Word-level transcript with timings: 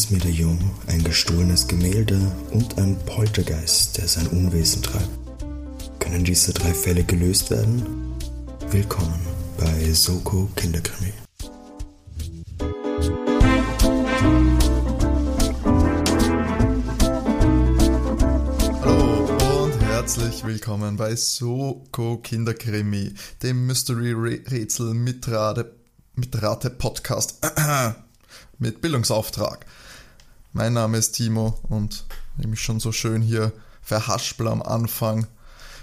verschwundenes 0.00 0.10
Medaillon, 0.10 0.58
ein 0.86 1.04
gestohlenes 1.04 1.66
Gemälde 1.66 2.18
und 2.52 2.78
ein 2.78 2.96
Poltergeist, 3.06 3.98
der 3.98 4.08
sein 4.08 4.26
Unwesen 4.28 4.82
treibt. 4.82 5.08
Können 5.98 6.24
diese 6.24 6.52
drei 6.52 6.72
Fälle 6.72 7.04
gelöst 7.04 7.50
werden? 7.50 8.16
Willkommen 8.70 9.20
bei 9.58 9.92
Soko 9.92 10.48
Kinderkrimi. 10.56 11.12
Hallo 18.82 19.64
und 19.64 19.82
herzlich 19.82 20.44
willkommen 20.44 20.96
bei 20.96 21.14
Soko 21.16 22.18
Kinderkrimi, 22.18 23.14
dem 23.42 23.66
Mystery-Rätsel 23.66 24.94
mit 24.94 25.28
Rate, 25.28 25.74
mit 26.14 26.40
Rate 26.40 26.70
Podcast 26.70 27.38
mit 28.58 28.80
Bildungsauftrag. 28.80 29.66
Mein 30.52 30.72
Name 30.72 30.98
ist 30.98 31.12
Timo 31.12 31.60
und 31.68 32.06
ich 32.36 32.46
mich 32.48 32.60
schon 32.60 32.80
so 32.80 32.90
schön 32.90 33.22
hier 33.22 33.52
verhaspel 33.82 34.48
am 34.48 34.62
Anfang. 34.62 35.28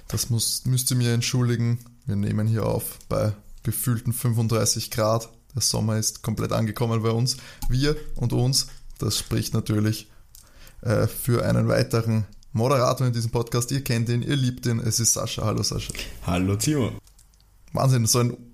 Das 0.10 0.30
muss, 0.30 0.66
müsst 0.66 0.92
ihr 0.92 0.98
mir 0.98 1.14
entschuldigen. 1.14 1.80
Wir 2.06 2.18
nehmen 2.18 2.48
hier 2.48 2.66
auf 2.66 3.00
bei 3.08 3.32
gefühlten 3.64 4.12
35 4.12 4.92
Grad. 4.92 5.30
Der 5.56 5.62
Sommer 5.62 5.98
ist 5.98 6.22
komplett 6.22 6.52
angekommen 6.52 7.02
bei 7.02 7.12
uns. 7.12 7.38
Wir 7.70 7.96
und 8.16 8.34
uns, 8.34 8.68
das 9.00 9.18
spricht 9.18 9.54
natürlich 9.54 10.12
äh, 10.82 11.08
für 11.08 11.46
einen 11.46 11.70
weiteren 11.70 12.26
Moderator 12.52 13.08
in 13.08 13.14
diesem 13.14 13.32
Podcast. 13.32 13.72
Ihr 13.72 13.86
kennt 13.86 14.10
ihn, 14.10 14.22
ihr 14.22 14.36
liebt 14.36 14.66
ihn. 14.66 14.80
Es 14.80 15.00
ist 15.00 15.14
Sascha. 15.14 15.46
Hallo 15.46 15.64
Sascha. 15.64 15.94
Hallo 16.26 16.58
Timo. 16.58 16.92
Wahnsinn, 17.72 18.06
so 18.06 18.20
einen 18.20 18.47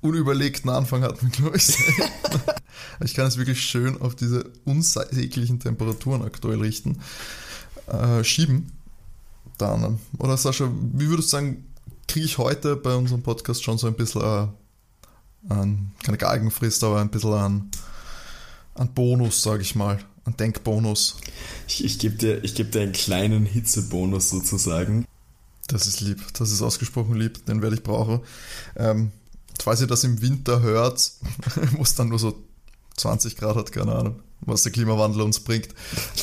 unüberlegten 0.00 0.70
Anfang 0.70 1.02
hat 1.02 1.22
man, 1.22 1.32
glaube 1.32 1.56
ich. 1.56 1.68
ich 3.04 3.14
kann 3.14 3.26
es 3.26 3.36
wirklich 3.36 3.62
schön 3.62 4.00
auf 4.00 4.14
diese 4.14 4.50
unsäglichen 4.64 5.60
Temperaturen 5.60 6.22
aktuell 6.22 6.60
richten. 6.60 7.00
Äh, 7.86 8.24
schieben. 8.24 8.72
Dann, 9.58 9.98
oder 10.18 10.36
Sascha, 10.36 10.70
wie 10.92 11.08
würdest 11.08 11.32
du 11.32 11.36
sagen, 11.36 11.64
kriege 12.08 12.26
ich 12.26 12.38
heute 12.38 12.76
bei 12.76 12.94
unserem 12.94 13.22
Podcast 13.22 13.62
schon 13.62 13.78
so 13.78 13.86
ein 13.86 13.94
bisschen, 13.94 14.22
äh, 14.22 14.48
an, 15.48 15.92
keine 16.02 16.18
Galgenfrist, 16.18 16.84
aber 16.84 17.00
ein 17.00 17.10
bisschen 17.10 17.32
an, 17.32 17.70
an 18.74 18.92
Bonus, 18.92 19.42
sage 19.42 19.62
ich 19.62 19.74
mal, 19.74 19.98
an 20.24 20.36
Denkbonus. 20.36 21.16
Ich, 21.68 21.84
ich 21.84 21.98
gebe 21.98 22.16
dir, 22.16 22.40
geb 22.40 22.72
dir 22.72 22.82
einen 22.82 22.92
kleinen 22.92 23.46
Hitzebonus 23.46 24.30
sozusagen. 24.30 25.06
Das 25.68 25.86
ist 25.86 26.00
lieb, 26.00 26.22
das 26.34 26.50
ist 26.50 26.62
ausgesprochen 26.62 27.14
lieb, 27.14 27.44
den 27.46 27.62
werde 27.62 27.76
ich 27.76 27.82
brauchen. 27.82 28.20
Ähm, 28.76 29.10
falls 29.62 29.80
ihr 29.80 29.86
das 29.86 30.04
im 30.04 30.20
Winter 30.22 30.60
hört, 30.60 31.12
wo 31.72 31.82
es 31.82 31.94
dann 31.94 32.08
nur 32.08 32.18
so 32.18 32.42
20 32.96 33.36
Grad 33.36 33.56
hat, 33.56 33.72
keine 33.72 33.94
Ahnung, 33.94 34.22
was 34.40 34.62
der 34.62 34.72
Klimawandel 34.72 35.22
uns 35.22 35.40
bringt. 35.40 35.68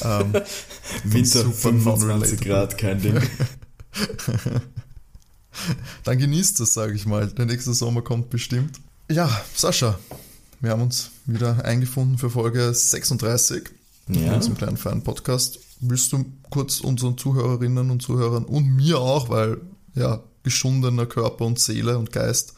Ähm, 0.01 0.33
Winter 1.03 1.45
25 1.45 2.41
Grad, 2.41 2.77
kein 2.77 3.01
Ding. 3.01 3.21
dann 6.03 6.17
genießt 6.17 6.59
es, 6.61 6.73
sage 6.73 6.93
ich 6.93 7.05
mal. 7.05 7.27
Der 7.27 7.45
nächste 7.45 7.73
Sommer 7.73 8.01
kommt 8.01 8.29
bestimmt. 8.29 8.79
Ja, 9.09 9.29
Sascha, 9.55 9.99
wir 10.61 10.71
haben 10.71 10.81
uns 10.81 11.11
wieder 11.25 11.63
eingefunden 11.65 12.17
für 12.17 12.29
Folge 12.29 12.73
36 12.73 13.69
ja. 14.07 14.15
in 14.15 14.33
unserem 14.33 14.57
kleinen 14.57 14.77
feinen 14.77 15.03
Podcast. 15.03 15.59
Willst 15.79 16.11
du 16.13 16.25
kurz 16.49 16.79
unseren 16.79 17.17
Zuhörerinnen 17.17 17.91
und 17.91 18.01
Zuhörern 18.01 18.45
und 18.45 18.75
mir 18.75 18.99
auch, 18.99 19.29
weil 19.29 19.61
ja, 19.93 20.23
geschundener 20.43 21.05
Körper 21.05 21.45
und 21.45 21.59
Seele 21.59 21.97
und 21.97 22.11
Geist 22.11 22.53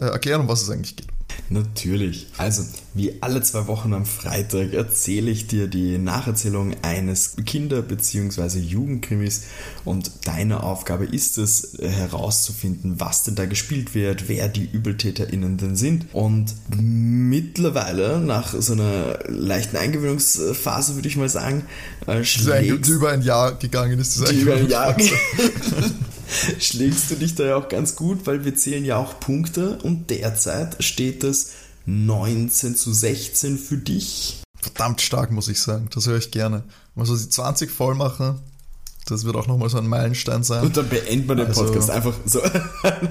äh, 0.00 0.06
erklären, 0.06 0.40
um 0.40 0.48
was 0.48 0.62
es 0.62 0.70
eigentlich 0.70 0.96
geht. 0.96 1.08
Natürlich. 1.50 2.26
Also, 2.36 2.62
wie 2.92 3.22
alle 3.22 3.42
zwei 3.42 3.66
Wochen 3.68 3.94
am 3.94 4.04
Freitag 4.04 4.74
erzähle 4.74 5.30
ich 5.30 5.46
dir 5.46 5.66
die 5.66 5.96
Nacherzählung 5.96 6.74
eines 6.82 7.36
Kinder- 7.46 7.80
bzw. 7.80 8.58
Jugendkrimis 8.58 9.44
und 9.84 10.10
deine 10.24 10.62
Aufgabe 10.62 11.06
ist 11.06 11.38
es, 11.38 11.78
herauszufinden, 11.80 13.00
was 13.00 13.24
denn 13.24 13.34
da 13.34 13.46
gespielt 13.46 13.94
wird, 13.94 14.28
wer 14.28 14.48
die 14.48 14.68
ÜbeltäterInnen 14.70 15.56
denn 15.56 15.76
sind. 15.76 16.06
Und 16.12 16.54
mittlerweile, 16.76 18.20
nach 18.20 18.52
so 18.58 18.74
einer 18.74 19.18
leichten 19.28 19.76
Eingewöhnungsphase, 19.76 20.96
würde 20.96 21.08
ich 21.08 21.16
mal 21.16 21.30
sagen, 21.30 21.64
äh, 22.06 22.24
schlägst, 22.24 22.90
über 22.90 23.10
ein 23.10 23.22
Jahr 23.22 23.54
gegangen 23.54 23.98
ist, 23.98 24.28
die 24.30 24.40
über 24.40 24.56
ein 24.56 24.68
Jahr 24.68 24.94
schlägst 26.58 27.10
du 27.10 27.16
dich 27.16 27.34
da 27.34 27.44
ja 27.44 27.56
auch 27.56 27.68
ganz 27.68 27.96
gut, 27.96 28.26
weil 28.26 28.44
wir 28.44 28.54
zählen 28.54 28.84
ja 28.84 28.96
auch 28.96 29.20
Punkte 29.20 29.78
und 29.82 30.10
derzeit 30.10 30.82
steht 30.82 31.24
es 31.24 31.52
19 31.86 32.76
zu 32.76 32.92
16 32.92 33.58
für 33.58 33.78
dich. 33.78 34.42
Verdammt 34.60 35.00
stark, 35.00 35.30
muss 35.30 35.48
ich 35.48 35.60
sagen. 35.60 35.88
Das 35.94 36.06
höre 36.06 36.18
ich 36.18 36.30
gerne. 36.30 36.64
Also 36.96 37.16
die 37.16 37.28
20 37.28 37.70
voll 37.70 37.94
machen, 37.94 38.40
das 39.10 39.24
wird 39.24 39.36
auch 39.36 39.46
nochmal 39.46 39.70
so 39.70 39.78
ein 39.78 39.86
Meilenstein 39.86 40.42
sein. 40.42 40.64
Und 40.64 40.76
dann 40.76 40.88
beenden 40.88 41.28
wir 41.28 41.36
den 41.36 41.46
also, 41.46 41.64
Podcast 41.64 41.90
einfach 41.90 42.14
so. 42.26 42.42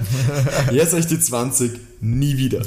Jetzt 0.72 0.94
euch 0.94 1.06
die 1.06 1.18
20, 1.18 1.72
nie 2.00 2.36
wieder. 2.36 2.62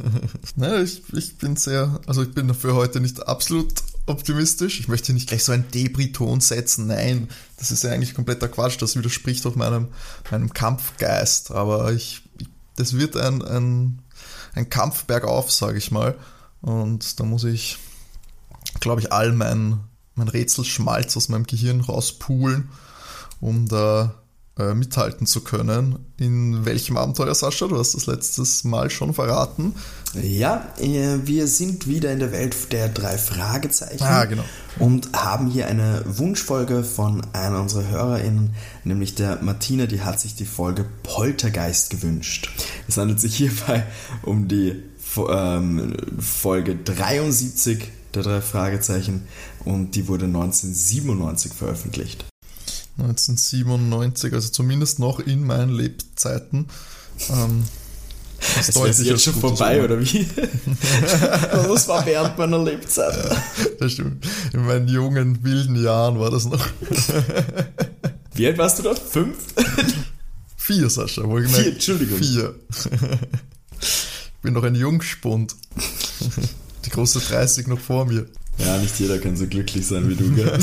naja, 0.56 0.80
ich, 0.82 1.02
ich 1.12 1.38
bin 1.38 1.56
sehr, 1.56 2.00
also 2.06 2.22
ich 2.22 2.32
bin 2.32 2.52
für 2.54 2.74
heute 2.74 3.00
nicht 3.00 3.26
absolut 3.26 3.72
optimistisch. 4.08 4.80
Ich 4.80 4.88
möchte 4.88 5.12
nicht 5.12 5.28
gleich 5.28 5.44
so 5.44 5.52
einen 5.52 5.70
Debriton 5.70 6.40
setzen. 6.40 6.86
Nein, 6.86 7.28
das 7.56 7.70
ist 7.70 7.84
ja 7.84 7.90
eigentlich 7.90 8.14
kompletter 8.14 8.48
Quatsch. 8.48 8.80
Das 8.80 8.96
widerspricht 8.96 9.44
auch 9.46 9.54
meinem, 9.54 9.88
meinem 10.30 10.52
Kampfgeist. 10.52 11.50
Aber 11.50 11.92
ich, 11.92 12.22
das 12.76 12.96
wird 12.96 13.16
ein, 13.16 13.42
ein, 13.42 14.02
ein 14.54 14.70
Kampf 14.70 15.04
bergauf, 15.04 15.50
sage 15.50 15.78
ich 15.78 15.90
mal. 15.90 16.16
Und 16.60 17.20
da 17.20 17.24
muss 17.24 17.44
ich, 17.44 17.78
glaube 18.80 19.00
ich, 19.00 19.12
all 19.12 19.32
mein, 19.32 19.80
mein 20.14 20.28
Rätselschmalz 20.28 21.16
aus 21.16 21.28
meinem 21.28 21.44
Gehirn 21.46 21.80
rauspulen, 21.80 22.68
um 23.40 23.68
da 23.68 24.14
äh, 24.58 24.74
mithalten 24.74 25.26
zu 25.26 25.42
können. 25.42 25.98
In 26.18 26.64
welchem 26.64 26.96
Abenteuer, 26.96 27.34
Sascha? 27.34 27.68
Du 27.68 27.78
hast 27.78 27.94
das 27.94 28.06
letztes 28.06 28.64
Mal 28.64 28.90
schon 28.90 29.14
verraten. 29.14 29.74
Ja, 30.20 30.66
äh, 30.78 31.18
wir 31.24 31.46
sind 31.46 31.86
wieder 31.86 32.12
in 32.12 32.18
der 32.18 32.32
Welt 32.32 32.72
der 32.72 32.88
drei 32.88 33.18
Fragezeichen. 33.18 34.02
Ah, 34.02 34.24
genau. 34.24 34.44
Und 34.78 35.10
haben 35.12 35.48
hier 35.48 35.66
eine 35.66 36.02
Wunschfolge 36.06 36.82
von 36.82 37.22
einer 37.32 37.60
unserer 37.60 37.88
HörerInnen, 37.88 38.50
nämlich 38.84 39.14
der 39.14 39.42
Martina, 39.42 39.86
die 39.86 40.02
hat 40.02 40.20
sich 40.20 40.34
die 40.34 40.46
Folge 40.46 40.84
Poltergeist 41.02 41.90
gewünscht. 41.90 42.50
Es 42.88 42.96
handelt 42.96 43.20
sich 43.20 43.36
hierbei 43.36 43.84
um 44.22 44.48
die 44.48 44.82
ähm, 45.30 45.94
Folge 46.18 46.76
73 46.76 47.90
der 48.14 48.22
drei 48.22 48.40
Fragezeichen 48.40 49.26
und 49.64 49.94
die 49.94 50.08
wurde 50.08 50.26
1997 50.26 51.52
veröffentlicht. 51.52 52.24
1997, 52.98 54.32
also 54.32 54.48
zumindest 54.48 54.98
noch 54.98 55.20
in 55.20 55.44
meinen 55.44 55.70
Lebzeiten. 55.70 56.66
Ähm, 57.30 57.64
das 58.56 58.68
ist 58.68 59.04
jetzt 59.04 59.24
schon 59.24 59.34
vorbei, 59.34 59.82
oder 59.82 60.00
wie? 60.00 60.26
das 61.52 61.88
war 61.88 62.06
während 62.06 62.38
meiner 62.38 62.62
Lebzeit. 62.62 63.14
Ja, 63.14 63.64
das 63.80 63.92
stimmt. 63.92 64.26
In 64.52 64.64
meinen 64.64 64.88
jungen, 64.88 65.42
wilden 65.42 65.82
Jahren 65.82 66.18
war 66.18 66.30
das 66.30 66.44
noch. 66.44 66.64
wie 68.34 68.46
alt 68.46 68.58
warst 68.58 68.78
du 68.78 68.84
da? 68.84 68.94
Fünf? 68.94 69.36
Vier, 70.56 70.88
Sascha. 70.88 71.22
Wo 71.24 71.38
ich 71.38 71.50
Vier, 71.50 71.72
Entschuldigung. 71.72 72.18
Vier. 72.18 72.54
Ich 73.80 74.42
bin 74.42 74.54
noch 74.54 74.64
ein 74.64 74.74
Jungspund. 74.74 75.56
Die 76.84 76.90
große 76.90 77.20
30 77.20 77.66
noch 77.66 77.80
vor 77.80 78.06
mir. 78.06 78.26
Ja, 78.58 78.76
nicht 78.78 78.98
jeder 78.98 79.18
kann 79.18 79.36
so 79.36 79.46
glücklich 79.46 79.86
sein 79.86 80.08
wie 80.08 80.16
du, 80.16 80.30
gell? 80.34 80.58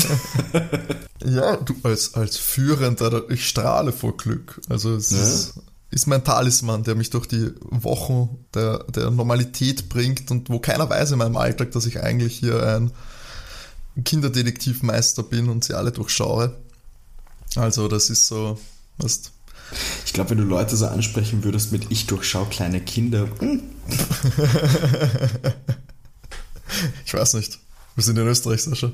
Ja, 1.26 1.56
du 1.56 1.74
als, 1.82 2.14
als 2.14 2.36
Führender, 2.36 3.28
ich 3.30 3.48
strahle 3.48 3.92
vor 3.92 4.16
Glück. 4.16 4.60
Also 4.68 4.94
es 4.94 5.10
ja. 5.10 5.18
ist, 5.18 5.54
ist 5.90 6.06
mein 6.06 6.24
Talisman, 6.24 6.84
der 6.84 6.94
mich 6.94 7.10
durch 7.10 7.26
die 7.26 7.52
Wochen 7.62 8.44
der, 8.54 8.84
der 8.84 9.10
Normalität 9.10 9.88
bringt 9.88 10.30
und 10.30 10.50
wo 10.50 10.58
keiner 10.58 10.88
weiß 10.88 11.12
in 11.12 11.18
meinem 11.18 11.36
Alltag, 11.36 11.72
dass 11.72 11.86
ich 11.86 12.00
eigentlich 12.02 12.38
hier 12.38 12.62
ein 12.62 12.92
Kinderdetektivmeister 14.04 15.22
bin 15.22 15.48
und 15.48 15.64
sie 15.64 15.74
alle 15.74 15.90
durchschaue. 15.90 16.54
Also 17.56 17.88
das 17.88 18.10
ist 18.10 18.26
so, 18.26 18.58
weißt 18.98 19.32
ich 20.04 20.12
glaube, 20.12 20.30
wenn 20.30 20.38
du 20.38 20.44
Leute 20.44 20.76
so 20.76 20.86
ansprechen 20.86 21.42
würdest 21.42 21.72
mit 21.72 21.90
Ich 21.90 22.06
durchschau 22.06 22.44
kleine 22.44 22.80
Kinder. 22.80 23.28
Hm. 23.40 23.62
ich 27.04 27.12
weiß 27.12 27.34
nicht. 27.34 27.58
Wir 27.96 28.04
sind 28.04 28.18
in 28.18 28.26
Österreich, 28.26 28.62
Sascha. 28.62 28.86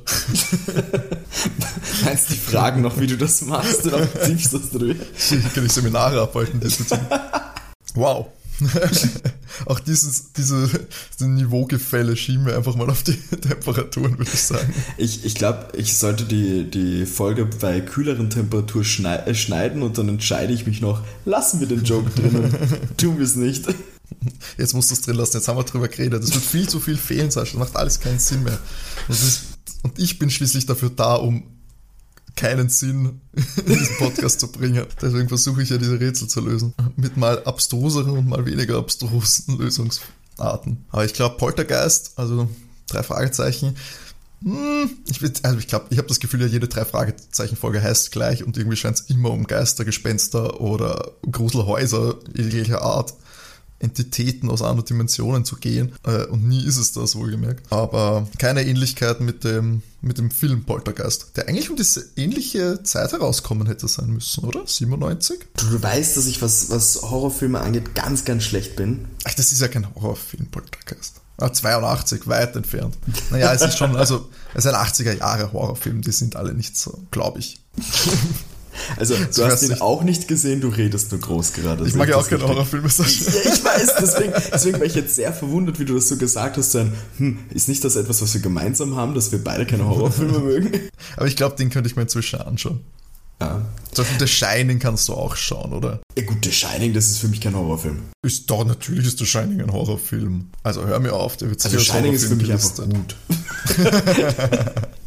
Meinst 2.05 2.31
du, 2.31 2.35
die 2.35 2.39
fragen 2.39 2.83
noch, 2.83 3.01
wie 3.01 3.09
du 3.09 3.19
das 3.19 3.43
machst 3.43 3.85
oder 3.85 4.07
tiefst 4.27 4.55
das 4.55 4.71
drüber? 4.71 5.05
Ich 5.19 5.55
kann 5.55 5.65
nicht 5.65 5.75
Seminare 5.75 6.23
abhalten 6.23 6.61
diesbezüglich. 6.61 7.09
Wow. 7.95 8.29
Auch 9.67 9.81
dieses, 9.81 10.33
diese, 10.35 10.71
diese 11.19 11.29
Niveaugefälle 11.29 12.17
schieben 12.17 12.47
wir 12.47 12.57
einfach 12.57 12.77
mal 12.77 12.89
auf 12.89 13.03
die 13.03 13.17
Temperaturen, 13.17 14.19
würde 14.19 14.31
ich 14.33 14.41
sagen. 14.41 14.73
Ich, 14.99 15.25
ich 15.25 15.35
glaube, 15.35 15.71
ich 15.75 15.99
sollte 15.99 16.25
die, 16.25 16.71
die 16.71 17.05
Folge 17.05 17.47
bei 17.47 17.81
kühleren 17.81 18.31
Temperaturen 18.31 19.05
äh, 19.05 19.35
schneiden 19.35 19.83
und 19.83 19.99
dann 19.99 20.09
entscheide 20.09 20.53
ich 20.53 20.65
mich 20.65 20.81
noch, 20.81 21.03
lassen 21.25 21.59
wir 21.59 21.67
den 21.67 21.83
Joke 21.83 22.09
drinnen, 22.11 22.55
tun 22.97 23.19
wir 23.19 23.25
es 23.25 23.35
nicht. 23.35 23.67
Jetzt 24.59 24.75
musst 24.75 24.91
du 24.91 24.95
es 24.95 25.01
drin 25.01 25.17
lassen, 25.17 25.37
jetzt 25.37 25.49
haben 25.49 25.57
wir 25.57 25.65
drüber 25.65 25.89
geredet. 25.89 26.23
Es 26.23 26.35
wird 26.35 26.45
viel 26.45 26.69
zu 26.69 26.81
viel 26.81 26.97
fehlen, 26.97 27.31
Sascha. 27.31 27.59
Das 27.59 27.69
macht 27.69 27.77
alles 27.77 28.01
keinen 28.01 28.19
Sinn 28.19 28.43
mehr. 28.43 28.59
Und, 29.09 29.15
ist, 29.15 29.43
und 29.83 29.99
ich 29.99 30.19
bin 30.19 30.31
schließlich 30.31 30.67
dafür 30.67 30.91
da, 30.91 31.17
um 31.17 31.45
keinen 32.37 32.69
Sinn 32.69 33.21
in 33.57 33.67
diesen 33.67 33.97
Podcast 33.99 34.41
zu 34.41 34.51
bringen. 34.51 34.87
Deswegen 35.01 35.29
versuche 35.29 35.63
ich 35.63 35.71
ja 35.71 35.79
diese 35.79 36.01
Rätsel 36.01 36.29
zu 36.29 36.41
lösen. 36.41 36.75
Mit 36.97 37.17
mal 37.17 37.43
abstruseren 37.45 38.17
und 38.17 38.29
mal 38.29 38.47
weniger 38.47 38.79
abstrusen 38.79 39.59
Lösungsarten. 39.59 40.85
Aber 40.91 41.05
ich 41.05 41.13
glaube, 41.13 41.37
Poltergeist, 41.37 42.13
also 42.17 42.49
drei 42.89 43.03
Fragezeichen, 43.03 43.77
hm, 44.43 44.91
ich, 45.09 45.23
also 45.45 45.59
ich 45.59 45.67
ich 45.67 45.99
habe 45.99 46.09
das 46.09 46.19
Gefühl, 46.19 46.41
ja, 46.41 46.47
jede 46.47 46.67
drei 46.67 46.85
Fragezeichen-Folge 46.85 47.81
heißt 47.81 48.11
gleich 48.11 48.43
und 48.43 48.57
irgendwie 48.57 48.77
scheint 48.77 48.99
es 48.99 49.09
immer 49.09 49.31
um 49.31 49.47
Geister, 49.47 49.85
Gespenster 49.85 50.61
oder 50.61 51.13
Gruselhäuser 51.31 52.17
jeglicher 52.35 52.83
Art 52.83 53.15
Entitäten 53.83 54.49
aus 54.49 54.63
anderen 54.63 54.87
Dimensionen 54.87 55.45
zu 55.45 55.57
gehen. 55.57 55.93
Äh, 56.05 56.25
und 56.27 56.47
nie 56.47 56.65
ist 56.65 56.77
es 56.77 56.93
das, 56.93 57.17
wohlgemerkt. 57.17 57.71
Aber 57.73 58.29
keine 58.39 58.65
Ähnlichkeit 58.65 59.21
mit 59.21 59.45
dem, 59.45 59.83
mit 60.01 60.19
dem 60.19 60.31
Film 60.31 60.65
Poltergeist, 60.65 61.37
der 61.37 61.49
eigentlich 61.49 61.69
um 61.69 61.77
diese 61.77 62.05
ähnliche 62.17 62.83
Zeit 62.85 63.13
herauskommen 63.13 63.67
hätte 63.67 63.89
sein 63.89 64.11
müssen, 64.11 64.45
oder? 64.45 64.63
97? 64.67 65.41
Du, 65.57 65.67
du 65.67 65.83
weißt, 65.83 66.17
dass 66.17 66.27
ich, 66.27 66.41
was, 66.43 66.71
was 66.71 67.03
Horrorfilme 67.03 67.61
angeht, 67.61 67.95
ganz, 67.95 68.25
ganz 68.25 68.45
schlecht 68.45 68.77
bin. 68.77 69.07
Ach, 69.25 69.35
das 69.35 69.53
ist 69.53 69.61
ja 69.61 69.69
kein 69.69 69.93
Horrorfilm, 69.95 70.47
Poltergeist. 70.47 71.21
Ah, 71.39 71.53
82, 71.53 72.29
weit 72.29 72.55
entfernt. 72.55 72.97
Naja, 73.31 73.53
es 73.53 73.63
ist 73.63 73.79
schon, 73.79 73.97
also, 73.97 74.29
es 74.55 74.65
ist 74.65 74.73
ein 74.73 74.87
80er 74.87 75.19
Jahre 75.19 75.53
Horrorfilm, 75.53 76.03
die 76.03 76.13
sind 76.13 76.37
alle 76.37 76.55
nicht 76.55 76.77
so, 76.77 77.03
glaube 77.11 77.41
ich. 77.41 77.61
Also, 78.97 79.15
du 79.17 79.27
so 79.31 79.45
hast 79.45 79.63
ihn 79.63 79.71
nicht. 79.71 79.83
auch 79.83 80.03
nicht 80.03 80.29
gesehen, 80.29 80.61
du 80.61 80.69
redest 80.69 81.11
nur 81.13 81.21
groß 81.21 81.53
gerade. 81.53 81.87
Ich 81.87 81.95
mag 81.95 82.09
ja 82.09 82.17
auch 82.17 82.29
keine 82.29 82.47
Horrorfilme. 82.47 82.89
Ja, 82.89 83.05
ich 83.05 83.65
weiß, 83.65 83.95
deswegen, 84.01 84.33
deswegen 84.53 84.79
war 84.79 84.87
ich 84.87 84.95
jetzt 84.95 85.15
sehr 85.15 85.33
verwundert, 85.33 85.79
wie 85.79 85.85
du 85.85 85.95
das 85.95 86.09
so 86.09 86.17
gesagt 86.17 86.57
hast. 86.57 86.75
Dann, 86.75 86.93
hm, 87.19 87.39
ist 87.51 87.69
nicht 87.69 87.85
das 87.85 87.97
etwas, 87.97 88.23
was 88.23 88.35
wir 88.35 88.41
gemeinsam 88.41 88.97
haben, 88.97 89.15
dass 89.15 89.33
wir 89.33 89.43
beide 89.43 89.67
keine 89.67 89.87
Horrorfilme 89.87 90.39
mögen? 90.41 90.71
Aber 91.17 91.27
ich 91.27 91.37
glaube, 91.37 91.57
den 91.57 91.71
könnte 91.71 91.89
ich 91.89 91.97
mir 91.97 92.03
inzwischen 92.03 92.41
anschauen. 92.41 92.81
Ja. 93.41 93.61
Zum 93.91 94.05
Beispiel 94.05 94.27
The 94.27 94.33
Shining 94.33 94.79
kannst 94.79 95.09
du 95.09 95.15
auch 95.15 95.35
schauen, 95.35 95.73
oder? 95.73 96.01
Ja 96.17 96.25
gut, 96.25 96.45
The 96.45 96.53
Shining, 96.53 96.93
das 96.93 97.07
ist 97.07 97.19
für 97.19 97.29
mich 97.29 97.41
kein 97.41 97.57
Horrorfilm. 97.57 97.99
Ist 98.25 98.49
doch, 98.49 98.65
natürlich 98.65 99.07
ist 99.07 99.19
The 99.19 99.27
Shining 99.27 99.61
ein 99.61 99.73
Horrorfilm. 99.73 100.51
Also 100.63 100.87
hör 100.87 101.01
mir 101.01 101.13
auf, 101.13 101.37
der 101.37 101.51
wird 101.51 101.65
also 101.65 101.77
The 101.77 101.85
Shining 101.85 102.13
ist 102.13 102.27
für 102.27 102.37
mich 102.37 102.53
einfach 102.53 102.77
gut. 102.77 103.17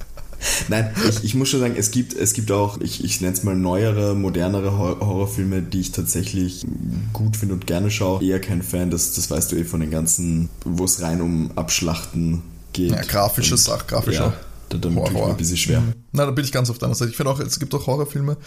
Nein, 0.67 0.91
ich, 1.09 1.23
ich, 1.23 1.35
muss 1.35 1.49
schon 1.49 1.59
sagen, 1.59 1.75
es 1.77 1.91
gibt, 1.91 2.13
es 2.13 2.33
gibt 2.33 2.51
auch, 2.51 2.79
ich, 2.81 3.03
ich 3.03 3.21
nenne 3.21 3.33
es 3.33 3.43
mal 3.43 3.55
neuere, 3.55 4.15
modernere 4.15 4.77
Horrorfilme, 4.77 5.61
die 5.61 5.81
ich 5.81 5.91
tatsächlich 5.91 6.65
gut 7.13 7.37
finde 7.37 7.55
und 7.55 7.67
gerne 7.67 7.91
schaue. 7.91 8.23
Eher 8.23 8.39
kein 8.39 8.61
Fan, 8.61 8.89
das, 8.89 9.13
das 9.13 9.29
weißt 9.29 9.51
du 9.51 9.55
eh 9.55 9.63
von 9.63 9.79
den 9.79 9.91
ganzen, 9.91 10.49
wo 10.63 10.85
es 10.85 11.01
rein 11.01 11.21
um 11.21 11.51
Abschlachten 11.55 12.41
geht. 12.73 12.91
Ja, 12.91 13.01
grafische 13.01 13.57
Sache, 13.57 13.85
grafischer. 13.87 14.25
Ja, 14.25 14.33
da, 14.69 14.77
da 14.77 14.89
Horror. 14.89 15.13
Horror. 15.13 15.29
ein 15.31 15.37
bisschen 15.37 15.57
schwer. 15.57 15.81
Mhm. 15.81 15.93
Na, 16.11 16.25
da 16.25 16.31
bin 16.31 16.43
ich 16.43 16.51
ganz 16.51 16.69
auf 16.69 16.77
deiner 16.77 16.95
Seite. 16.95 17.11
Ich 17.11 17.17
finde 17.17 17.31
auch, 17.31 17.39
es 17.39 17.59
gibt 17.59 17.73
auch 17.73 17.87
Horrorfilme, 17.87 18.37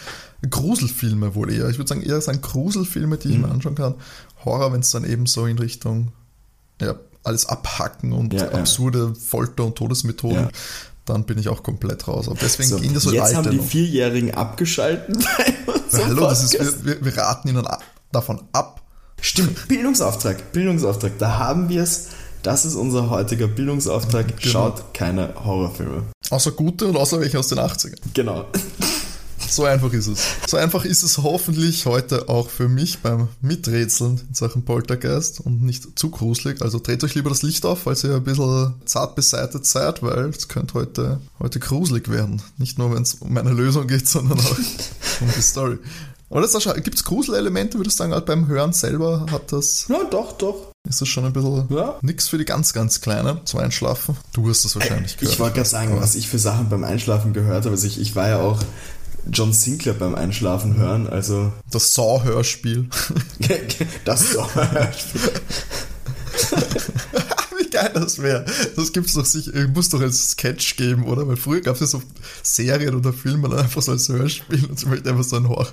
Gruselfilme 0.49 1.35
wohl 1.35 1.51
eher. 1.51 1.69
Ich 1.69 1.77
würde 1.77 1.87
sagen, 1.87 2.01
eher 2.01 2.19
sind 2.21 2.41
Gruselfilme, 2.41 3.17
die 3.17 3.29
ich 3.29 3.35
mhm. 3.35 3.41
mir 3.41 3.51
anschauen 3.51 3.75
kann. 3.75 3.95
Horror, 4.45 4.73
wenn 4.73 4.81
es 4.81 4.91
dann 4.91 5.03
eben 5.03 5.25
so 5.25 5.45
in 5.45 5.59
Richtung 5.59 6.11
ja, 6.81 6.95
alles 7.23 7.45
abhacken 7.45 8.13
und 8.13 8.33
ja, 8.33 8.49
absurde 8.51 9.13
ja. 9.13 9.13
Folter- 9.13 9.65
und 9.65 9.75
Todesmethoden. 9.75 10.49
Dann 11.09 11.23
bin 11.23 11.39
ich 11.39 11.49
auch 11.49 11.63
komplett 11.63 12.07
raus. 12.07 12.27
Aber 12.27 12.37
deswegen 12.39 12.69
so, 12.69 12.79
ging 12.79 12.93
das 12.93 13.03
so 13.03 13.11
Jetzt 13.11 13.35
haben 13.35 13.49
die 13.49 13.57
noch. 13.57 13.65
Vierjährigen 13.65 14.33
abgeschalten. 14.33 15.23
Ja, 15.91 16.05
hallo, 16.05 16.21
das 16.21 16.43
ist, 16.43 16.85
wir, 16.85 17.03
wir, 17.03 17.17
raten 17.17 17.47
ihnen 17.47 17.67
davon 18.11 18.43
ab. 18.53 18.83
Stimmt, 19.21 19.67
Bildungsauftrag, 19.67 20.51
Bildungsauftrag, 20.51 21.13
da 21.17 21.39
haben 21.39 21.67
wir 21.69 21.81
es. 21.81 22.09
Das 22.43 22.63
ist 22.63 22.75
unser 22.75 23.09
heutiger 23.09 23.47
Bildungsauftrag. 23.47 24.27
Genau. 24.37 24.51
Schaut 24.51 24.93
keine 24.93 25.33
Horrorfilme. 25.43 26.03
Außer 26.29 26.51
gute 26.51 26.85
und 26.85 26.95
außer 26.95 27.19
welche 27.19 27.39
aus 27.39 27.47
den 27.47 27.57
80ern. 27.57 27.97
Genau. 28.13 28.45
So 29.49 29.65
einfach 29.65 29.91
ist 29.93 30.07
es. 30.07 30.23
So 30.47 30.57
einfach 30.57 30.85
ist 30.85 31.03
es 31.03 31.17
hoffentlich 31.17 31.85
heute 31.85 32.29
auch 32.29 32.49
für 32.49 32.69
mich 32.69 32.99
beim 32.99 33.27
Miträtseln 33.41 34.21
in 34.29 34.33
Sachen 34.33 34.63
Poltergeist 34.63 35.41
und 35.41 35.61
nicht 35.63 35.97
zu 35.97 36.09
gruselig. 36.09 36.61
Also 36.61 36.79
dreht 36.79 37.03
euch 37.03 37.15
lieber 37.15 37.29
das 37.29 37.41
Licht 37.41 37.65
auf, 37.65 37.83
falls 37.83 38.03
ihr 38.03 38.15
ein 38.15 38.23
bisschen 38.23 38.75
zart 38.85 39.15
beseitet 39.15 39.65
seid, 39.65 40.03
weil 40.03 40.25
es 40.29 40.47
könnte 40.47 40.75
heute, 40.75 41.19
heute 41.39 41.59
gruselig 41.59 42.09
werden. 42.09 42.41
Nicht 42.57 42.77
nur, 42.77 42.93
wenn 42.93 43.03
es 43.03 43.15
um 43.15 43.35
eine 43.35 43.51
Lösung 43.51 43.87
geht, 43.87 44.07
sondern 44.07 44.39
auch 44.39 44.57
um 45.21 45.27
die 45.35 45.41
Story. 45.41 45.77
Oder 46.29 46.47
gibt 46.75 46.95
es 46.95 47.03
Gruselelemente, 47.03 47.79
würde 47.79 47.89
ich 47.89 47.95
sagen, 47.95 48.13
halt 48.13 48.27
beim 48.27 48.47
Hören 48.47 48.71
selber 48.71 49.25
hat 49.31 49.51
das. 49.51 49.87
Ja, 49.89 50.03
doch, 50.03 50.33
doch. 50.33 50.71
Ist 50.87 51.01
das 51.01 51.07
schon 51.07 51.25
ein 51.25 51.33
bisschen 51.33 51.67
ja. 51.71 51.97
nix 52.01 52.29
für 52.29 52.37
die 52.37 52.45
ganz, 52.45 52.71
ganz 52.71 53.01
Kleinen 53.01 53.39
zum 53.45 53.59
Einschlafen? 53.59 54.15
Du 54.31 54.47
hast 54.47 54.63
das 54.63 54.75
wahrscheinlich 54.75 55.17
gehört. 55.17 55.33
Ich 55.33 55.39
wollte 55.39 55.55
gerade 55.55 55.69
sagen, 55.69 55.99
was 55.99 56.15
ich 56.15 56.29
für 56.29 56.39
Sachen 56.39 56.69
beim 56.69 56.83
Einschlafen 56.83 57.33
gehört 57.33 57.65
habe. 57.65 57.71
Also 57.71 57.87
ich, 57.87 57.99
ich 57.99 58.15
war 58.15 58.29
ja 58.29 58.39
auch 58.39 58.59
John 59.31 59.53
Sinclair 59.53 59.93
beim 59.93 60.15
Einschlafen 60.15 60.77
hören. 60.77 61.07
Also 61.07 61.51
das 61.71 61.93
Saw-Hörspiel. 61.93 62.89
das 64.05 64.33
Saw-Hörspiel. 64.33 65.31
Geil 67.79 67.91
das 67.93 68.21
wäre. 68.21 68.45
Das 68.75 68.91
gibt's 68.91 69.13
doch 69.13 69.25
sicher, 69.25 69.51
muss 69.73 69.89
doch 69.89 70.01
als 70.01 70.31
Sketch 70.31 70.75
geben, 70.75 71.05
oder? 71.05 71.27
Weil 71.27 71.37
früher 71.37 71.61
gab 71.61 71.75
es 71.75 71.81
ja 71.81 71.87
so 71.87 72.01
Serien 72.43 72.95
oder 72.95 73.13
Filme 73.13 73.49
dann 73.49 73.59
einfach 73.59 73.81
so 73.81 73.91
als 73.91 74.09
Hörspiel 74.09 74.65
und 74.65 74.79
ich 74.79 74.85
möchte 74.85 75.09
einfach 75.09 75.23
so 75.23 75.37
ein 75.37 75.47
Hor. 75.47 75.67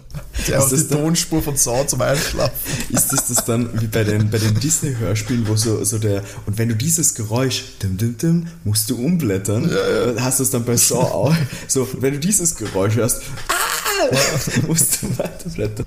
Der 0.48 0.58
hat 0.58 0.70
die 0.70 0.86
Tonspur 0.86 1.42
von 1.42 1.56
Saw 1.56 1.86
zum 1.86 2.00
Einschlafen. 2.00 2.54
Ist 2.90 3.12
das 3.12 3.28
das 3.28 3.44
dann 3.44 3.80
wie 3.80 3.86
bei 3.86 4.04
den, 4.04 4.30
bei 4.30 4.38
den 4.38 4.58
Disney-Hörspielen, 4.58 5.48
wo 5.48 5.56
so, 5.56 5.82
so 5.84 5.98
der, 5.98 6.22
und 6.46 6.58
wenn 6.58 6.68
du 6.68 6.76
dieses 6.76 7.14
Geräusch, 7.14 7.64
dim, 7.82 7.96
dim, 7.96 8.16
dim, 8.18 8.46
musst 8.64 8.88
du 8.90 8.96
umblättern, 8.96 9.68
ja, 9.68 10.12
ja. 10.12 10.20
hast 10.22 10.38
du 10.38 10.44
es 10.44 10.50
dann 10.50 10.64
bei 10.64 10.76
Saw 10.76 11.00
auch. 11.00 11.34
So, 11.68 11.88
wenn 12.00 12.14
du 12.14 12.20
dieses 12.20 12.54
Geräusch 12.56 12.94
hörst, 12.94 13.22
ah, 13.48 14.06
musst 14.66 15.02
du 15.02 15.18
weiterblättern. 15.18 15.86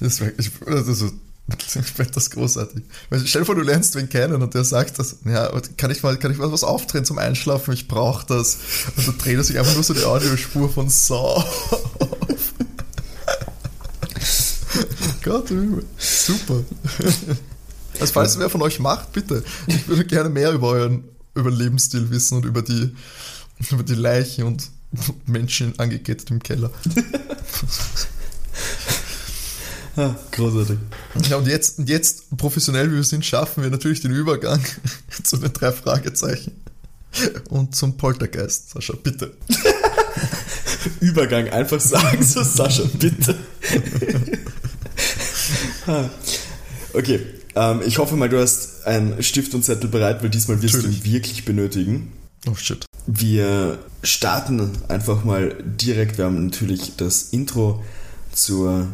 Das 0.00 0.20
wäre, 0.20 0.32
ich, 0.38 0.50
also, 0.66 1.10
ich 1.58 1.72
finde 1.72 2.12
das 2.12 2.30
großartig. 2.30 2.84
Stell 3.24 3.42
dir 3.42 3.46
vor, 3.46 3.54
du 3.54 3.62
lernst 3.62 3.94
wen 3.94 4.08
kennen 4.08 4.42
und 4.42 4.54
der 4.54 4.64
sagt 4.64 4.98
das, 4.98 5.16
ja, 5.24 5.50
kann 5.76 5.90
ich 5.90 6.02
mal, 6.02 6.16
kann 6.16 6.32
ich 6.32 6.38
mal 6.38 6.52
was 6.52 6.64
aufdrehen 6.64 7.04
zum 7.04 7.18
Einschlafen? 7.18 7.74
Ich 7.74 7.88
brauche 7.88 8.26
das. 8.26 8.58
Und 8.96 9.08
dann 9.08 9.18
dreht 9.18 9.36
er 9.36 9.44
sich 9.44 9.58
einfach 9.58 9.74
nur 9.74 9.82
so 9.82 9.94
die 9.94 10.04
Audiospur 10.04 10.70
von 10.70 10.88
Saw 10.88 11.16
auf. 11.98 12.54
Gott, 15.22 15.48
super. 15.98 16.64
Also 18.00 18.12
falls 18.12 18.38
wer 18.38 18.50
von 18.50 18.62
euch 18.62 18.80
macht, 18.80 19.12
bitte. 19.12 19.44
Ich 19.66 19.86
würde 19.86 20.04
gerne 20.04 20.30
mehr 20.30 20.52
über 20.52 20.68
euren 20.68 21.04
über 21.34 21.50
Lebensstil 21.50 22.10
wissen 22.10 22.38
und 22.38 22.44
über 22.44 22.62
die, 22.62 22.94
über 23.70 23.82
die 23.82 23.94
Leichen 23.94 24.44
und 24.44 24.70
Menschen 25.26 25.78
angekettet 25.78 26.30
im 26.30 26.42
Keller. 26.42 26.70
Großartig. 29.94 30.78
Ja, 31.28 31.36
und 31.36 31.46
jetzt, 31.46 31.78
und 31.78 31.88
jetzt, 31.88 32.36
professionell 32.36 32.90
wie 32.90 32.96
wir 32.96 33.04
sind, 33.04 33.24
schaffen 33.24 33.62
wir 33.62 33.70
natürlich 33.70 34.00
den 34.00 34.12
Übergang 34.12 34.64
zu 35.22 35.36
den 35.36 35.52
drei 35.52 35.72
Fragezeichen 35.72 36.52
und 37.50 37.76
zum 37.76 37.96
Poltergeist. 37.96 38.70
Sascha, 38.70 38.94
bitte. 39.02 39.32
Übergang, 41.00 41.48
einfach 41.50 41.80
sagen 41.80 42.22
so, 42.22 42.42
Sascha, 42.42 42.84
bitte. 42.98 43.36
okay, 46.94 47.20
ähm, 47.54 47.82
ich 47.84 47.98
hoffe 47.98 48.16
mal, 48.16 48.28
du 48.28 48.40
hast 48.40 48.86
einen 48.86 49.22
Stift 49.22 49.54
und 49.54 49.64
Zettel 49.64 49.90
bereit, 49.90 50.22
weil 50.22 50.30
diesmal 50.30 50.62
wirst 50.62 50.74
natürlich. 50.74 51.02
du 51.02 51.08
ihn 51.08 51.12
wirklich 51.12 51.44
benötigen. 51.44 52.12
Oh 52.48 52.54
shit. 52.54 52.86
Wir 53.06 53.78
starten 54.02 54.70
einfach 54.88 55.24
mal 55.24 55.56
direkt. 55.62 56.18
Wir 56.18 56.24
haben 56.24 56.46
natürlich 56.46 56.96
das 56.96 57.24
Intro 57.24 57.82
zur 58.32 58.88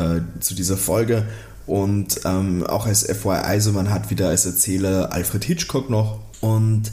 äh, 0.00 0.40
zu 0.40 0.54
dieser 0.54 0.76
Folge. 0.76 1.26
Und 1.66 2.20
ähm, 2.24 2.66
auch 2.66 2.86
als 2.86 3.04
FYI, 3.04 3.60
so 3.60 3.72
man 3.72 3.90
hat 3.90 4.10
wieder 4.10 4.28
als 4.28 4.46
Erzähler 4.46 5.12
Alfred 5.12 5.44
Hitchcock 5.44 5.88
noch. 5.88 6.20
Und 6.40 6.90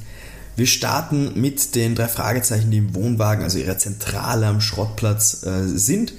wir 0.55 0.67
starten 0.67 1.39
mit 1.39 1.75
den 1.75 1.95
drei 1.95 2.07
Fragezeichen, 2.07 2.71
die 2.71 2.77
im 2.77 2.95
Wohnwagen, 2.95 3.43
also 3.43 3.59
ihrer 3.59 3.77
Zentrale 3.77 4.47
am 4.47 4.61
Schrottplatz 4.61 5.43
äh, 5.43 5.67
sind 5.67 6.13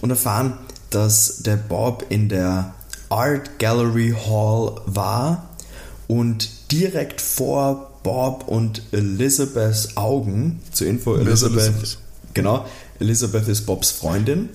und 0.00 0.10
erfahren, 0.10 0.58
dass 0.90 1.42
der 1.42 1.56
Bob 1.56 2.06
in 2.08 2.28
der 2.28 2.74
Art 3.08 3.58
Gallery 3.58 4.14
Hall 4.28 4.80
war 4.86 5.50
und 6.08 6.70
direkt 6.72 7.20
vor 7.20 7.92
Bob 8.02 8.48
und 8.48 8.82
Elizabeths 8.92 9.96
Augen, 9.96 10.60
zur 10.72 10.86
Info, 10.86 11.16
Elizabeth, 11.16 11.58
Elizabeth. 11.58 11.98
Genau, 12.36 12.66
Elizabeth 13.00 13.48
ist 13.48 13.66
Bobs 13.66 13.90
Freundin. 13.90 14.50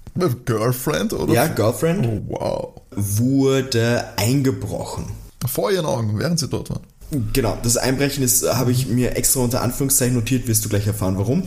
Girlfriend, 0.45 1.11
oder? 1.11 1.33
Ja, 1.33 1.47
Girlfriend. 1.47 2.07
Oh, 2.07 2.21
wow. 2.27 2.81
Wurde 2.95 4.05
eingebrochen. 4.15 5.05
Vor 5.45 5.71
ihren 5.71 5.85
Augen, 5.85 6.17
während 6.17 6.39
sie 6.39 6.47
dort 6.47 6.69
waren. 6.69 6.83
Genau, 7.33 7.57
das 7.61 7.75
Einbrechen 7.75 8.23
ist, 8.23 8.47
habe 8.47 8.71
ich 8.71 8.87
mir 8.87 9.17
extra 9.17 9.41
unter 9.41 9.61
Anführungszeichen 9.61 10.15
notiert, 10.15 10.47
wirst 10.47 10.63
du 10.63 10.69
gleich 10.69 10.87
erfahren, 10.87 11.17
warum. 11.17 11.43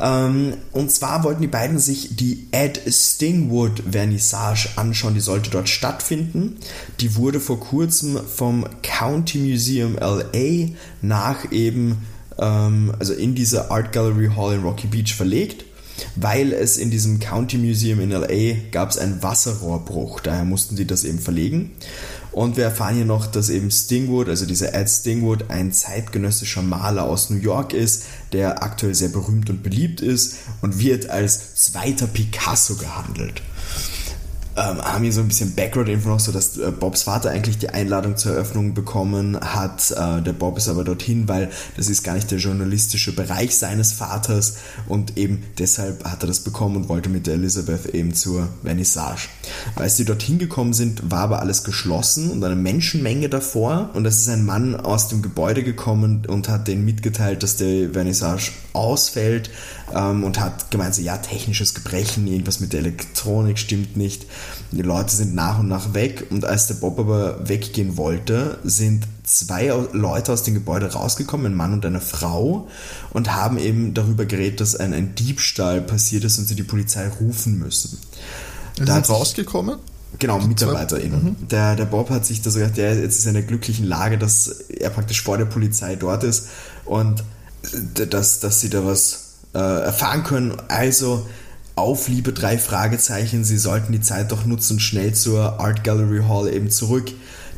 Ähm, 0.00 0.54
und 0.72 0.90
zwar 0.90 1.24
wollten 1.24 1.42
die 1.42 1.46
beiden 1.46 1.78
sich 1.78 2.16
die 2.16 2.48
Ed 2.52 2.80
Stingwood 2.88 3.82
Vernissage 3.90 4.70
anschauen, 4.76 5.12
die 5.12 5.20
sollte 5.20 5.50
dort 5.50 5.68
stattfinden. 5.68 6.56
Die 7.00 7.16
wurde 7.16 7.38
vor 7.40 7.60
kurzem 7.60 8.18
vom 8.26 8.64
County 8.82 9.38
Museum 9.40 9.96
LA 10.00 10.70
nach 11.02 11.52
eben, 11.52 11.98
also 12.42 13.12
in 13.12 13.34
diese 13.34 13.70
Art 13.70 13.92
Gallery 13.92 14.30
Hall 14.34 14.54
in 14.54 14.62
Rocky 14.62 14.86
Beach 14.86 15.14
verlegt 15.14 15.64
weil 16.16 16.52
es 16.52 16.76
in 16.76 16.90
diesem 16.90 17.20
County 17.20 17.58
Museum 17.58 18.00
in 18.00 18.10
LA 18.10 18.68
gab 18.70 18.90
es 18.90 18.98
einen 18.98 19.22
Wasserrohrbruch, 19.22 20.20
daher 20.20 20.44
mussten 20.44 20.76
sie 20.76 20.86
das 20.86 21.04
eben 21.04 21.18
verlegen. 21.18 21.72
Und 22.32 22.56
wir 22.56 22.64
erfahren 22.64 22.96
hier 22.96 23.04
noch, 23.04 23.26
dass 23.26 23.48
eben 23.48 23.70
Stingwood, 23.70 24.28
also 24.28 24.44
dieser 24.44 24.74
Ed 24.74 24.90
Stingwood, 24.90 25.50
ein 25.50 25.72
zeitgenössischer 25.72 26.62
Maler 26.62 27.04
aus 27.04 27.30
New 27.30 27.38
York 27.38 27.72
ist, 27.72 28.06
der 28.32 28.64
aktuell 28.64 28.94
sehr 28.94 29.10
berühmt 29.10 29.50
und 29.50 29.62
beliebt 29.62 30.00
ist 30.00 30.38
und 30.60 30.80
wird 30.80 31.10
als 31.10 31.54
zweiter 31.54 32.08
Picasso 32.08 32.74
gehandelt 32.74 33.40
ähm, 34.56 34.80
haben 34.80 35.02
hier 35.02 35.12
so 35.12 35.20
ein 35.20 35.28
bisschen 35.28 35.54
Background-Info 35.54 36.08
noch, 36.08 36.20
so 36.20 36.30
dass 36.30 36.56
äh, 36.58 36.70
Bobs 36.70 37.02
Vater 37.04 37.30
eigentlich 37.30 37.58
die 37.58 37.70
Einladung 37.70 38.16
zur 38.16 38.32
Eröffnung 38.32 38.74
bekommen 38.74 39.38
hat. 39.40 39.90
Äh, 39.90 40.22
der 40.22 40.32
Bob 40.32 40.58
ist 40.58 40.68
aber 40.68 40.84
dorthin, 40.84 41.28
weil 41.28 41.50
das 41.76 41.88
ist 41.88 42.04
gar 42.04 42.14
nicht 42.14 42.30
der 42.30 42.38
journalistische 42.38 43.14
Bereich 43.14 43.56
seines 43.56 43.92
Vaters 43.92 44.58
und 44.88 45.16
eben 45.16 45.42
deshalb 45.58 46.04
hat 46.04 46.22
er 46.22 46.28
das 46.28 46.40
bekommen 46.40 46.76
und 46.76 46.88
wollte 46.88 47.08
mit 47.08 47.26
der 47.26 47.34
Elizabeth 47.34 47.86
eben 47.86 48.14
zur 48.14 48.48
Vernissage. 48.62 49.28
Als 49.74 49.96
sie 49.96 50.04
dorthin 50.04 50.38
gekommen 50.38 50.72
sind, 50.72 51.10
war 51.10 51.20
aber 51.20 51.40
alles 51.40 51.64
geschlossen 51.64 52.30
und 52.30 52.44
eine 52.44 52.56
Menschenmenge 52.56 53.28
davor 53.28 53.90
und 53.94 54.06
es 54.06 54.20
ist 54.20 54.28
ein 54.28 54.44
Mann 54.44 54.76
aus 54.76 55.08
dem 55.08 55.22
Gebäude 55.22 55.64
gekommen 55.64 56.26
und 56.26 56.48
hat 56.48 56.68
denen 56.68 56.84
mitgeteilt, 56.84 57.42
dass 57.42 57.56
der 57.56 57.90
Vernissage 57.90 58.52
ausfällt 58.72 59.50
ähm, 59.92 60.24
und 60.24 60.40
hat 60.40 60.70
gemeint, 60.70 60.94
so, 60.94 61.02
ja, 61.02 61.16
technisches 61.18 61.74
Gebrechen, 61.74 62.26
irgendwas 62.26 62.60
mit 62.60 62.72
der 62.72 62.80
Elektronik 62.80 63.58
stimmt 63.58 63.96
nicht. 63.96 64.26
Die 64.72 64.82
Leute 64.82 65.14
sind 65.14 65.34
nach 65.34 65.58
und 65.58 65.68
nach 65.68 65.94
weg 65.94 66.26
und 66.30 66.44
als 66.44 66.66
der 66.66 66.74
Bob 66.74 66.98
aber 66.98 67.48
weggehen 67.48 67.96
wollte, 67.96 68.58
sind 68.64 69.06
zwei 69.24 69.72
Leute 69.92 70.32
aus 70.32 70.42
dem 70.42 70.54
Gebäude 70.54 70.92
rausgekommen, 70.92 71.52
ein 71.52 71.54
Mann 71.54 71.72
und 71.72 71.86
eine 71.86 72.00
Frau, 72.00 72.68
und 73.12 73.34
haben 73.34 73.58
eben 73.58 73.94
darüber 73.94 74.26
geredet, 74.26 74.60
dass 74.60 74.76
ein, 74.76 74.92
ein 74.92 75.14
Diebstahl 75.14 75.80
passiert 75.80 76.24
ist 76.24 76.38
und 76.38 76.46
sie 76.46 76.56
die 76.56 76.62
Polizei 76.62 77.08
rufen 77.08 77.58
müssen. 77.58 77.98
Sie 78.76 78.84
sind 78.84 79.08
rausgekommen? 79.08 79.78
Genau, 80.18 80.38
MitarbeiterInnen. 80.38 81.24
Mhm. 81.24 81.48
Der, 81.48 81.74
der 81.76 81.86
Bob 81.86 82.10
hat 82.10 82.24
sich 82.24 82.40
da 82.42 82.50
so 82.50 82.58
gedacht, 82.58 82.78
ja, 82.78 82.92
jetzt 82.92 83.18
ist 83.18 83.26
er 83.26 83.32
in 83.32 83.38
einer 83.38 83.46
glücklichen 83.46 83.84
Lage, 83.84 84.18
dass 84.18 84.46
er 84.46 84.90
praktisch 84.90 85.22
vor 85.22 85.38
der 85.38 85.44
Polizei 85.46 85.96
dort 85.96 86.22
ist 86.24 86.48
und 86.84 87.24
dass, 88.10 88.40
dass 88.40 88.60
sie 88.60 88.70
da 88.70 88.84
was 88.84 89.23
äh, 89.54 89.58
erfahren 89.58 90.24
können. 90.24 90.56
Also 90.68 91.26
auf 91.76 92.08
liebe 92.08 92.32
drei 92.32 92.58
Fragezeichen, 92.58 93.44
sie 93.44 93.58
sollten 93.58 93.92
die 93.92 94.00
Zeit 94.00 94.32
doch 94.32 94.44
nutzen, 94.44 94.78
schnell 94.78 95.14
zur 95.14 95.60
Art 95.60 95.82
Gallery 95.84 96.22
Hall 96.28 96.48
eben 96.52 96.70
zurück, 96.70 97.10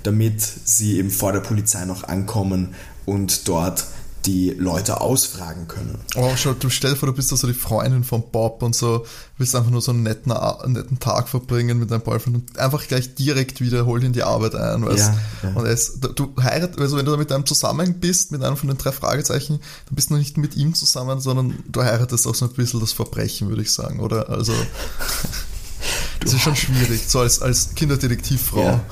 damit 0.02 0.40
sie 0.40 0.98
eben 0.98 1.10
vor 1.10 1.32
der 1.32 1.40
Polizei 1.40 1.84
noch 1.84 2.04
ankommen 2.04 2.74
und 3.04 3.48
dort 3.48 3.84
die 4.26 4.50
Leute 4.50 5.00
ausfragen 5.00 5.68
können. 5.68 5.98
Oh, 6.16 6.32
schau, 6.36 6.52
du 6.52 6.68
stell 6.68 6.92
dir 6.92 6.96
vor, 6.96 7.06
du 7.08 7.14
bist 7.14 7.30
da 7.30 7.36
so 7.36 7.46
die 7.46 7.54
Freundin 7.54 8.02
von 8.02 8.24
Bob 8.30 8.62
und 8.62 8.74
so, 8.74 9.06
willst 9.38 9.54
einfach 9.54 9.70
nur 9.70 9.80
so 9.80 9.92
einen 9.92 10.02
netten, 10.02 10.32
einen 10.32 10.72
netten 10.72 10.98
Tag 10.98 11.28
verbringen 11.28 11.78
mit 11.78 11.90
deinem 11.90 12.00
Boyfriend 12.00 12.36
und 12.36 12.58
einfach 12.58 12.86
gleich 12.88 13.14
direkt 13.14 13.60
wieder 13.60 13.86
hol 13.86 14.02
in 14.02 14.12
die 14.12 14.24
Arbeit 14.24 14.56
ein, 14.56 14.84
weißt 14.84 15.12
ja, 15.42 15.48
ja. 15.48 15.54
Und 15.54 15.66
es, 15.66 16.00
du 16.00 16.34
heirat, 16.42 16.78
also 16.80 16.96
wenn 16.96 17.04
du 17.04 17.12
da 17.12 17.16
mit 17.16 17.30
einem 17.30 17.46
zusammen 17.46 18.00
bist, 18.00 18.32
mit 18.32 18.42
einem 18.42 18.56
von 18.56 18.68
den 18.68 18.78
drei 18.78 18.92
Fragezeichen, 18.92 19.60
du 19.88 19.94
bist 19.94 20.10
noch 20.10 20.18
nicht 20.18 20.38
mit 20.38 20.56
ihm 20.56 20.74
zusammen, 20.74 21.20
sondern 21.20 21.54
du 21.68 21.82
heiratest 21.82 22.26
auch 22.26 22.34
so 22.34 22.46
ein 22.46 22.52
bisschen 22.52 22.80
das 22.80 22.92
Verbrechen, 22.92 23.48
würde 23.48 23.62
ich 23.62 23.72
sagen, 23.72 24.00
oder? 24.00 24.28
Also. 24.28 24.52
Das 26.20 26.32
ist 26.32 26.40
schon 26.40 26.56
schwierig, 26.56 27.02
so 27.06 27.20
als, 27.20 27.40
als 27.40 27.74
Kinderdetektivfrau. 27.76 28.62
Ja, 28.64 28.84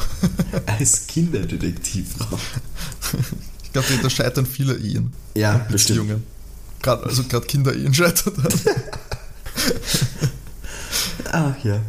als 0.67 1.09
Kinderdetektivfrau 1.09 2.39
glaube, 3.75 3.89
da 4.03 4.09
scheitern 4.11 4.47
viele 4.47 4.75
Ehen. 4.77 5.13
Ja, 5.35 5.59
Beziehungen. 5.59 6.25
Grad, 6.83 7.05
also 7.05 7.25
gerade 7.25 7.47
Kinder-Ehen 7.47 7.93
scheitern 7.95 8.33
dann. 8.37 8.53
ah, 11.33 11.55
ja. 11.63 11.81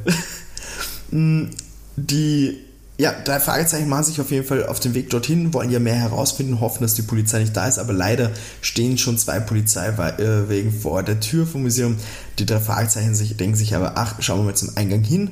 Mm, 1.12 1.51
die, 1.96 2.58
ja, 2.98 3.13
drei 3.24 3.39
Fragezeichen 3.39 3.88
machen 3.88 4.06
sich 4.06 4.20
auf 4.20 4.32
jeden 4.32 4.46
Fall 4.46 4.65
auf 4.65 4.80
den 4.80 4.94
Weg 4.94 5.10
dorthin, 5.10 5.54
wollen 5.54 5.70
ja 5.70 5.80
mehr 5.80 5.96
herausfinden, 5.96 6.60
hoffen, 6.60 6.82
dass 6.82 6.96
die 6.96 7.04
Polizei 7.04 7.39
nicht 7.39 7.56
da 7.56 7.68
ist, 7.68 7.77
aber 7.77 7.94
leider 7.94 8.32
stehen 8.62 8.98
schon 8.98 9.18
zwei 9.18 9.39
Polizeiwegen 9.39 10.72
vor 10.72 11.04
der 11.04 11.20
Tür 11.20 11.46
vom 11.46 11.63
Museum. 11.63 11.98
Die 12.39 12.46
drei 12.46 12.60
Fragezeichen 12.60 13.15
sich, 13.15 13.38
denken 13.38 13.56
sich 13.56 13.75
aber, 13.75 13.98
ach, 13.98 14.22
schauen 14.22 14.39
wir 14.39 14.46
mal 14.46 14.56
zum 14.56 14.75
Eingang 14.75 15.04
hin. 15.04 15.30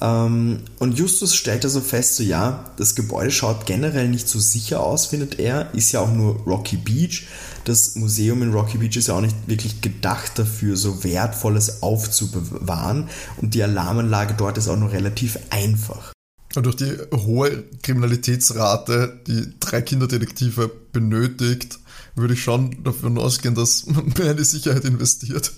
Ähm, 0.00 0.60
und 0.78 0.98
Justus 0.98 1.34
stellte 1.34 1.68
so 1.68 1.80
fest, 1.80 2.16
so 2.16 2.22
ja, 2.22 2.64
das 2.76 2.94
Gebäude 2.94 3.30
schaut 3.30 3.66
generell 3.66 4.08
nicht 4.08 4.28
so 4.28 4.38
sicher 4.38 4.82
aus, 4.82 5.06
findet 5.06 5.38
er, 5.38 5.72
ist 5.74 5.92
ja 5.92 6.00
auch 6.00 6.12
nur 6.12 6.36
Rocky 6.46 6.76
Beach. 6.76 7.26
Das 7.64 7.96
Museum 7.96 8.42
in 8.42 8.52
Rocky 8.52 8.78
Beach 8.78 8.96
ist 8.96 9.08
ja 9.08 9.14
auch 9.14 9.20
nicht 9.20 9.36
wirklich 9.46 9.82
gedacht 9.82 10.38
dafür, 10.38 10.76
so 10.76 11.04
Wertvolles 11.04 11.82
aufzubewahren. 11.82 13.08
Und 13.36 13.54
die 13.54 13.62
Alarmanlage 13.62 14.34
dort 14.36 14.56
ist 14.56 14.68
auch 14.68 14.78
nur 14.78 14.92
relativ 14.92 15.38
einfach. 15.50 16.12
Und 16.56 16.66
durch 16.66 16.76
die 16.76 16.96
hohe 17.14 17.64
Kriminalitätsrate, 17.82 19.20
die 19.26 19.54
drei 19.60 19.82
Kinderdetektive 19.82 20.70
benötigt, 20.92 21.78
würde 22.16 22.34
ich 22.34 22.42
schon 22.42 22.82
davon 22.82 23.18
ausgehen, 23.18 23.54
dass 23.54 23.86
man 23.86 24.12
mehr 24.18 24.32
in 24.32 24.36
die 24.38 24.44
Sicherheit 24.44 24.84
investiert. 24.84 25.52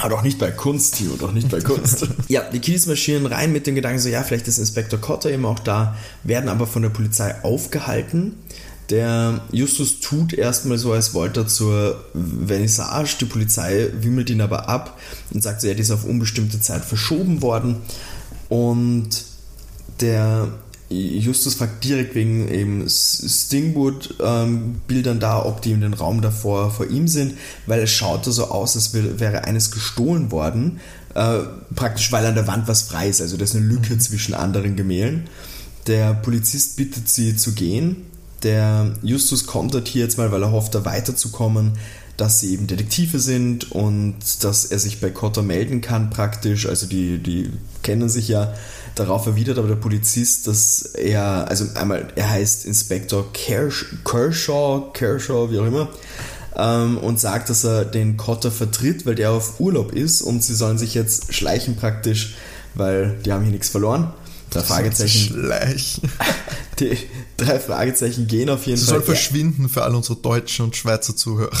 Aber 0.00 0.10
doch 0.10 0.22
nicht 0.22 0.38
bei 0.38 0.50
Kunst, 0.50 0.96
Tio, 0.96 1.16
doch 1.18 1.32
nicht 1.32 1.48
bei 1.50 1.60
Kunst. 1.60 2.06
ja, 2.28 2.42
die 2.50 2.58
Kiddies 2.58 2.86
marschieren 2.86 3.26
rein 3.26 3.52
mit 3.52 3.66
dem 3.66 3.74
Gedanken 3.74 3.98
so, 3.98 4.08
ja, 4.08 4.22
vielleicht 4.22 4.48
ist 4.48 4.58
Inspektor 4.58 5.00
Cotter 5.00 5.30
eben 5.30 5.44
auch 5.44 5.58
da, 5.58 5.96
werden 6.24 6.48
aber 6.48 6.66
von 6.66 6.82
der 6.82 6.88
Polizei 6.88 7.42
aufgehalten. 7.44 8.34
Der 8.88 9.42
Justus 9.52 10.00
tut 10.00 10.32
erstmal 10.32 10.76
so, 10.76 10.92
als 10.92 11.14
wollte 11.14 11.40
er 11.40 11.46
zur 11.46 12.04
Vernissage. 12.46 13.18
Die 13.20 13.24
Polizei 13.24 13.88
wimmelt 14.00 14.30
ihn 14.30 14.40
aber 14.40 14.68
ab 14.68 14.98
und 15.32 15.42
sagt, 15.42 15.60
so, 15.60 15.68
er 15.68 15.78
ist 15.78 15.92
auf 15.92 16.04
unbestimmte 16.04 16.60
Zeit 16.60 16.84
verschoben 16.84 17.40
worden. 17.40 17.76
Und 18.48 19.24
der 20.00 20.48
Justus 20.90 21.54
fragt 21.54 21.84
direkt 21.84 22.16
wegen 22.16 22.48
eben 22.48 22.84
Stingwood-Bildern 22.88 25.16
ähm, 25.16 25.20
da, 25.20 25.44
ob 25.44 25.62
die 25.62 25.70
in 25.70 25.82
den 25.82 25.94
Raum 25.94 26.20
davor 26.20 26.72
vor 26.72 26.90
ihm 26.90 27.06
sind, 27.06 27.34
weil 27.66 27.78
es 27.80 27.90
schaute 27.90 28.32
so 28.32 28.46
aus, 28.46 28.74
als 28.74 28.92
wäre 28.92 29.44
eines 29.44 29.70
gestohlen 29.70 30.32
worden. 30.32 30.80
Äh, 31.14 31.42
praktisch, 31.74 32.10
weil 32.10 32.26
an 32.26 32.34
der 32.34 32.48
Wand 32.48 32.66
was 32.66 32.82
frei 32.82 33.08
ist. 33.08 33.20
Also 33.20 33.36
da 33.36 33.44
ist 33.44 33.54
eine 33.54 33.66
Lücke 33.66 33.94
mhm. 33.94 34.00
zwischen 34.00 34.34
anderen 34.34 34.74
Gemälden. 34.74 35.28
Der 35.86 36.14
Polizist 36.14 36.76
bittet 36.76 37.08
sie 37.08 37.36
zu 37.36 37.52
gehen. 37.52 38.06
Der 38.42 38.94
Justus 39.02 39.46
kontert 39.46 39.86
hier 39.86 40.04
jetzt 40.04 40.18
mal, 40.18 40.32
weil 40.32 40.42
er 40.42 40.50
hofft, 40.50 40.74
da 40.74 40.84
weiterzukommen, 40.84 41.72
dass 42.16 42.40
sie 42.40 42.52
eben 42.52 42.66
Detektive 42.66 43.18
sind 43.18 43.72
und 43.72 44.16
dass 44.42 44.66
er 44.66 44.78
sich 44.78 45.00
bei 45.00 45.10
Cotter 45.10 45.42
melden 45.42 45.80
kann 45.80 46.10
praktisch. 46.10 46.66
Also 46.66 46.86
die, 46.86 47.18
die 47.18 47.50
kennen 47.82 48.08
sich 48.08 48.28
ja 48.28 48.52
Darauf 49.00 49.24
erwidert 49.24 49.56
aber 49.56 49.66
der 49.68 49.76
Polizist, 49.76 50.46
dass 50.46 50.82
er, 50.82 51.48
also 51.48 51.64
einmal, 51.74 52.08
er 52.16 52.28
heißt 52.28 52.66
Inspektor 52.66 53.32
Kershaw, 53.32 54.90
Kershaw, 54.92 55.50
wie 55.50 55.58
auch 55.58 55.64
immer, 55.64 55.88
ähm, 56.54 56.98
und 56.98 57.18
sagt, 57.18 57.48
dass 57.48 57.64
er 57.64 57.86
den 57.86 58.18
Cotter 58.18 58.50
vertritt, 58.50 59.06
weil 59.06 59.14
der 59.14 59.30
auf 59.30 59.58
Urlaub 59.58 59.92
ist 59.94 60.20
und 60.20 60.44
sie 60.44 60.54
sollen 60.54 60.76
sich 60.76 60.92
jetzt 60.92 61.32
schleichen 61.32 61.76
praktisch, 61.76 62.34
weil 62.74 63.16
die 63.24 63.32
haben 63.32 63.42
hier 63.42 63.52
nichts 63.52 63.70
verloren. 63.70 64.12
Drei 64.50 64.60
Fragezeichen. 64.60 65.32
Schleichen. 65.32 66.10
Die 66.78 66.98
drei 67.38 67.58
Fragezeichen 67.58 68.26
gehen 68.26 68.50
auf 68.50 68.66
jeden 68.66 68.78
sie 68.78 68.84
Fall. 68.84 68.96
soll 68.96 69.02
verschwinden 69.02 69.70
für 69.70 69.82
all 69.82 69.94
unsere 69.94 70.16
deutschen 70.16 70.66
und 70.66 70.76
Schweizer 70.76 71.16
Zuhörer. 71.16 71.56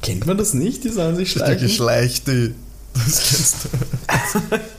Kennt 0.00 0.24
man 0.24 0.38
das 0.38 0.54
nicht? 0.54 0.84
Die 0.84 0.90
sollen 0.90 1.16
sich 1.16 1.32
schleichen. 1.32 1.58
Der 1.58 1.68
Geschleichte. 1.68 2.54
Das 2.94 3.28
kennst 3.28 3.56
du. 3.64 4.58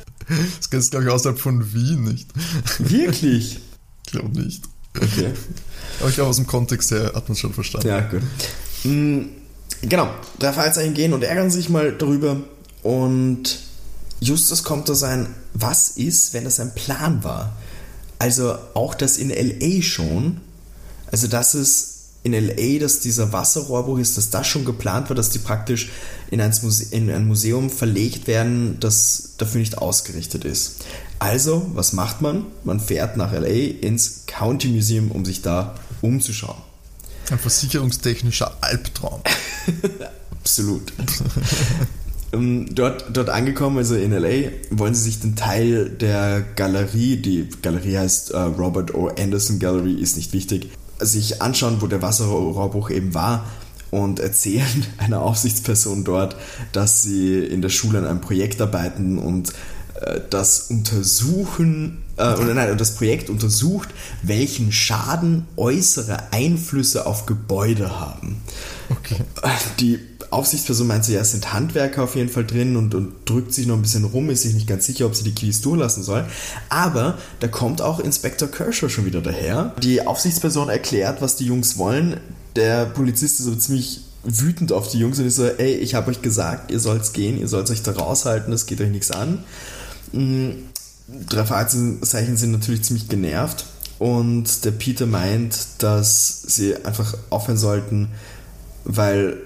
Das 0.57 0.69
kennst 0.69 0.93
du, 0.93 0.97
glaube 0.97 1.05
ich, 1.07 1.11
außerhalb 1.13 1.39
von 1.39 1.73
Wien 1.73 2.03
nicht. 2.03 2.29
Wirklich? 2.79 3.59
Ich 4.07 4.13
glaube 4.13 4.39
nicht. 4.39 4.63
Okay. 4.95 5.33
Aber 5.99 6.07
ich 6.07 6.15
glaube, 6.15 6.29
aus 6.29 6.37
dem 6.37 6.47
Kontext 6.47 6.91
her 6.91 7.11
hat 7.13 7.27
man 7.27 7.33
es 7.33 7.39
schon 7.39 7.53
verstanden. 7.53 7.89
Ja, 7.89 7.99
gut. 7.99 8.21
Mhm, 8.85 9.31
genau, 9.81 10.09
drei 10.39 10.53
Fragezeichen 10.53 10.93
gehen 10.93 11.11
und 11.11 11.25
ärgern 11.25 11.51
sich 11.51 11.67
mal 11.67 11.97
drüber. 11.97 12.37
Und 12.83 13.59
Justus 14.21 14.63
kommt 14.63 14.87
da 14.87 14.95
sein, 14.95 15.27
was 15.53 15.89
ist, 15.89 16.33
wenn 16.33 16.45
das 16.45 16.61
ein 16.61 16.73
Plan 16.73 17.21
war? 17.25 17.57
Also 18.17 18.57
auch 18.73 18.95
das 18.95 19.17
in 19.17 19.29
LA 19.29 19.81
schon. 19.81 20.39
Also 21.11 21.27
das 21.27 21.53
ist 21.53 21.96
in 22.33 22.47
LA, 22.47 22.79
dass 22.79 22.99
dieser 22.99 23.31
Wasserrohrbruch 23.31 23.99
ist, 23.99 24.17
dass 24.17 24.29
das 24.29 24.47
schon 24.47 24.65
geplant 24.65 25.09
war, 25.09 25.15
dass 25.15 25.29
die 25.29 25.39
praktisch 25.39 25.89
in 26.29 26.41
ein, 26.41 26.53
Muse 26.61 26.93
in 26.93 27.09
ein 27.09 27.27
Museum 27.27 27.69
verlegt 27.69 28.27
werden, 28.27 28.77
das 28.79 29.33
dafür 29.37 29.59
nicht 29.59 29.77
ausgerichtet 29.77 30.45
ist. 30.45 30.85
Also, 31.19 31.69
was 31.73 31.93
macht 31.93 32.21
man? 32.21 32.45
Man 32.63 32.79
fährt 32.79 33.17
nach 33.17 33.31
LA 33.31 33.79
ins 33.81 34.23
County 34.27 34.67
Museum, 34.67 35.11
um 35.11 35.25
sich 35.25 35.41
da 35.41 35.75
umzuschauen. 36.01 36.61
Ein 37.31 37.39
versicherungstechnischer 37.39 38.55
Albtraum. 38.61 39.21
Absolut. 40.31 40.93
Ähm, 42.33 42.67
dort, 42.75 43.05
dort 43.13 43.29
angekommen, 43.29 43.77
also 43.77 43.95
in 43.95 44.11
LA, 44.11 44.51
wollen 44.71 44.93
sie 44.93 45.03
sich 45.03 45.21
den 45.21 45.35
Teil 45.35 45.89
der 45.89 46.41
Galerie, 46.41 47.17
die 47.17 47.47
Galerie 47.61 47.97
heißt 47.97 48.31
äh, 48.31 48.37
Robert 48.37 48.93
O. 48.93 49.07
Anderson 49.07 49.59
Gallery, 49.59 49.93
ist 49.93 50.17
nicht 50.17 50.33
wichtig, 50.33 50.69
sich 50.99 51.41
anschauen, 51.41 51.81
wo 51.81 51.87
der 51.87 52.01
Wasserrohrbruch 52.01 52.89
eben 52.89 53.13
war 53.13 53.45
und 53.91 54.19
erzählen 54.19 54.85
einer 54.97 55.21
Aufsichtsperson 55.21 56.03
dort, 56.03 56.35
dass 56.71 57.01
sie 57.01 57.39
in 57.39 57.61
der 57.61 57.69
Schule 57.69 57.99
an 57.99 58.05
einem 58.05 58.21
Projekt 58.21 58.61
arbeiten 58.61 59.17
und 59.17 59.53
äh, 60.01 60.21
das 60.29 60.69
untersuchen, 60.69 62.03
äh, 62.17 62.33
oder 62.33 62.53
nein, 62.53 62.77
das 62.77 62.95
Projekt 62.95 63.29
untersucht, 63.29 63.89
welchen 64.23 64.71
Schaden 64.71 65.47
äußere 65.55 66.31
Einflüsse 66.31 67.05
auf 67.05 67.25
Gebäude 67.25 67.99
haben. 67.99 68.41
Okay. 68.89 69.17
Die 69.79 69.99
Aufsichtsperson 70.29 70.87
meint 70.87 71.07
es 71.07 71.31
sind 71.31 71.53
Handwerker 71.53 72.03
auf 72.03 72.15
jeden 72.15 72.29
Fall 72.29 72.45
drin 72.45 72.75
und, 72.75 72.93
und 72.93 73.13
drückt 73.25 73.53
sich 73.53 73.65
noch 73.65 73.75
ein 73.75 73.81
bisschen 73.81 74.03
rum, 74.03 74.29
ist 74.29 74.41
sich 74.41 74.53
nicht 74.53 74.67
ganz 74.67 74.85
sicher, 74.85 75.05
ob 75.05 75.15
sie 75.15 75.23
die 75.23 75.33
Keys 75.33 75.61
durchlassen 75.61 76.03
soll. 76.03 76.25
Aber 76.69 77.17
da 77.39 77.47
kommt 77.47 77.81
auch 77.81 77.99
Inspektor 77.99 78.49
Kershaw 78.49 78.89
schon 78.89 79.05
wieder 79.05 79.21
daher. 79.21 79.73
Die 79.81 80.05
Aufsichtsperson 80.05 80.69
erklärt, 80.69 81.21
was 81.21 81.35
die 81.35 81.45
Jungs 81.45 81.77
wollen. 81.77 82.19
Der 82.55 82.85
Polizist 82.85 83.39
ist 83.39 83.47
aber 83.47 83.59
ziemlich 83.59 84.01
wütend 84.23 84.73
auf 84.73 84.89
die 84.89 84.99
Jungs 84.99 85.19
und 85.19 85.25
ist 85.25 85.37
so, 85.37 85.45
ey, 85.45 85.75
ich 85.75 85.95
habe 85.95 86.11
euch 86.11 86.21
gesagt, 86.21 86.71
ihr 86.71 86.79
sollt's 86.79 87.13
gehen, 87.13 87.39
ihr 87.39 87.47
sollt 87.47 87.69
euch 87.71 87.81
da 87.81 87.91
raushalten, 87.91 88.51
das 88.51 88.65
geht 88.65 88.81
euch 88.81 88.89
nichts 88.89 89.11
an. 89.11 89.39
Drei 90.11 91.45
Fragezeichen 91.45 92.35
sind 92.35 92.51
natürlich 92.51 92.83
ziemlich 92.83 93.07
genervt 93.07 93.65
und 93.99 94.65
der 94.65 94.71
Peter 94.71 95.05
meint, 95.05 95.57
dass 95.77 96.41
sie 96.41 96.75
einfach 96.75 97.17
aufhören 97.29 97.57
sollten, 97.57 98.09
weil 98.83 99.37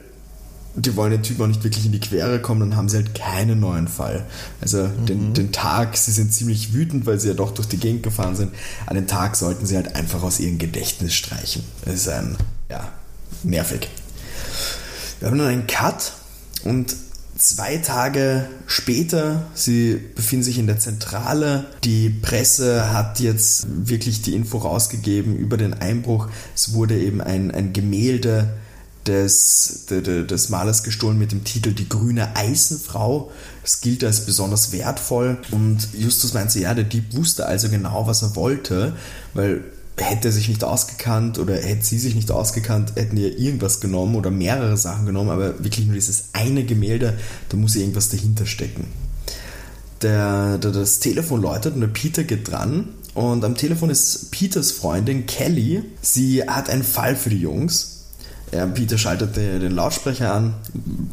die 0.75 0.95
wollen 0.95 1.11
den 1.11 1.23
Typen 1.23 1.43
auch 1.43 1.47
nicht 1.47 1.63
wirklich 1.63 1.85
in 1.85 1.91
die 1.91 1.99
Quere 1.99 2.41
kommen, 2.41 2.61
dann 2.61 2.75
haben 2.75 2.89
sie 2.89 2.97
halt 2.97 3.13
keinen 3.13 3.59
neuen 3.59 3.87
Fall. 3.87 4.25
Also 4.61 4.83
mhm. 4.83 5.05
den, 5.05 5.33
den 5.33 5.51
Tag, 5.51 5.97
sie 5.97 6.11
sind 6.11 6.33
ziemlich 6.33 6.73
wütend, 6.73 7.05
weil 7.05 7.19
sie 7.19 7.29
ja 7.29 7.33
doch 7.33 7.51
durch 7.51 7.67
die 7.67 7.77
Gegend 7.77 8.03
gefahren 8.03 8.35
sind. 8.35 8.53
An 8.85 8.95
den 8.95 9.07
Tag 9.07 9.35
sollten 9.35 9.65
sie 9.65 9.75
halt 9.75 9.95
einfach 9.95 10.23
aus 10.23 10.39
ihrem 10.39 10.57
Gedächtnis 10.57 11.13
streichen. 11.13 11.63
Das 11.85 11.95
ist 11.95 12.09
ein, 12.09 12.37
ja, 12.69 12.89
nervig. 13.43 13.89
Wir 15.19 15.29
haben 15.29 15.37
dann 15.37 15.47
einen 15.47 15.67
Cut 15.67 16.13
und 16.63 16.95
zwei 17.37 17.77
Tage 17.77 18.47
später, 18.67 19.47
sie 19.53 19.99
befinden 20.15 20.43
sich 20.43 20.57
in 20.57 20.67
der 20.67 20.79
Zentrale. 20.79 21.65
Die 21.83 22.09
Presse 22.09 22.93
hat 22.93 23.19
jetzt 23.19 23.67
wirklich 23.69 24.21
die 24.21 24.35
Info 24.35 24.59
rausgegeben 24.59 25.35
über 25.35 25.57
den 25.57 25.73
Einbruch. 25.73 26.29
Es 26.55 26.73
wurde 26.73 26.97
eben 26.97 27.19
ein, 27.19 27.51
ein 27.51 27.73
Gemälde 27.73 28.53
des, 29.08 29.86
des 29.89 30.50
Malers 30.50 30.84
gestohlen 30.84 31.17
mit 31.17 31.31
dem 31.31 31.43
Titel 31.43 31.74
Die 31.74 31.89
grüne 31.89 32.36
Eisenfrau. 32.36 33.31
Es 33.63 33.81
gilt 33.81 34.03
als 34.03 34.25
besonders 34.25 34.72
wertvoll 34.72 35.38
und 35.51 35.89
Justus 35.93 36.34
meinte, 36.34 36.60
ja, 36.60 36.74
der 36.74 36.84
Dieb 36.84 37.15
wusste 37.15 37.46
also 37.46 37.70
genau, 37.70 38.08
was 38.08 38.22
er 38.22 38.36
wollte, 38.36 38.93
weil 39.34 39.63
hätte 39.98 40.29
er 40.29 40.31
sich 40.31 40.50
nicht 40.50 40.63
ausgekannt 40.63 41.38
oder 41.38 41.55
hätte 41.55 41.86
sie 41.86 42.00
sich 42.00 42.15
nicht 42.15 42.31
ausgekannt, 42.31 42.93
hätten 42.96 43.15
die 43.15 43.27
irgendwas 43.27 43.81
genommen 43.81 44.15
oder 44.15 44.31
mehrere 44.31 44.77
Sachen 44.77 45.05
genommen, 45.05 45.29
aber 45.29 45.63
wirklich 45.63 45.86
nur 45.86 45.96
dieses 45.96 46.29
eine 46.34 46.63
Gemälde, 46.63 47.17
da 47.50 47.58
muss 47.58 47.75
irgendwas 47.75 48.10
dahinter 48.10 48.46
stecken. 48.46 48.88
Der, 50.01 50.58
der, 50.58 50.72
das 50.72 51.00
Telefon 51.00 51.41
läutet 51.41 51.75
und 51.75 51.81
der 51.81 51.88
Peter 51.88 52.24
geht 52.24 52.50
dran 52.50 52.89
und 53.13 53.43
am 53.43 53.55
Telefon 53.55 53.89
ist 53.89 54.31
Peters 54.31 54.72
Freundin 54.72 55.27
Kelly. 55.27 55.84
Sie 56.01 56.43
hat 56.43 56.70
einen 56.70 56.84
Fall 56.84 57.15
für 57.15 57.29
die 57.29 57.38
Jungs 57.38 57.90
Peter 58.74 58.98
schaltet 58.98 59.38
den 59.38 59.72
Lautsprecher 59.72 60.34
an, 60.34 60.53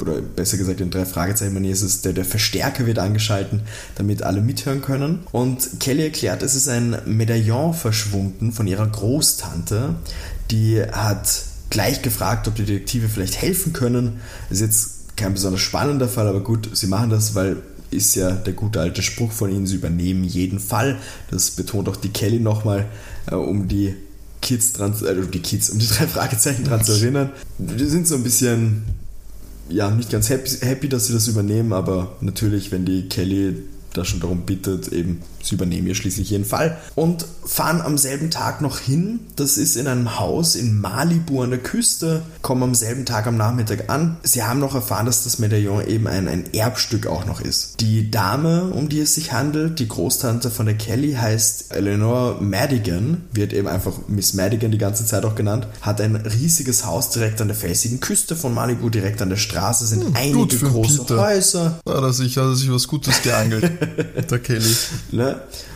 oder 0.01 0.21
besser 0.21 0.57
gesagt 0.57 0.81
in 0.81 0.91
drei 0.91 1.05
Fragezeichen 1.05 1.55
Manier 1.55 1.73
ist 1.73 1.83
es, 1.83 2.03
der, 2.03 2.13
der 2.13 2.25
Verstärker 2.25 2.87
wird 2.87 2.99
angeschalten, 2.99 3.63
damit 3.95 4.23
alle 4.23 4.41
mithören 4.41 4.83
können. 4.83 5.21
Und 5.31 5.79
Kelly 5.79 6.03
erklärt, 6.03 6.43
es 6.43 6.57
ist 6.57 6.69
ein 6.69 6.97
Medaillon 7.07 7.75
verschwunden 7.75 8.53
von 8.53 8.67
ihrer 8.67 8.89
Großtante, 8.89 9.95
die 10.51 10.83
hat 10.83 11.43
gleich 11.71 12.03
gefragt, 12.03 12.49
ob 12.49 12.57
die 12.57 12.65
Detektive 12.65 13.09
vielleicht 13.09 13.41
helfen 13.41 13.73
können. 13.73 14.21
Das 14.49 14.61
ist 14.61 14.67
jetzt 14.67 15.17
kein 15.17 15.35
besonders 15.35 15.61
spannender 15.61 16.09
Fall, 16.09 16.27
aber 16.27 16.41
gut, 16.41 16.69
sie 16.73 16.87
machen 16.87 17.11
das, 17.11 17.35
weil 17.35 17.59
ist 17.91 18.15
ja 18.17 18.33
der 18.33 18.53
gute 18.53 18.81
alte 18.81 19.03
Spruch 19.03 19.33
von 19.33 19.51
ihnen, 19.51 19.67
sie 19.67 19.77
übernehmen 19.77 20.25
jeden 20.25 20.61
Fall. 20.61 20.99
Das 21.31 21.53
betont 21.53 21.89
auch 21.89 21.97
die 21.97 22.11
Kelly 22.11 22.39
nochmal, 22.39 22.87
äh, 23.31 23.35
um 23.35 23.69
die 23.69 23.95
Kids 24.41 24.73
dran, 24.73 24.93
also 24.93 25.23
die 25.23 25.41
Kids, 25.41 25.71
um 25.71 25.79
die 25.79 25.87
drei 25.87 26.07
Fragezeichen 26.07 26.65
dran 26.65 26.85
zu 26.85 26.93
erinnern. 26.93 27.31
Die 27.59 27.87
sind 27.87 28.07
so 28.07 28.15
ein 28.15 28.23
bisschen, 28.23 28.85
ja, 29.69 29.91
nicht 29.91 30.11
ganz 30.11 30.29
happy, 30.29 30.51
happy, 30.61 30.89
dass 30.89 31.07
sie 31.07 31.13
das 31.13 31.29
übernehmen, 31.29 31.73
aber 31.73 32.17
natürlich, 32.21 32.73
wenn 32.73 32.85
die 32.85 33.09
Kelly 33.09 33.57
da 33.95 34.05
schon 34.05 34.21
darum 34.21 34.43
bittet, 34.43 34.89
eben 34.89 35.23
sie 35.43 35.55
übernehmen 35.55 35.87
ihr 35.87 35.95
schließlich 35.95 36.31
jeden 36.31 36.45
Fall 36.45 36.79
und 36.95 37.25
fahren 37.45 37.81
am 37.81 37.99
selben 37.99 38.31
Tag 38.31 38.61
noch 38.61 38.79
hin. 38.79 39.21
Das 39.37 39.57
ist 39.57 39.77
in 39.77 39.87
einem 39.87 40.19
Haus 40.19 40.55
in 40.55 40.79
Malibu 40.81 41.43
an 41.43 41.51
der 41.51 41.59
Küste, 41.59 42.23
kommen 42.43 42.63
am 42.63 42.75
selben 42.75 43.05
Tag 43.07 43.27
am 43.27 43.37
Nachmittag 43.37 43.89
an. 43.89 44.17
Sie 44.23 44.43
haben 44.43 44.61
noch 44.61 44.75
erfahren, 44.75 45.07
dass 45.07 45.25
das 45.25 45.39
Medaillon 45.39 45.87
eben 45.87 46.07
ein, 46.07 46.29
ein 46.29 46.53
Erbstück 46.53 47.07
auch 47.07 47.25
noch 47.25 47.41
ist. 47.41 47.81
Die 47.81 48.11
Dame, 48.11 48.65
um 48.65 48.89
die 48.89 49.01
es 49.01 49.15
sich 49.15 49.33
handelt, 49.33 49.79
die 49.79 49.89
Großtante 49.89 50.51
von 50.51 50.67
der 50.67 50.77
Kelly, 50.77 51.15
heißt 51.15 51.75
Eleanor 51.75 52.41
Madigan, 52.41 53.23
wird 53.33 53.53
eben 53.53 53.69
einfach 53.69 53.95
Miss 54.09 54.35
Madigan 54.35 54.71
die 54.71 54.79
ganze 54.79 55.07
Zeit 55.07 55.25
auch 55.25 55.35
genannt, 55.35 55.67
hat 55.81 56.01
ein 56.01 56.17
riesiges 56.17 56.85
Haus 56.85 57.11
direkt 57.11 57.41
an 57.41 57.49
der 57.49 57.57
felsigen 57.57 58.01
Küste 58.01 58.37
von 58.37 58.53
Malibu, 58.53 58.91
direkt 58.91 59.23
an 59.23 59.31
der 59.31 59.37
Straße 59.37 59.87
sind 59.87 60.05
hm, 60.05 60.17
einige 60.17 60.59
große 60.59 61.05
Peter. 61.05 61.21
Häuser. 61.21 61.81
Hat 61.89 62.03
er 62.03 62.13
sich, 62.13 62.37
hat 62.37 62.45
er 62.45 62.55
sich 62.55 62.71
was 62.71 62.87
Gutes 62.89 63.23
geangelt, 63.23 63.71
der 64.31 64.39
Kelly. 64.39 64.77
Ne? 65.13 65.28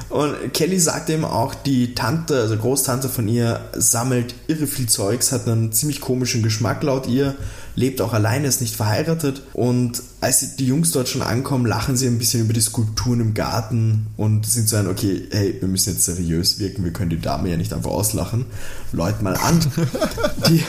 Und 0.08 0.52
Kelly 0.52 0.78
sagt 0.78 1.08
eben 1.08 1.24
auch, 1.24 1.54
die 1.54 1.94
Tante, 1.94 2.38
also 2.40 2.56
Großtante 2.56 3.08
von 3.08 3.28
ihr, 3.28 3.60
sammelt 3.72 4.34
irre 4.46 4.66
viel 4.66 4.86
Zeugs, 4.86 5.32
hat 5.32 5.48
einen 5.48 5.72
ziemlich 5.72 6.02
komischen 6.02 6.42
Geschmack 6.42 6.82
laut 6.82 7.06
ihr, 7.06 7.34
lebt 7.76 8.02
auch 8.02 8.12
alleine, 8.12 8.46
ist 8.46 8.60
nicht 8.60 8.76
verheiratet. 8.76 9.42
Und 9.54 10.02
als 10.20 10.56
die 10.56 10.66
Jungs 10.66 10.90
dort 10.90 11.08
schon 11.08 11.22
ankommen, 11.22 11.64
lachen 11.64 11.96
sie 11.96 12.06
ein 12.06 12.18
bisschen 12.18 12.42
über 12.42 12.52
die 12.52 12.60
Skulpturen 12.60 13.20
im 13.20 13.34
Garten 13.34 14.08
und 14.18 14.44
sind 14.44 14.68
so 14.68 14.76
ein, 14.76 14.86
okay, 14.86 15.28
hey, 15.30 15.56
wir 15.58 15.68
müssen 15.68 15.94
jetzt 15.94 16.04
seriös 16.04 16.58
wirken, 16.58 16.84
wir 16.84 16.92
können 16.92 17.10
die 17.10 17.20
Dame 17.20 17.48
ja 17.48 17.56
nicht 17.56 17.72
einfach 17.72 17.90
auslachen. 17.90 18.44
Leut 18.92 19.22
mal 19.22 19.34
an. 19.36 19.60
Die, 20.48 20.62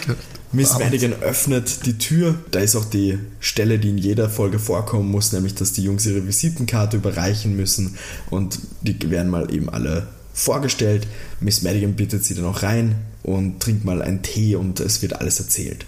Miss 0.53 0.77
Madigan 0.77 1.13
öffnet 1.13 1.85
die 1.87 1.97
Tür. 1.97 2.35
Da 2.51 2.59
ist 2.59 2.75
auch 2.75 2.85
die 2.85 3.17
Stelle, 3.39 3.79
die 3.79 3.89
in 3.89 3.97
jeder 3.97 4.29
Folge 4.29 4.59
vorkommen 4.59 5.09
muss, 5.09 5.31
nämlich 5.33 5.55
dass 5.55 5.73
die 5.73 5.83
Jungs 5.83 6.05
ihre 6.05 6.27
Visitenkarte 6.27 6.97
überreichen 6.97 7.55
müssen 7.55 7.97
und 8.29 8.59
die 8.81 9.09
werden 9.09 9.31
mal 9.31 9.51
eben 9.53 9.69
alle 9.69 10.07
vorgestellt. 10.33 11.07
Miss 11.39 11.63
Madigan 11.63 11.95
bittet 11.95 12.23
sie 12.23 12.35
dann 12.35 12.45
auch 12.45 12.61
rein 12.61 12.95
und 13.23 13.61
trinkt 13.61 13.83
mal 13.83 14.03
einen 14.03 14.21
Tee 14.21 14.55
und 14.55 14.79
es 14.79 15.01
wird 15.01 15.19
alles 15.19 15.39
erzählt. 15.39 15.85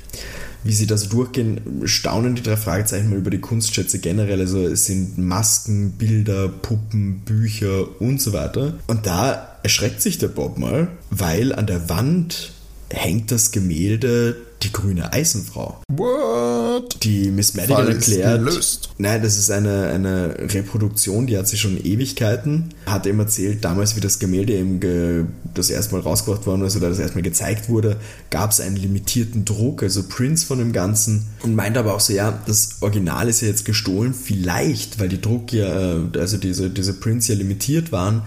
Wie 0.64 0.74
sie 0.74 0.88
da 0.88 0.98
so 0.98 1.10
durchgehen, 1.10 1.62
staunen 1.86 2.34
die 2.34 2.42
drei 2.42 2.58
Fragezeichen 2.58 3.12
mal 3.12 3.20
über 3.20 3.30
die 3.30 3.42
Kunstschätze 3.42 4.00
generell. 4.00 4.40
Also 4.40 4.66
es 4.66 4.86
sind 4.86 5.20
Masken, 5.20 5.92
Bilder, 5.92 6.48
Puppen, 6.48 7.20
Bücher 7.20 8.02
und 8.02 8.20
so 8.20 8.34
weiter. 8.34 8.74
Und 8.88 9.06
da 9.06 9.60
erschreckt 9.62 10.02
sich 10.02 10.18
der 10.18 10.30
Bob 10.30 10.58
mal, 10.58 10.88
weil 11.12 11.54
an 11.54 11.68
der 11.68 11.88
Wand 11.88 12.52
hängt 12.90 13.32
das 13.32 13.52
Gemälde 13.52 14.38
die 14.64 14.72
grüne 14.72 15.14
Eisenfrau. 15.14 15.82
What? 15.90 17.04
Die 17.04 17.30
Miss 17.30 17.54
Madigan 17.54 17.88
erklärt. 17.88 18.90
Nein, 18.98 19.22
das 19.22 19.38
ist 19.38 19.52
eine, 19.52 19.88
eine 19.88 20.36
Reproduktion, 20.54 21.28
die 21.28 21.38
hat 21.38 21.48
sie 21.48 21.58
schon 21.58 21.78
Ewigkeiten. 21.78 22.74
Hat 22.86 23.06
eben 23.06 23.20
erzählt, 23.20 23.64
damals, 23.64 23.96
wie 23.96 24.00
das 24.00 24.20
Gemälde 24.20 24.54
eben 24.54 24.80
ge, 24.80 25.26
das 25.54 25.70
erstmal 25.70 26.02
rausgebracht 26.02 26.46
worden 26.46 26.64
ist 26.64 26.76
oder 26.76 26.90
das 26.90 27.00
erstmal 27.00 27.24
gezeigt 27.24 27.70
wurde, 27.70 27.98
gab 28.30 28.52
es 28.52 28.60
einen 28.60 28.76
limitierten 28.76 29.46
Druck, 29.46 29.84
also 29.84 30.04
Prints 30.04 30.44
von 30.44 30.60
dem 30.60 30.74
Ganzen. 30.74 31.28
Und 31.44 31.56
meint 31.56 31.78
aber 31.78 31.94
auch 31.94 32.00
so, 32.00 32.14
ja, 32.14 32.40
das 32.46 32.78
Original 32.82 33.30
ist 33.30 33.42
ja 33.42 33.48
jetzt 33.48 33.66
gestohlen, 33.66 34.14
vielleicht, 34.14 35.00
weil 35.00 35.10
die 35.10 35.22
Druck 35.22 35.52
ja, 35.54 35.98
äh, 35.98 36.20
also 36.20 36.38
diese, 36.38 36.70
diese 36.70 36.94
Prints 36.94 37.28
ja 37.28 37.36
limitiert 37.36 37.92
waren, 37.92 38.24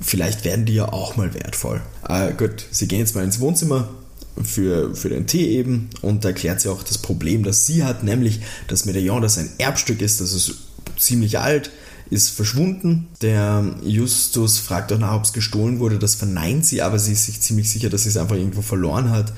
vielleicht 0.00 0.44
werden 0.44 0.64
die 0.64 0.74
ja 0.74 0.92
auch 0.92 1.16
mal 1.16 1.34
wertvoll. 1.34 1.80
Äh, 2.08 2.32
gut, 2.32 2.66
sie 2.70 2.88
gehen 2.88 3.00
jetzt 3.00 3.14
mal 3.14 3.24
ins 3.24 3.40
Wohnzimmer, 3.40 3.88
für, 4.42 4.94
für 4.94 5.08
den 5.08 5.26
Tee 5.26 5.48
eben. 5.56 5.90
Und 6.00 6.24
erklärt 6.24 6.60
sie 6.60 6.68
auch 6.68 6.82
das 6.82 6.98
Problem, 6.98 7.42
das 7.42 7.66
sie 7.66 7.84
hat, 7.84 8.04
nämlich 8.04 8.40
das 8.68 8.84
Medaillon, 8.84 9.22
das 9.22 9.38
ein 9.38 9.50
Erbstück 9.58 10.00
ist, 10.00 10.20
das 10.20 10.32
ist 10.32 10.54
ziemlich 10.96 11.38
alt, 11.38 11.70
ist 12.12 12.28
verschwunden. 12.28 13.08
Der 13.22 13.64
Justus 13.82 14.58
fragt 14.58 14.92
auch 14.92 14.98
nach, 14.98 15.14
ob 15.14 15.24
es 15.24 15.32
gestohlen 15.32 15.78
wurde. 15.78 15.98
Das 15.98 16.14
verneint 16.14 16.66
sie, 16.66 16.82
aber 16.82 16.98
sie 16.98 17.12
ist 17.12 17.24
sich 17.24 17.40
ziemlich 17.40 17.70
sicher, 17.70 17.88
dass 17.88 18.02
sie 18.02 18.10
es 18.10 18.18
einfach 18.18 18.36
irgendwo 18.36 18.60
verloren 18.60 19.10
hat. 19.10 19.32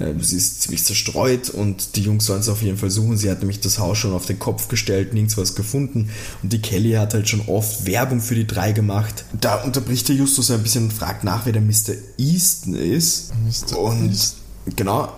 Äh, 0.00 0.12
sie 0.20 0.36
ist 0.36 0.62
ziemlich 0.62 0.84
zerstreut 0.84 1.50
und 1.50 1.94
die 1.94 2.02
Jungs 2.02 2.26
sollen 2.26 2.40
es 2.40 2.48
auf 2.48 2.62
jeden 2.62 2.78
Fall 2.78 2.90
suchen. 2.90 3.16
Sie 3.16 3.30
hat 3.30 3.38
nämlich 3.38 3.60
das 3.60 3.78
Haus 3.78 3.98
schon 3.98 4.12
auf 4.12 4.26
den 4.26 4.40
Kopf 4.40 4.66
gestellt, 4.66 5.14
nirgends 5.14 5.36
was 5.36 5.54
gefunden. 5.54 6.10
Und 6.42 6.52
die 6.52 6.60
Kelly 6.60 6.92
hat 6.92 7.14
halt 7.14 7.28
schon 7.28 7.42
oft 7.46 7.86
Werbung 7.86 8.20
für 8.20 8.34
die 8.34 8.46
drei 8.46 8.72
gemacht. 8.72 9.24
Da 9.40 9.62
unterbricht 9.62 10.08
der 10.08 10.16
Justus 10.16 10.50
ein 10.50 10.64
bisschen 10.64 10.84
und 10.84 10.92
fragt 10.92 11.22
nach, 11.22 11.46
wer 11.46 11.52
der 11.52 11.62
Mr. 11.62 11.94
Easton 12.18 12.74
ist. 12.74 13.32
Mr. 13.34 13.78
Und 13.78 14.10
Easton. 14.10 14.40
genau. 14.74 15.12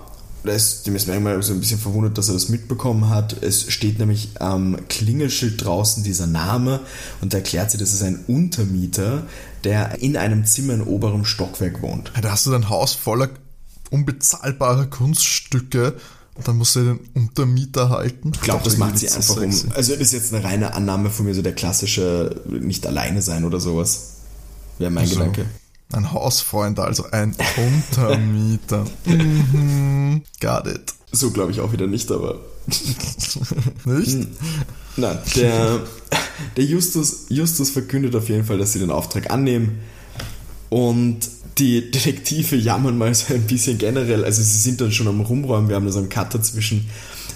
Da 0.45 0.53
ist 0.53 0.87
dem 0.87 0.97
ist 0.97 1.09
manchmal 1.09 1.43
so 1.43 1.53
ein 1.53 1.61
bisschen 1.61 1.79
verwundert, 1.79 2.17
dass 2.17 2.29
er 2.29 2.35
das 2.35 2.49
mitbekommen 2.49 3.09
hat. 3.09 3.43
Es 3.43 3.71
steht 3.71 3.99
nämlich 3.99 4.31
am 4.41 4.77
Klingelschild 4.89 5.65
draußen 5.65 6.05
dieser 6.05 6.27
Name 6.27 6.81
und 7.21 7.33
da 7.33 7.39
erklärt 7.39 7.71
sie, 7.71 7.79
das 7.79 7.93
ist 7.93 8.03
ein 8.03 8.25
Untermieter, 8.27 9.25
der 9.65 10.01
in 10.01 10.17
einem 10.17 10.45
Zimmer 10.45 10.75
in 10.75 10.83
oberem 10.83 11.25
Stockwerk 11.25 11.83
wohnt. 11.83 12.13
Da 12.21 12.31
hast 12.31 12.47
du 12.47 12.51
dein 12.51 12.69
Haus 12.69 12.95
voller 12.95 13.31
unbezahlbarer 13.91 14.87
Kunststücke 14.87 15.95
und 16.35 16.47
dann 16.47 16.57
musst 16.57 16.77
du 16.77 16.85
den 16.85 17.01
Untermieter 17.15 17.91
halten. 17.91 18.33
Ich 18.35 18.41
glaube, 18.41 18.63
das 18.65 18.77
macht 18.77 18.99
sie 18.99 19.09
einfach 19.09 19.37
um. 19.37 19.51
Also 19.75 19.93
das 19.93 20.01
ist 20.01 20.13
jetzt 20.13 20.33
eine 20.33 20.45
reine 20.45 20.73
Annahme 20.75 21.11
von 21.11 21.27
mir, 21.27 21.35
so 21.35 21.43
der 21.43 21.55
klassische 21.55 22.43
nicht 22.49 22.87
alleine 22.87 23.23
sein 23.23 23.45
oder 23.45 23.59
sowas. 23.59 24.15
Wäre 24.79 24.93
mein 24.93 25.05
also, 25.05 25.17
Gedanke. 25.17 25.47
Ein 25.93 26.13
Hausfreund, 26.13 26.79
also 26.81 27.05
ein 27.11 27.35
Untermieter. 27.57 28.85
mhm, 29.07 30.23
got 30.41 30.67
it. 30.67 30.95
So 31.13 31.31
glaube 31.31 31.53
ich 31.53 31.61
auch 31.61 31.73
wieder 31.73 31.87
nicht, 31.87 32.11
aber. 32.13 32.41
nicht? 33.87 34.13
Hm. 34.13 34.27
Nein, 34.97 35.19
der, 35.37 35.81
der 36.57 36.65
Justus, 36.65 37.27
Justus 37.31 37.71
verkündet 37.71 38.15
auf 38.15 38.29
jeden 38.29 38.45
Fall, 38.45 38.59
dass 38.59 38.73
sie 38.73 38.81
den 38.81 38.91
Auftrag 38.91 39.31
annehmen. 39.31 39.79
Und 40.69 41.21
die 41.57 41.91
Detektive 41.91 42.57
jammern 42.57 42.99
mal 42.99 43.15
so 43.15 43.33
ein 43.33 43.43
bisschen 43.43 43.79
generell. 43.79 44.25
Also 44.25 44.43
sie 44.43 44.59
sind 44.59 44.81
dann 44.81 44.93
schon 44.93 45.09
am 45.09 45.21
Rumräumen, 45.21 45.69
wir 45.69 45.77
haben 45.77 45.87
da 45.87 45.93
so 45.93 46.01
einen 46.01 46.11
Cut 46.11 46.35
dazwischen. 46.35 46.89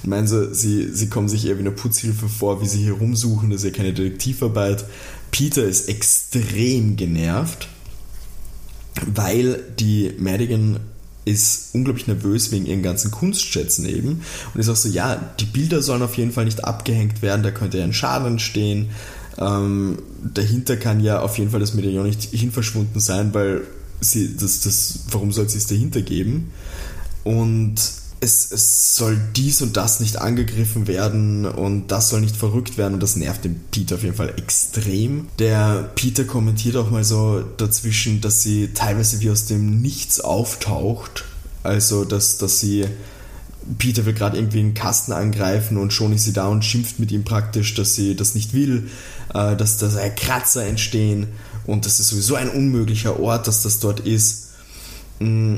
Ich 0.02 0.08
meine, 0.08 0.26
so, 0.26 0.52
sie, 0.52 0.92
sie 0.92 1.08
kommen 1.08 1.28
sich 1.28 1.46
eher 1.46 1.56
wie 1.56 1.60
eine 1.60 1.70
Putzhilfe 1.70 2.28
vor, 2.28 2.60
wie 2.60 2.66
sie 2.66 2.82
hier 2.82 2.94
rumsuchen, 2.94 3.50
das 3.50 3.62
ist 3.62 3.70
ja 3.70 3.76
keine 3.76 3.94
Detektivarbeit. 3.94 4.84
Peter 5.30 5.64
ist 5.64 5.88
extrem 5.88 6.96
genervt 6.96 7.68
weil 9.06 9.60
die 9.78 10.12
Madigan 10.18 10.80
ist 11.24 11.74
unglaublich 11.74 12.08
nervös 12.08 12.50
wegen 12.50 12.66
ihren 12.66 12.82
ganzen 12.82 13.10
Kunstschätzen 13.10 13.86
eben 13.86 14.22
und 14.52 14.60
ist 14.60 14.68
auch 14.68 14.76
so, 14.76 14.88
ja, 14.88 15.34
die 15.38 15.44
Bilder 15.44 15.80
sollen 15.80 16.02
auf 16.02 16.16
jeden 16.16 16.32
Fall 16.32 16.44
nicht 16.44 16.64
abgehängt 16.64 17.22
werden, 17.22 17.42
da 17.42 17.50
könnte 17.50 17.78
ja 17.78 17.84
ein 17.84 17.92
Schaden 17.92 18.26
entstehen. 18.26 18.90
Ähm, 19.38 19.98
dahinter 20.34 20.76
kann 20.76 21.00
ja 21.00 21.20
auf 21.20 21.38
jeden 21.38 21.50
Fall 21.50 21.60
das 21.60 21.74
Medaillon 21.74 22.06
nicht 22.06 22.22
hinverschwunden 22.22 23.00
sein, 23.00 23.32
weil 23.34 23.62
sie 24.00 24.36
das, 24.36 24.60
das, 24.60 25.00
warum 25.10 25.32
soll 25.32 25.48
sie 25.48 25.58
es 25.58 25.66
dahinter 25.66 26.02
geben? 26.02 26.52
Und 27.24 27.76
es, 28.22 28.52
es 28.52 28.94
soll 28.94 29.20
dies 29.34 29.62
und 29.62 29.76
das 29.76 29.98
nicht 29.98 30.16
angegriffen 30.16 30.86
werden 30.86 31.44
und 31.44 31.88
das 31.88 32.08
soll 32.08 32.20
nicht 32.20 32.36
verrückt 32.36 32.78
werden 32.78 32.94
und 32.94 33.02
das 33.02 33.16
nervt 33.16 33.44
den 33.44 33.60
Peter 33.72 33.96
auf 33.96 34.04
jeden 34.04 34.14
Fall 34.14 34.32
extrem. 34.36 35.26
Der 35.40 35.90
Peter 35.96 36.22
kommentiert 36.22 36.76
auch 36.76 36.88
mal 36.90 37.02
so 37.02 37.42
dazwischen, 37.56 38.20
dass 38.20 38.40
sie 38.42 38.74
teilweise 38.74 39.20
wie 39.20 39.30
aus 39.30 39.46
dem 39.46 39.82
Nichts 39.82 40.20
auftaucht. 40.20 41.24
Also, 41.64 42.04
dass, 42.04 42.38
dass 42.38 42.60
sie 42.60 42.86
Peter 43.78 44.06
will 44.06 44.14
gerade 44.14 44.36
irgendwie 44.36 44.60
einen 44.60 44.74
Kasten 44.74 45.10
angreifen 45.12 45.76
und 45.76 45.92
schon 45.92 46.12
ist 46.12 46.22
sie 46.22 46.32
da 46.32 46.46
und 46.46 46.64
schimpft 46.64 47.00
mit 47.00 47.10
ihm 47.10 47.24
praktisch, 47.24 47.74
dass 47.74 47.96
sie 47.96 48.14
das 48.14 48.36
nicht 48.36 48.54
will, 48.54 48.88
äh, 49.34 49.56
dass 49.56 49.78
da 49.78 49.88
Kratzer 50.10 50.64
entstehen 50.64 51.26
und 51.66 51.86
das 51.86 51.98
ist 51.98 52.08
sowieso 52.08 52.36
ein 52.36 52.48
unmöglicher 52.48 53.18
Ort, 53.18 53.48
dass 53.48 53.62
das 53.62 53.80
dort 53.80 54.00
ist. 54.00 54.50
Mm. 55.18 55.56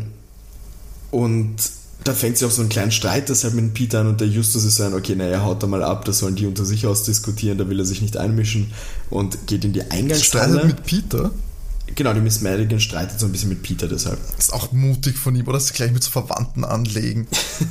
Und 1.11 1.57
da 2.05 2.13
fängt 2.13 2.39
sie 2.39 2.45
auch 2.45 2.51
so 2.51 2.61
einen 2.61 2.69
kleinen 2.69 2.93
Streit 2.93 3.29
deshalb 3.29 3.55
mit 3.55 3.75
Peter 3.75 4.01
an 4.01 4.09
und 4.09 4.21
der 4.21 4.29
Justus 4.29 4.65
ist 4.65 4.77
so 4.77 4.85
ein, 4.85 4.95
okay, 4.95 5.17
naja, 5.17 5.43
haut 5.43 5.63
da 5.63 5.67
mal 5.67 5.83
ab, 5.83 6.05
das 6.05 6.19
sollen 6.19 6.37
die 6.37 6.47
unter 6.47 6.65
sich 6.65 6.87
ausdiskutieren, 6.87 7.59
da 7.59 7.69
will 7.69 7.79
er 7.79 7.87
sich 7.87 8.03
nicht 8.03 8.17
einmischen 8.17 8.73
und 9.11 9.47
geht 9.47 9.65
in 9.65 9.73
die 9.73 9.83
Eingangshalle. 9.91 10.53
Streitet 10.53 10.67
mit 10.67 10.85
Peter? 10.85 11.31
Genau, 11.95 12.13
die 12.15 12.21
Miss 12.21 12.41
Madigan 12.41 12.81
streitet 12.81 13.21
so 13.21 13.27
ein 13.27 13.33
bisschen 13.33 13.51
mit 13.51 13.63
Peter 13.63 13.89
deshalb. 13.89 14.19
Ist 14.39 14.53
auch 14.53 14.73
mutig 14.73 15.17
von 15.17 15.37
ihm, 15.37 15.47
oder? 15.47 15.59
Das 15.59 15.73
gleich 15.73 15.93
mit 15.93 16.03
so 16.03 16.11
Verwandten 16.11 16.65
anlegen. 16.65 17.27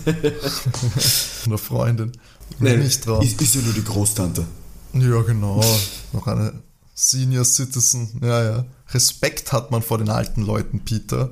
Einer 1.46 1.58
Freundin. 1.58 2.12
Nein, 2.60 2.80
nicht 2.80 3.06
drauf. 3.06 3.24
Ist, 3.24 3.42
ist 3.42 3.56
ja 3.56 3.62
nur 3.62 3.74
die 3.74 3.84
Großtante. 3.84 4.46
Ja, 4.94 5.22
genau. 5.22 5.64
Noch 6.14 6.28
eine 6.28 6.54
Senior 6.94 7.44
Citizen. 7.44 8.20
Ja, 8.22 8.44
ja. 8.44 8.66
Respekt 8.94 9.52
hat 9.52 9.72
man 9.72 9.82
vor 9.82 9.98
den 9.98 10.10
alten 10.10 10.44
Leuten, 10.44 10.82
Peter. 10.82 11.32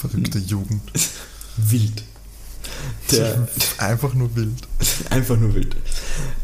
Verrückte 0.00 0.38
Jugend. 0.38 0.82
Wild. 1.56 2.04
Der, 3.10 3.48
einfach 3.78 4.14
nur 4.14 4.34
wild. 4.36 4.54
Einfach 5.10 5.38
nur 5.38 5.54
wild. 5.54 5.76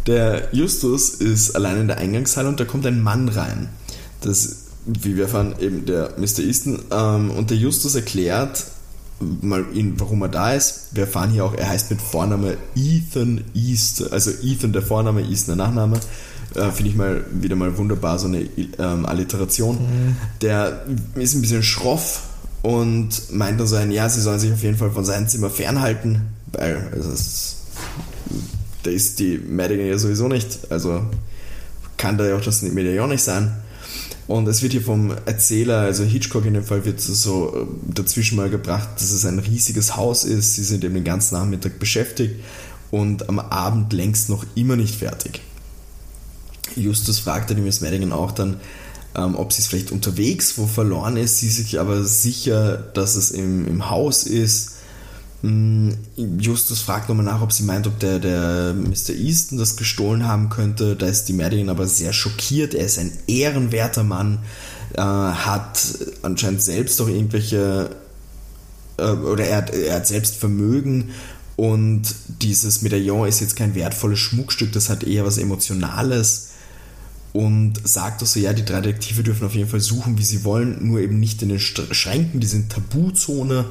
Der 0.06 0.48
Justus 0.52 1.10
ist 1.10 1.54
allein 1.54 1.82
in 1.82 1.88
der 1.88 1.98
Eingangshalle 1.98 2.48
und 2.48 2.58
da 2.58 2.64
kommt 2.64 2.86
ein 2.86 3.02
Mann 3.02 3.28
rein. 3.28 3.68
Das, 4.22 4.64
wie 4.86 5.16
wir 5.16 5.24
erfahren, 5.24 5.54
eben 5.60 5.84
der 5.86 6.14
Mr. 6.16 6.40
Easton. 6.40 6.80
Ähm, 6.90 7.30
und 7.30 7.50
der 7.50 7.58
Justus 7.58 7.94
erklärt 7.94 8.64
mal 9.20 9.64
ihn, 9.74 9.94
warum 9.98 10.22
er 10.22 10.28
da 10.28 10.52
ist. 10.52 10.88
Wir 10.92 11.04
erfahren 11.04 11.30
hier 11.30 11.44
auch, 11.44 11.54
er 11.54 11.68
heißt 11.68 11.90
mit 11.90 12.00
Vorname 12.00 12.56
Ethan 12.74 13.44
East. 13.54 14.10
Also 14.10 14.30
Ethan 14.30 14.72
der 14.72 14.82
Vorname, 14.82 15.22
Easton 15.22 15.56
der 15.56 15.66
Nachname. 15.66 16.00
Äh, 16.54 16.70
Finde 16.70 16.90
ich 16.90 16.96
mal 16.96 17.24
wieder 17.30 17.56
mal 17.56 17.76
wunderbar, 17.76 18.18
so 18.18 18.26
eine 18.26 18.40
ähm, 18.78 19.06
Alliteration. 19.06 19.76
Mhm. 19.76 20.16
Der 20.40 20.84
ist 21.14 21.34
ein 21.34 21.42
bisschen 21.42 21.62
schroff 21.62 22.22
und 22.64 23.30
meint 23.30 23.60
dann 23.60 23.66
so 23.66 23.76
ein, 23.76 23.90
ja, 23.90 24.08
sie 24.08 24.22
sollen 24.22 24.40
sich 24.40 24.50
auf 24.50 24.62
jeden 24.62 24.78
Fall 24.78 24.90
von 24.90 25.04
seinem 25.04 25.28
Zimmer 25.28 25.50
fernhalten, 25.50 26.22
weil 26.50 26.88
also 26.94 27.10
es, 27.10 27.56
da 28.82 28.90
ist 28.90 29.18
die 29.18 29.36
Madigan 29.36 29.86
ja 29.86 29.98
sowieso 29.98 30.28
nicht, 30.28 30.60
also 30.70 31.02
kann 31.98 32.16
da 32.16 32.26
ja 32.26 32.36
auch 32.36 32.40
das 32.40 32.62
Medaillon 32.62 33.10
nicht 33.10 33.22
sein. 33.22 33.52
Und 34.28 34.48
es 34.48 34.62
wird 34.62 34.72
hier 34.72 34.80
vom 34.80 35.12
Erzähler, 35.26 35.80
also 35.80 36.04
Hitchcock 36.04 36.46
in 36.46 36.54
dem 36.54 36.64
Fall, 36.64 36.86
wird 36.86 37.02
so 37.02 37.54
äh, 37.54 37.92
dazwischen 37.92 38.36
mal 38.36 38.48
gebracht, 38.48 38.88
dass 38.96 39.10
es 39.10 39.26
ein 39.26 39.40
riesiges 39.40 39.94
Haus 39.96 40.24
ist. 40.24 40.54
Sie 40.54 40.64
sind 40.64 40.84
eben 40.84 40.94
den 40.94 41.04
ganzen 41.04 41.34
Nachmittag 41.34 41.78
beschäftigt 41.78 42.36
und 42.90 43.28
am 43.28 43.40
Abend 43.40 43.92
längst 43.92 44.30
noch 44.30 44.46
immer 44.54 44.76
nicht 44.76 44.94
fertig. 44.94 45.42
Justus 46.76 47.18
fragte 47.18 47.54
die 47.54 47.60
Miss 47.60 47.82
Madigan 47.82 48.12
auch 48.12 48.32
dann, 48.32 48.56
ähm, 49.14 49.36
ob 49.36 49.52
sie 49.52 49.62
es 49.62 49.68
vielleicht 49.68 49.92
unterwegs 49.92 50.58
wo 50.58 50.66
verloren 50.66 51.16
ist. 51.16 51.38
Sie 51.38 51.48
sich 51.48 51.78
aber 51.80 52.04
sicher, 52.04 52.76
dass 52.76 53.16
es 53.16 53.30
im, 53.30 53.66
im 53.66 53.90
Haus 53.90 54.24
ist. 54.24 54.72
Hm, 55.42 55.96
Justus 56.38 56.80
fragt 56.80 57.08
nochmal 57.08 57.26
nach, 57.26 57.42
ob 57.42 57.52
sie 57.52 57.64
meint, 57.64 57.86
ob 57.86 57.98
der, 57.98 58.18
der 58.18 58.74
Mr. 58.74 59.10
Easton 59.10 59.58
das 59.58 59.76
gestohlen 59.76 60.26
haben 60.26 60.48
könnte. 60.48 60.96
Da 60.96 61.06
ist 61.06 61.26
die 61.26 61.32
Madigan 61.32 61.68
aber 61.68 61.86
sehr 61.86 62.12
schockiert. 62.12 62.74
Er 62.74 62.86
ist 62.86 62.98
ein 62.98 63.12
ehrenwerter 63.26 64.04
Mann, 64.04 64.38
äh, 64.94 65.00
hat 65.00 65.80
anscheinend 66.22 66.62
selbst 66.62 67.00
auch 67.00 67.08
irgendwelche, 67.08 67.90
äh, 68.96 69.10
oder 69.10 69.44
er 69.44 69.56
hat, 69.58 69.70
er 69.74 69.96
hat 69.96 70.06
selbst 70.06 70.36
Vermögen 70.36 71.10
und 71.56 72.02
dieses 72.42 72.82
Medaillon 72.82 73.28
ist 73.28 73.40
jetzt 73.40 73.54
kein 73.54 73.74
wertvolles 73.74 74.18
Schmuckstück, 74.18 74.72
das 74.72 74.88
hat 74.88 75.04
eher 75.04 75.24
was 75.24 75.38
Emotionales 75.38 76.48
und 77.34 77.74
sagt 77.82 78.22
auch 78.22 78.26
so, 78.26 78.38
ja, 78.38 78.52
die 78.52 78.64
drei 78.64 78.80
Detektive 78.80 79.24
dürfen 79.24 79.44
auf 79.44 79.56
jeden 79.56 79.68
Fall 79.68 79.80
suchen, 79.80 80.16
wie 80.18 80.24
sie 80.24 80.44
wollen, 80.44 80.86
nur 80.86 81.00
eben 81.00 81.18
nicht 81.18 81.42
in 81.42 81.48
den 81.48 81.58
Schränken, 81.58 82.38
die 82.38 82.46
sind 82.46 82.70
Tabuzone. 82.70 83.66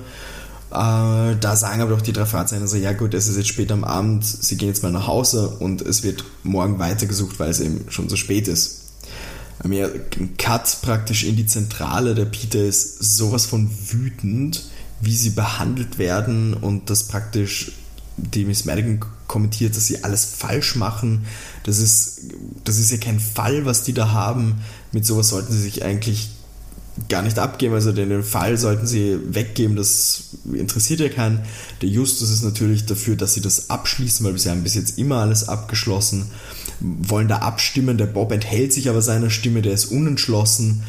Äh, 0.69 1.35
da 1.39 1.55
sagen 1.55 1.81
aber 1.81 1.91
doch 1.91 2.01
die 2.01 2.11
drei 2.11 2.25
Fahrzeichen 2.25 2.67
so, 2.67 2.75
ja 2.75 2.91
gut, 2.91 3.13
es 3.13 3.27
ist 3.27 3.37
jetzt 3.37 3.47
spät 3.47 3.71
am 3.71 3.85
Abend, 3.85 4.25
sie 4.25 4.57
gehen 4.57 4.67
jetzt 4.67 4.83
mal 4.83 4.91
nach 4.91 5.07
Hause 5.07 5.47
und 5.47 5.81
es 5.81 6.03
wird 6.03 6.25
morgen 6.43 6.77
weitergesucht, 6.77 7.39
weil 7.39 7.51
es 7.51 7.61
eben 7.61 7.85
schon 7.89 8.09
so 8.09 8.17
spät 8.17 8.49
ist. 8.49 8.81
Mir 9.63 9.89
Cut 10.37 10.79
praktisch 10.81 11.23
in 11.23 11.37
die 11.37 11.45
Zentrale, 11.45 12.15
der 12.15 12.25
Peter 12.25 12.59
ist 12.59 13.01
sowas 13.01 13.45
von 13.45 13.69
wütend, 13.91 14.65
wie 14.99 15.15
sie 15.15 15.29
behandelt 15.29 15.99
werden 15.99 16.53
und 16.53 16.89
das 16.89 17.03
praktisch 17.03 17.71
die 18.17 18.43
Miss 18.43 18.65
Madigan 18.65 18.99
kommentiert, 19.27 19.75
dass 19.75 19.87
sie 19.87 20.03
alles 20.03 20.25
falsch 20.25 20.75
machen. 20.75 21.25
Das 21.63 21.79
ist, 21.79 22.21
das 22.63 22.77
ist 22.77 22.91
ja 22.91 22.97
kein 22.97 23.19
Fall, 23.19 23.65
was 23.65 23.83
die 23.83 23.93
da 23.93 24.11
haben. 24.11 24.61
Mit 24.91 25.05
sowas 25.05 25.29
sollten 25.29 25.53
sie 25.53 25.61
sich 25.61 25.83
eigentlich 25.83 26.29
gar 27.09 27.21
nicht 27.21 27.39
abgeben. 27.39 27.73
Also 27.73 27.91
den 27.91 28.23
Fall 28.23 28.57
sollten 28.57 28.87
sie 28.87 29.17
weggeben, 29.29 29.75
das 29.75 30.25
interessiert 30.51 30.99
ja 30.99 31.09
keinen. 31.09 31.41
Der 31.81 31.89
Justus 31.89 32.29
ist 32.29 32.43
natürlich 32.43 32.85
dafür, 32.85 33.15
dass 33.15 33.33
sie 33.33 33.41
das 33.41 33.69
abschließen, 33.69 34.25
weil 34.25 34.37
sie 34.37 34.49
haben 34.49 34.63
bis 34.63 34.75
jetzt 34.75 34.97
immer 34.97 35.17
alles 35.17 35.47
abgeschlossen. 35.47 36.27
Wollen 36.79 37.27
da 37.27 37.37
abstimmen. 37.37 37.97
Der 37.97 38.05
Bob 38.05 38.31
enthält 38.31 38.73
sich 38.73 38.89
aber 38.89 39.01
seiner 39.01 39.29
Stimme, 39.29 39.61
der 39.61 39.73
ist 39.73 39.85
unentschlossen. 39.85 40.83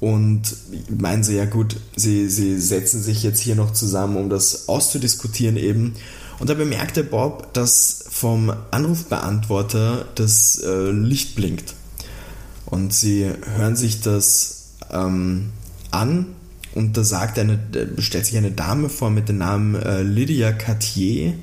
Und 0.00 0.56
meinen 0.88 1.22
sie, 1.22 1.36
ja 1.36 1.44
gut, 1.44 1.76
sie, 1.94 2.30
sie 2.30 2.58
setzen 2.58 3.02
sich 3.02 3.22
jetzt 3.22 3.40
hier 3.40 3.54
noch 3.54 3.72
zusammen, 3.72 4.16
um 4.16 4.30
das 4.30 4.68
auszudiskutieren 4.68 5.58
eben. 5.58 5.94
Und 6.40 6.48
da 6.48 6.54
bemerkte 6.54 7.04
Bob, 7.04 7.52
dass 7.52 8.04
vom 8.08 8.52
Anrufbeantworter 8.70 10.06
das 10.14 10.58
äh, 10.58 10.90
Licht 10.90 11.36
blinkt. 11.36 11.74
Und 12.66 12.94
sie 12.94 13.30
hören 13.56 13.76
sich 13.76 14.00
das 14.00 14.70
ähm, 14.90 15.50
an 15.90 16.26
und 16.74 16.96
da 16.96 17.04
sagt 17.04 17.38
eine, 17.38 17.58
stellt 17.98 18.26
sich 18.26 18.36
eine 18.36 18.52
Dame 18.52 18.88
vor 18.88 19.10
mit 19.10 19.28
dem 19.28 19.38
Namen 19.38 19.74
äh, 19.74 20.02
Lydia 20.02 20.52
Cartier. 20.52 21.34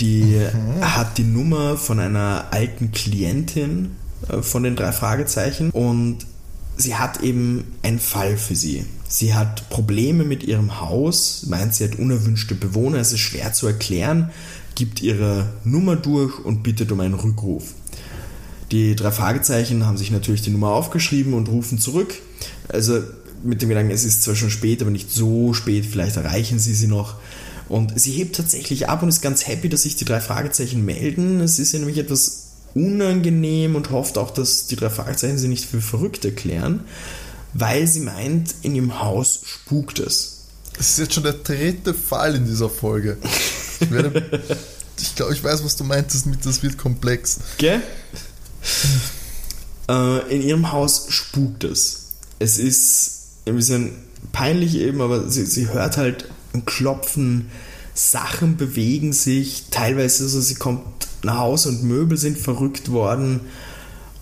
Die 0.00 0.22
mhm. 0.22 0.80
hat 0.80 1.18
die 1.18 1.24
Nummer 1.24 1.76
von 1.76 2.00
einer 2.00 2.46
alten 2.50 2.90
Klientin 2.90 3.96
äh, 4.28 4.42
von 4.42 4.62
den 4.62 4.76
drei 4.76 4.92
Fragezeichen 4.92 5.70
und 5.70 6.26
sie 6.76 6.96
hat 6.96 7.20
eben 7.20 7.64
einen 7.82 8.00
Fall 8.00 8.36
für 8.36 8.56
sie. 8.56 8.86
Sie 9.12 9.34
hat 9.34 9.68
Probleme 9.70 10.22
mit 10.22 10.44
ihrem 10.44 10.80
Haus, 10.80 11.44
meint 11.48 11.74
sie 11.74 11.82
hat 11.82 11.98
unerwünschte 11.98 12.54
Bewohner, 12.54 12.98
es 12.98 13.12
ist 13.12 13.18
schwer 13.18 13.52
zu 13.52 13.66
erklären, 13.66 14.30
gibt 14.76 15.02
ihre 15.02 15.48
Nummer 15.64 15.96
durch 15.96 16.38
und 16.38 16.62
bittet 16.62 16.92
um 16.92 17.00
einen 17.00 17.14
Rückruf. 17.14 17.74
Die 18.70 18.94
drei 18.94 19.10
Fragezeichen 19.10 19.84
haben 19.84 19.96
sich 19.96 20.12
natürlich 20.12 20.42
die 20.42 20.50
Nummer 20.50 20.68
aufgeschrieben 20.68 21.34
und 21.34 21.48
rufen 21.48 21.80
zurück. 21.80 22.14
Also 22.68 23.02
mit 23.42 23.60
dem 23.60 23.70
Gedanken, 23.70 23.90
es 23.90 24.04
ist 24.04 24.22
zwar 24.22 24.36
schon 24.36 24.48
spät, 24.48 24.80
aber 24.80 24.92
nicht 24.92 25.10
so 25.10 25.54
spät, 25.54 25.86
vielleicht 25.86 26.16
erreichen 26.16 26.60
sie 26.60 26.74
sie 26.74 26.86
noch. 26.86 27.16
Und 27.68 27.98
sie 27.98 28.12
hebt 28.12 28.36
tatsächlich 28.36 28.88
ab 28.88 29.02
und 29.02 29.08
ist 29.08 29.22
ganz 29.22 29.44
happy, 29.48 29.68
dass 29.68 29.82
sich 29.82 29.96
die 29.96 30.04
drei 30.04 30.20
Fragezeichen 30.20 30.84
melden. 30.84 31.40
Es 31.40 31.58
ist 31.58 31.72
ihr 31.74 31.80
nämlich 31.80 31.98
etwas 31.98 32.50
unangenehm 32.74 33.74
und 33.74 33.90
hofft 33.90 34.18
auch, 34.18 34.30
dass 34.30 34.68
die 34.68 34.76
drei 34.76 34.88
Fragezeichen 34.88 35.38
sie 35.38 35.48
nicht 35.48 35.64
für 35.64 35.80
verrückt 35.80 36.24
erklären 36.24 36.84
weil 37.54 37.86
sie 37.86 38.00
meint, 38.00 38.54
in 38.62 38.74
ihrem 38.74 39.00
Haus 39.00 39.40
spukt 39.44 39.98
es. 39.98 40.46
Das 40.76 40.90
ist 40.90 40.98
jetzt 40.98 41.14
schon 41.14 41.24
der 41.24 41.34
dritte 41.34 41.94
Fall 41.94 42.34
in 42.34 42.46
dieser 42.46 42.70
Folge. 42.70 43.18
Ich, 43.80 43.90
werde, 43.90 44.40
ich 44.98 45.14
glaube, 45.14 45.34
ich 45.34 45.42
weiß, 45.42 45.64
was 45.64 45.76
du 45.76 45.84
meintest 45.84 46.26
mit, 46.26 46.46
das 46.46 46.62
wird 46.62 46.78
komplex. 46.78 47.40
Gell? 47.58 47.82
äh, 49.88 50.34
in 50.34 50.42
ihrem 50.42 50.72
Haus 50.72 51.06
spukt 51.08 51.64
es. 51.64 52.12
Es 52.38 52.58
ist 52.58 53.26
ein 53.46 53.56
bisschen 53.56 53.92
peinlich 54.32 54.76
eben, 54.76 55.00
aber 55.00 55.28
sie, 55.28 55.44
sie 55.46 55.68
hört 55.68 55.96
halt 55.96 56.26
ein 56.54 56.64
Klopfen, 56.64 57.50
Sachen 57.94 58.56
bewegen 58.56 59.12
sich, 59.12 59.64
teilweise 59.70 60.28
so, 60.28 60.40
sie 60.40 60.54
kommt 60.54 60.84
nach 61.22 61.38
Hause 61.38 61.70
und 61.70 61.82
Möbel 61.82 62.16
sind 62.16 62.38
verrückt 62.38 62.90
worden 62.90 63.40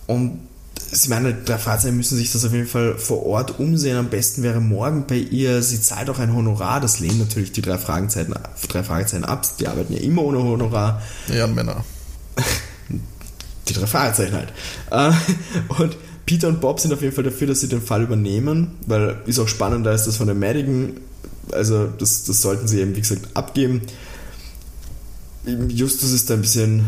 und 0.07 0.48
Sie 0.91 1.09
meinen, 1.09 1.45
der 1.45 1.59
Fahrzeuge 1.59 1.95
müssen 1.95 2.17
sich 2.17 2.31
das 2.31 2.45
auf 2.45 2.51
jeden 2.51 2.67
Fall 2.67 2.97
vor 2.97 3.25
Ort 3.25 3.59
umsehen. 3.59 3.97
Am 3.97 4.09
besten 4.09 4.41
wäre 4.41 4.59
morgen 4.59 5.05
bei 5.05 5.17
ihr. 5.17 5.61
Sie 5.61 5.81
zahlt 5.81 6.09
auch 6.09 6.19
ein 6.19 6.33
Honorar. 6.33 6.81
Das 6.81 6.99
lehnen 6.99 7.19
natürlich 7.19 7.51
die 7.51 7.61
drei 7.61 7.77
Fragezeichen, 7.77 8.33
drei 8.67 8.83
Fragezeichen 8.83 9.23
ab. 9.23 9.45
Die 9.59 9.67
arbeiten 9.67 9.93
ja 9.93 9.99
immer 9.99 10.23
ohne 10.23 10.39
Honorar. 10.39 11.01
Ja, 11.27 11.47
Männer. 11.47 11.83
Die 13.67 13.73
drei 13.73 13.85
Fragezeichen 13.85 14.33
halt. 14.33 14.51
Äh, 14.89 15.13
und 15.79 15.95
Peter 16.25 16.47
und 16.47 16.61
Bob 16.61 16.79
sind 16.79 16.93
auf 16.93 17.01
jeden 17.01 17.13
Fall 17.13 17.23
dafür, 17.23 17.47
dass 17.47 17.61
sie 17.61 17.67
den 17.67 17.81
Fall 17.81 18.03
übernehmen, 18.03 18.77
weil 18.85 19.17
ist 19.25 19.39
auch 19.39 19.47
spannend, 19.47 19.85
da 19.85 19.93
ist 19.93 20.05
das 20.05 20.17
von 20.17 20.27
den 20.27 20.37
Madigan. 20.37 20.93
Also, 21.51 21.87
das, 21.87 22.23
das 22.23 22.41
sollten 22.41 22.67
sie 22.67 22.81
eben, 22.81 22.95
wie 22.95 23.01
gesagt, 23.01 23.35
abgeben. 23.35 23.81
Justus 25.69 26.11
ist 26.11 26.29
da 26.29 26.35
ein 26.35 26.41
bisschen 26.41 26.85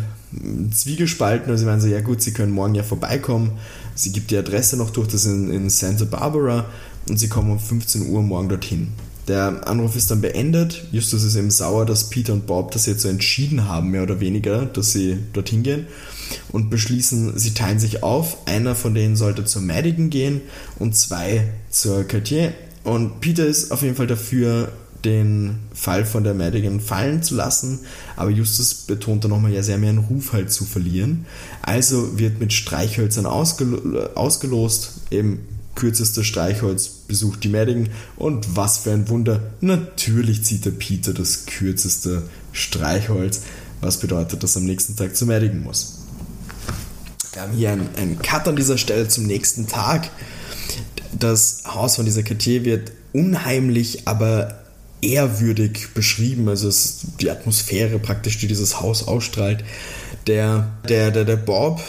zwiegespalten. 0.72 1.50
Also, 1.50 1.62
sie 1.62 1.66
meinen 1.66 1.82
so, 1.82 1.88
ja 1.88 2.02
gut, 2.02 2.22
sie 2.22 2.34
können 2.34 2.52
morgen 2.52 2.76
ja 2.76 2.84
vorbeikommen. 2.84 3.54
Sie 3.96 4.12
gibt 4.12 4.32
die 4.32 4.38
Adresse 4.38 4.78
noch 4.78 4.90
durch, 4.90 5.08
das 5.08 5.26
ist 5.26 5.32
in, 5.32 5.52
in 5.52 5.70
Santa 5.70 6.06
Barbara 6.06 6.66
und 7.08 7.18
sie 7.18 7.28
kommen 7.28 7.52
um 7.52 7.60
15 7.60 8.10
Uhr 8.10 8.22
morgen 8.22 8.50
dorthin. 8.50 8.90
Der 9.28 9.68
Anruf 9.68 9.96
ist 9.96 10.10
dann 10.10 10.22
beendet. 10.22 10.84
Justus 10.92 11.24
ist 11.24 11.36
eben 11.36 11.52
sauer, 11.52 11.86
dass 11.86 12.10
Peter 12.10 12.34
und 12.34 12.48
Bob 12.48 12.72
das 12.72 12.86
jetzt 12.86 13.02
so 13.02 13.08
entschieden 13.08 13.68
haben, 13.68 13.90
mehr 13.90 14.04
oder 14.04 14.20
weniger, 14.20 14.66
dass 14.66 14.92
sie 14.92 15.20
dorthin 15.34 15.64
gehen 15.64 15.88
und 16.52 16.70
beschließen, 16.70 17.38
sie 17.38 17.54
teilen 17.54 17.80
sich 17.80 18.04
auf. 18.04 18.48
Einer 18.48 18.76
von 18.76 18.96
denen 18.96 19.16
sollte 19.16 19.46
zur 19.46 19.62
Madigan 19.62 20.10
gehen 20.10 20.42
und 20.80 20.96
zwei 20.96 21.50
zur 21.70 22.04
Cartier. 22.04 22.54
Und 22.84 23.20
Peter 23.22 23.46
ist 23.46 23.72
auf 23.72 23.84
jeden 23.84 23.96
Fall 23.96 24.08
dafür, 24.08 24.72
den 25.04 25.60
Fall 25.74 26.06
von 26.06 26.24
der 26.24 26.34
Madigan 26.34 26.80
fallen 26.80 27.24
zu 27.24 27.36
lassen, 27.36 27.80
aber 28.16 28.30
Justus 28.30 28.74
betont 28.74 29.24
dann 29.24 29.32
nochmal, 29.32 29.52
ja, 29.52 29.62
haben 29.62 29.84
ja 29.84 29.90
einen 29.90 29.98
Ruf 30.00 30.34
halt 30.34 30.52
zu 30.52 30.66
verlieren. 30.66 31.26
Also 31.62 32.20
wird 32.20 32.40
mit 32.40 32.54
Streichhölzern 32.54 33.26
ausgelo 33.26 34.08
ausgelost, 34.16 35.02
eben 35.10 35.40
kürzester 35.76 36.24
Streichholz 36.24 36.88
besucht 37.08 37.44
die 37.44 37.50
Madigan 37.50 37.90
und 38.18 38.56
was 38.56 38.80
für 38.80 38.92
ein 38.92 39.10
Wunder, 39.10 39.42
natürlich 39.62 40.44
zieht 40.44 40.66
der 40.66 40.72
Peter 40.72 41.14
das 41.14 41.46
kürzeste 41.46 42.24
Streichholz, 42.52 43.42
was 43.80 43.98
bedeutet, 43.98 44.44
dass 44.44 44.56
er 44.56 44.62
am 44.62 44.68
nächsten 44.68 44.96
Tag 44.96 45.16
zu 45.16 45.26
Madigan 45.26 45.64
muss. 45.64 46.00
Wir 47.34 47.42
haben 47.42 47.54
hier 47.54 47.72
einen, 47.72 47.90
einen 47.96 48.22
Cut 48.22 48.48
an 48.48 48.58
dieser 48.58 48.78
Stelle 48.78 49.08
zum 49.08 49.26
nächsten 49.26 49.66
Tag. 49.66 50.10
Das 51.18 51.64
Haus 51.66 51.96
von 51.96 52.06
dieser 52.06 52.24
Cartier 52.24 52.66
wird 52.66 52.92
unheimlich, 53.14 54.08
aber 54.08 54.61
ehrwürdig 55.02 55.90
beschrieben. 55.94 56.48
Also 56.48 56.68
es, 56.68 57.02
die 57.20 57.30
Atmosphäre 57.30 58.00
praktisch, 58.00 58.38
die 58.38 58.48
dieses 58.48 58.80
Haus 58.80 59.08
ausstrahlt. 59.08 59.64
Der, 60.28 60.72
der, 60.88 61.12
der, 61.12 61.26
der 61.26 61.38
Bob 61.38 61.82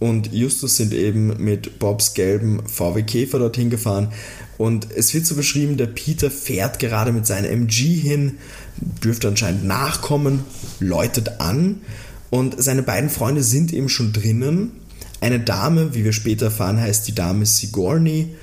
und 0.00 0.32
Justus 0.32 0.76
sind 0.76 0.92
eben 0.92 1.42
mit 1.42 1.78
Bobs 1.78 2.14
gelben 2.14 2.66
VW 2.66 3.02
Käfer 3.02 3.38
dorthin 3.38 3.70
gefahren. 3.70 4.12
Und 4.58 4.88
es 4.90 5.14
wird 5.14 5.26
so 5.26 5.34
beschrieben, 5.34 5.76
der 5.76 5.86
Peter 5.86 6.30
fährt 6.30 6.78
gerade 6.78 7.12
mit 7.12 7.26
seinem 7.26 7.50
MG 7.50 7.94
hin, 7.94 8.38
dürfte 8.76 9.28
anscheinend 9.28 9.64
nachkommen, 9.64 10.40
läutet 10.80 11.40
an 11.40 11.82
und 12.30 12.60
seine 12.62 12.82
beiden 12.82 13.10
Freunde 13.10 13.42
sind 13.42 13.72
eben 13.72 13.88
schon 13.88 14.12
drinnen. 14.12 14.72
Eine 15.20 15.38
Dame, 15.38 15.94
wie 15.94 16.04
wir 16.04 16.12
später 16.12 16.46
erfahren, 16.46 16.80
heißt 16.80 17.06
die 17.06 17.14
Dame 17.14 17.46
Sigourney, 17.46 18.34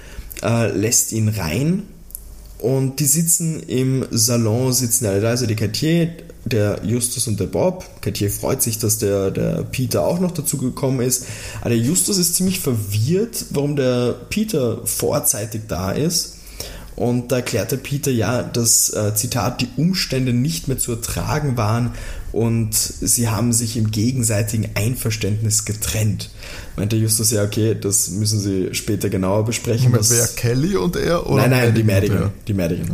äh, 0.42 0.72
lässt 0.72 1.12
ihn 1.12 1.28
rein 1.28 1.84
und 2.60 3.00
die 3.00 3.06
sitzen 3.06 3.62
im 3.62 4.06
Salon, 4.12 4.74
sitzen 4.74 5.06
alle 5.06 5.22
da, 5.22 5.30
also 5.30 5.46
die 5.46 5.56
Cartier, 5.56 6.12
der 6.46 6.82
Justus 6.84 7.28
und 7.28 7.40
der 7.40 7.46
Bob. 7.46 7.86
Cartier 8.02 8.30
freut 8.30 8.62
sich, 8.62 8.78
dass 8.80 8.98
der, 8.98 9.32
der 9.32 9.64
Peter 9.64 10.06
auch 10.06 10.20
noch 10.20 10.32
dazu 10.32 10.58
gekommen 10.58 11.02
ist. 11.02 11.26
Aber 11.62 11.70
der 11.70 11.80
Justus 11.80 12.18
ist 12.18 12.36
ziemlich 12.36 12.60
verwirrt, 12.60 13.46
warum 13.52 13.76
der 13.76 14.16
Peter 14.30 14.86
vorzeitig 14.86 15.64
da 15.68 15.92
ist. 15.92 16.36
Und 16.96 17.32
da 17.32 17.38
erklärte 17.38 17.78
Peter 17.78 18.12
ja, 18.12 18.44
dass, 18.44 18.90
äh, 18.90 19.16
Zitat, 19.16 19.62
die 19.62 19.70
Umstände 19.78 20.34
nicht 20.34 20.68
mehr 20.68 20.78
zu 20.78 20.92
ertragen 20.92 21.56
waren 21.56 21.94
und 22.32 22.74
sie 22.74 23.30
haben 23.30 23.54
sich 23.54 23.78
im 23.78 23.92
gegenseitigen 23.92 24.70
Einverständnis 24.76 25.66
getrennt. 25.66 26.30
Meinte 26.76 26.96
Justus, 26.96 27.32
ja, 27.32 27.44
okay, 27.44 27.76
das 27.80 28.10
müssen 28.10 28.40
sie 28.40 28.70
später 28.74 29.10
genauer 29.10 29.46
besprechen. 29.46 29.92
Moment, 29.92 30.10
wer 30.10 30.28
Kelly 30.28 30.76
und 30.76 30.96
er? 30.96 31.28
Oder 31.28 31.48
nein, 31.48 31.66
nein, 31.66 31.76
die 31.76 31.84
Madigan. 31.84 32.32
Die 32.48 32.54
Madigan. 32.54 32.90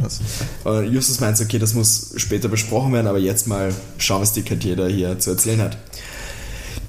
Also. 0.63 0.81
Justus 0.81 1.19
meint, 1.19 1.39
okay, 1.39 1.59
das 1.59 1.73
muss 1.73 2.13
später 2.15 2.47
besprochen 2.47 2.93
werden, 2.93 3.07
aber 3.07 3.19
jetzt 3.19 3.47
mal 3.47 3.73
schauen, 3.97 4.21
was 4.21 4.33
die 4.33 4.43
Cartier 4.43 4.87
hier 4.87 5.19
zu 5.19 5.31
erzählen 5.31 5.61
hat. 5.61 5.77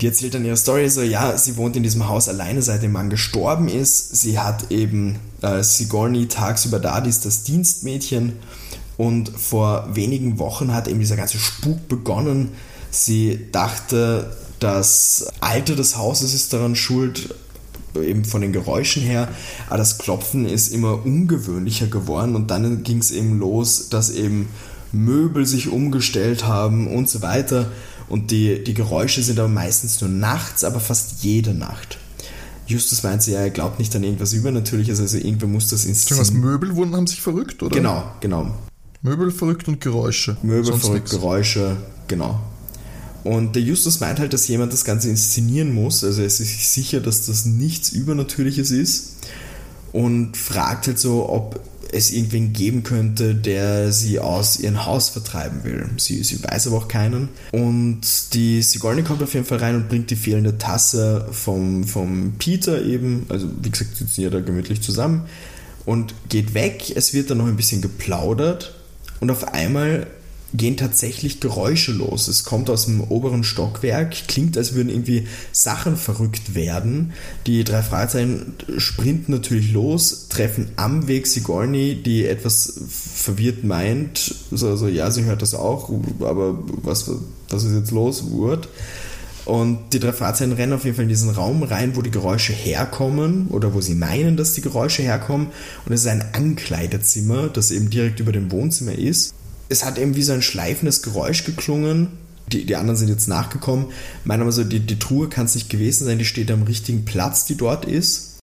Die 0.01 0.07
erzählt 0.07 0.35
dann 0.35 0.45
ihre 0.45 0.57
Story 0.57 0.89
so, 0.91 1.03
ja, 1.03 1.37
sie 1.39 1.57
wohnt 1.57 1.77
in 1.77 1.83
diesem 1.83 2.09
Haus 2.09 2.29
alleine, 2.29 2.61
seit 2.61 2.83
dem 2.83 2.93
Mann 2.93 3.09
gestorben 3.09 3.69
ist. 3.69 4.17
Sie 4.17 4.39
hat 4.39 4.71
eben 4.71 5.19
äh, 5.41 5.63
Sigourney 5.63 6.29
tagsüber 6.29 6.79
da, 6.79 7.01
die 7.01 7.09
ist 7.09 7.25
das 7.25 7.45
Dienstmädchen. 7.45 8.35
Und 8.97 9.29
vor 9.29 9.89
wenigen 9.93 10.39
Wochen 10.39 10.73
hat 10.73 10.89
eben 10.89 11.01
dieser 11.01 11.17
ganze 11.17 11.39
Spuk 11.39 11.89
begonnen. 11.89 12.51
Sie 12.91 13.47
dachte, 13.53 14.35
das 14.59 15.27
Alter 15.41 15.77
des 15.77 15.99
Hauses 15.99 16.33
ist 16.35 16.53
daran 16.53 16.77
schuld, 16.77 17.35
eben 17.95 18.25
von 18.25 18.41
den 18.41 18.53
Geräuschen 18.53 19.03
her, 19.03 19.29
aber 19.69 19.79
das 19.79 19.99
Klopfen 19.99 20.47
ist 20.47 20.69
immer 20.69 21.05
ungewöhnlicher 21.05 21.87
geworden 21.87 22.37
und 22.37 22.51
dann 22.51 22.83
ging 22.83 22.99
es 22.99 23.11
eben 23.11 23.39
los, 23.39 23.89
dass 23.89 24.11
eben 24.11 24.49
Möbel 24.93 25.47
sich 25.47 25.69
umgestellt 25.69 26.47
haben 26.47 26.89
und 26.89 27.09
so 27.09 27.23
weiter 27.23 27.71
und 28.09 28.31
die, 28.31 28.63
die 28.63 28.75
Geräusche 28.75 29.23
sind 29.23 29.39
aber 29.39 29.49
meistens 29.49 30.01
nur 30.01 30.11
nachts, 30.11 30.65
aber 30.65 30.81
fast 30.81 31.23
jede 31.23 31.55
Nacht. 31.55 31.99
Justus 32.67 33.03
meinte 33.03 33.31
ja, 33.31 33.41
er 33.41 33.51
glaubt 33.51 33.79
nicht 33.79 33.95
an 33.95 34.03
irgendwas 34.03 34.33
Übernatürliches, 34.33 35.01
also 35.01 35.17
irgendwer 35.19 35.49
muss 35.49 35.69
das 35.69 35.85
inszenieren. 35.85 36.27
Was 36.27 36.33
Möbel 36.33 36.75
wurden, 36.77 36.97
haben 36.97 37.07
sich 37.07 37.21
verrückt, 37.21 37.63
oder? 37.63 37.75
Genau, 37.75 38.05
genau. 38.21 38.53
Möbel 39.03 39.31
verrückt 39.31 39.69
und 39.69 39.81
Geräusche. 39.81 40.37
Möbel 40.43 40.65
Sonst 40.65 40.87
verrückt, 40.87 41.05
nix. 41.05 41.11
Geräusche, 41.13 41.77
genau. 42.09 42.41
Und 43.27 43.57
der 43.57 43.63
Justus 43.63 43.99
meint 43.99 44.21
halt, 44.21 44.33
dass 44.33 44.47
jemand 44.47 44.73
das 44.73 44.85
Ganze 44.85 45.09
inszenieren 45.11 45.75
muss. 45.75 46.05
Also 46.05 46.21
er 46.21 46.29
ist 46.29 46.39
sich 46.39 46.69
sicher, 46.69 47.01
dass 47.01 47.27
das 47.27 47.45
nichts 47.45 47.91
Übernatürliches 47.91 48.71
ist. 48.71 49.17
Und 49.93 50.37
fragt 50.37 50.87
halt 50.87 50.99
so, 50.99 51.29
ob 51.29 51.61
es 51.93 52.13
irgendwen 52.13 52.53
geben 52.53 52.83
könnte, 52.83 53.35
der 53.35 53.91
sie 53.93 54.21
aus 54.21 54.61
ihrem 54.61 54.87
Haus 54.87 55.09
vertreiben 55.09 55.65
will. 55.65 55.89
Sie, 55.97 56.23
sie 56.23 56.43
weiß 56.43 56.69
aber 56.69 56.77
auch 56.77 56.89
keinen. 56.89 57.29
Und 57.51 58.01
die 58.35 58.63
Sigourney 58.63 59.03
kommt 59.03 59.23
auf 59.23 59.35
jeden 59.35 59.47
Fall 59.47 59.59
rein 59.59 59.75
und 59.75 59.89
bringt 59.89 60.11
die 60.11 60.17
fehlende 60.17 60.59
Tasse 60.59 61.27
vom, 61.33 61.85
vom 61.85 62.35
Peter 62.39 62.83
eben. 62.83 63.27
Also 63.29 63.49
wie 63.61 63.71
gesagt, 63.71 63.97
sitzen 63.97 64.21
ja 64.21 64.31
da 64.31 64.41
gemütlich 64.41 64.83
zusammen. 64.83 65.23
Und 65.85 66.15
geht 66.29 66.55
weg. 66.55 66.93
Es 66.95 67.13
wird 67.13 67.31
dann 67.31 67.39
noch 67.39 67.47
ein 67.47 67.57
bisschen 67.57 67.81
geplaudert. 67.81 68.76
Und 69.21 69.31
auf 69.31 69.53
einmal 69.53 70.07
gehen 70.55 70.77
tatsächlich 70.77 71.41
Geräusche 71.41 71.93
los. 71.93 72.29
Es 72.29 72.45
kommt 72.45 72.71
aus 72.71 72.87
dem 72.87 73.01
oberen 73.01 73.45
Stockwerk, 73.45 74.29
klingt, 74.29 74.57
als 74.57 74.75
würden 74.75 74.89
irgendwie 74.89 75.27
Sachen 75.53 75.97
verrückt 75.97 76.55
werden. 76.55 77.13
Die 77.47 77.65
drei 77.65 77.83
Fragezeichen 77.83 78.55
sprinten 78.79 79.33
natürlich 79.33 79.73
los, 79.73 80.29
treffen 80.29 80.69
am 80.77 81.09
Weg 81.09 81.27
Sigourney, 81.27 82.01
die 82.03 82.27
etwas 82.27 82.81
verwirrt 82.89 83.65
meint, 83.65 84.35
so, 84.51 84.77
so 84.77 84.89
ja, 84.89 85.11
sie 85.11 85.25
hört 85.25 85.43
das 85.43 85.55
auch, 85.55 85.91
aber 86.21 86.59
was, 86.83 87.11
was 87.49 87.65
ist 87.65 87.75
jetzt 87.75 87.91
los, 87.91 88.31
Wurt? 88.31 88.69
Und 89.47 89.93
die 89.93 90.01
drei 90.01 90.13
Fahrzeuge 90.13 90.59
rennen 90.59 90.73
auf 90.73 90.85
jeden 90.85 90.97
Fall 90.97 91.05
in 91.05 91.09
diesen 91.09 91.31
Raum 91.31 91.63
rein, 91.63 91.95
wo 91.95 92.03
die 92.03 92.11
Geräusche 92.11 92.53
herkommen 92.53 93.47
oder 93.49 93.73
wo 93.75 93.81
sie 93.81 93.95
meinen, 93.95 94.37
dass 94.37 94.55
die 94.55 94.61
Geräusche 94.61 95.03
herkommen. 95.03 95.49
Und 95.87 95.93
es 95.93 96.01
ist 96.01 96.09
ein 96.09 96.25
Ankleidezimmer, 96.33 97.49
das 97.49 97.71
eben 97.71 97.89
direkt 97.89 98.19
über 98.19 98.33
dem 98.33 98.51
Wohnzimmer 98.51 98.93
ist. 98.93 99.35
Es 99.69 99.85
hat 99.85 99.99
eben 99.99 100.17
wie 100.17 100.23
so 100.23 100.33
ein 100.33 100.43
schleifendes 100.43 101.01
Geräusch 101.01 101.45
geklungen. 101.45 102.09
Die, 102.51 102.65
die 102.65 102.75
anderen 102.75 102.97
sind 102.97 103.09
jetzt 103.09 103.29
nachgekommen. 103.29 103.87
Meinen 104.25 104.43
aber 104.43 104.53
so, 104.53 104.65
die, 104.65 104.81
die 104.81 104.99
Truhe 104.99 105.29
kann 105.29 105.47
es 105.47 105.55
nicht 105.55 105.71
gewesen 105.71 106.05
sein, 106.07 106.19
die 106.19 106.25
steht 106.25 106.51
am 106.51 106.65
richtigen 106.65 107.05
Platz, 107.05 107.45
die 107.45 107.57
dort 107.57 107.85
ist. 107.85 108.41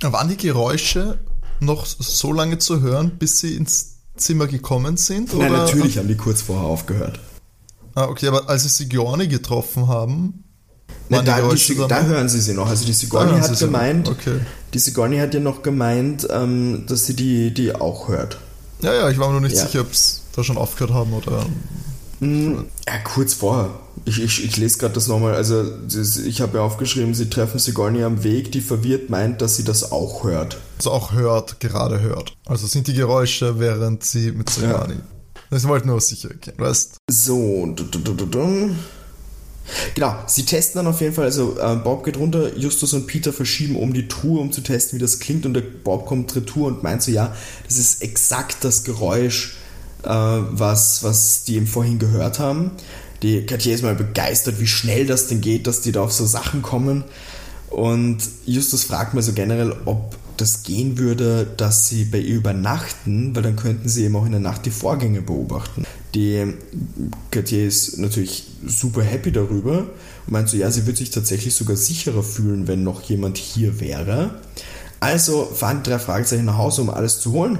Waren 0.00 0.28
die 0.28 0.36
Geräusche 0.38 1.18
noch 1.60 1.84
so 1.84 2.32
lange 2.32 2.56
zu 2.56 2.80
hören, 2.80 3.12
bis 3.18 3.40
sie 3.40 3.54
ins 3.54 3.96
Zimmer 4.16 4.46
gekommen 4.46 4.96
sind? 4.96 5.36
Nein, 5.36 5.52
natürlich 5.52 5.98
haben 5.98 6.08
die 6.08 6.16
kurz 6.16 6.40
vorher 6.40 6.66
aufgehört. 6.66 7.20
Ah, 7.98 8.08
okay, 8.08 8.28
aber 8.28 8.48
als 8.48 8.62
sie 8.62 8.68
Sigourney 8.68 9.26
getroffen 9.26 9.88
haben, 9.88 10.44
Nein, 11.08 11.24
da, 11.24 11.40
da, 11.40 12.02
hören 12.02 12.28
sie 12.28 12.40
sie 12.40 12.52
noch. 12.52 12.68
Also 12.68 12.84
die 12.84 12.92
Sigourney 12.92 13.40
hat 13.40 13.58
gemeint, 13.58 14.08
okay. 14.08 14.38
die 14.72 14.78
Sigourney 14.78 15.18
hat 15.18 15.34
ja 15.34 15.40
noch 15.40 15.62
gemeint, 15.62 16.28
ähm, 16.30 16.84
dass 16.86 17.06
sie 17.06 17.14
die, 17.14 17.52
die 17.52 17.74
auch 17.74 18.08
hört. 18.08 18.38
Ja, 18.82 18.94
ja, 18.94 19.10
ich 19.10 19.18
war 19.18 19.28
mir 19.28 19.34
noch 19.34 19.40
nicht 19.40 19.56
ja. 19.56 19.66
sicher, 19.66 19.80
ob 19.80 19.92
sie 19.94 20.20
da 20.36 20.44
schon 20.44 20.58
aufgehört 20.58 20.92
haben 20.92 21.12
oder. 21.12 21.44
Mm, 22.20 22.66
ja, 22.86 22.98
kurz 23.02 23.34
vorher. 23.34 23.70
Ich, 24.04 24.22
ich, 24.22 24.44
ich 24.44 24.56
lese 24.58 24.78
gerade 24.78 24.94
das 24.94 25.08
nochmal. 25.08 25.34
Also, 25.34 25.64
ich 26.24 26.40
habe 26.40 26.58
ja 26.58 26.64
aufgeschrieben, 26.64 27.14
sie 27.14 27.28
treffen 27.28 27.58
Sigourney 27.58 28.04
am 28.04 28.22
Weg, 28.22 28.52
die 28.52 28.60
verwirrt 28.60 29.10
meint, 29.10 29.42
dass 29.42 29.56
sie 29.56 29.64
das 29.64 29.90
auch 29.90 30.22
hört. 30.22 30.58
Also 30.76 30.92
auch 30.92 31.12
hört, 31.12 31.58
gerade 31.58 32.00
hört. 32.00 32.36
Also 32.46 32.68
sind 32.68 32.86
die 32.86 32.94
Geräusche, 32.94 33.58
während 33.58 34.04
sie 34.04 34.30
mit 34.30 34.50
Sigourney. 34.50 34.94
Ja. 34.94 35.17
Das 35.50 35.66
wollte 35.66 35.86
nur 35.86 36.00
sicher 36.00 36.28
gehen, 36.28 36.54
weißt 36.58 36.98
So, 37.10 37.66
du, 37.74 37.84
du, 37.84 37.98
du, 37.98 38.26
du, 38.26 38.70
Genau, 39.94 40.14
sie 40.26 40.44
testen 40.44 40.78
dann 40.78 40.86
auf 40.86 41.00
jeden 41.00 41.14
Fall, 41.14 41.26
also 41.26 41.58
äh, 41.58 41.76
Bob 41.76 42.04
geht 42.04 42.16
runter, 42.16 42.56
Justus 42.56 42.94
und 42.94 43.06
Peter 43.06 43.32
verschieben 43.32 43.76
um 43.76 43.92
die 43.92 44.08
Truhe, 44.08 44.40
um 44.40 44.50
zu 44.50 44.62
testen, 44.62 44.98
wie 44.98 45.02
das 45.02 45.18
klingt 45.18 45.44
und 45.44 45.54
der 45.54 45.60
Bob 45.60 46.06
kommt 46.06 46.34
retour 46.34 46.68
und 46.68 46.82
meint 46.82 47.02
so, 47.02 47.10
ja, 47.10 47.34
das 47.66 47.78
ist 47.78 48.02
exakt 48.02 48.64
das 48.64 48.84
Geräusch, 48.84 49.56
äh, 50.04 50.08
was, 50.08 51.02
was 51.04 51.44
die 51.44 51.56
eben 51.56 51.66
vorhin 51.66 51.98
gehört 51.98 52.38
haben. 52.38 52.70
Die 53.22 53.44
Katja 53.44 53.74
ist 53.74 53.82
mal 53.82 53.94
begeistert, 53.94 54.60
wie 54.60 54.66
schnell 54.66 55.06
das 55.06 55.26
denn 55.26 55.40
geht, 55.40 55.66
dass 55.66 55.80
die 55.80 55.92
da 55.92 56.02
auf 56.02 56.12
so 56.12 56.24
Sachen 56.24 56.62
kommen. 56.62 57.04
Und 57.68 58.18
Justus 58.46 58.84
fragt 58.84 59.14
mal 59.14 59.22
so 59.22 59.32
generell, 59.32 59.74
ob 59.84 60.16
das 60.40 60.62
gehen 60.62 60.98
würde, 60.98 61.46
dass 61.56 61.88
sie 61.88 62.04
bei 62.04 62.18
ihr 62.18 62.36
übernachten, 62.36 63.34
weil 63.34 63.42
dann 63.42 63.56
könnten 63.56 63.88
sie 63.88 64.04
eben 64.04 64.16
auch 64.16 64.24
in 64.24 64.32
der 64.32 64.40
Nacht 64.40 64.64
die 64.66 64.70
Vorgänge 64.70 65.20
beobachten. 65.20 65.84
Die 66.14 66.54
Katja 67.30 67.66
ist 67.66 67.98
natürlich 67.98 68.46
super 68.66 69.02
happy 69.02 69.32
darüber 69.32 69.78
und 69.80 70.32
meint 70.32 70.48
so, 70.48 70.56
ja, 70.56 70.70
sie 70.70 70.86
würde 70.86 70.98
sich 70.98 71.10
tatsächlich 71.10 71.54
sogar 71.54 71.76
sicherer 71.76 72.22
fühlen, 72.22 72.66
wenn 72.66 72.82
noch 72.82 73.02
jemand 73.02 73.36
hier 73.36 73.80
wäre. 73.80 74.40
Also 75.00 75.44
fahren 75.44 75.82
die 75.84 75.90
drei 75.90 75.98
Fragezeichen 75.98 76.46
nach 76.46 76.56
Hause, 76.56 76.82
um 76.82 76.90
alles 76.90 77.20
zu 77.20 77.32
holen. 77.32 77.58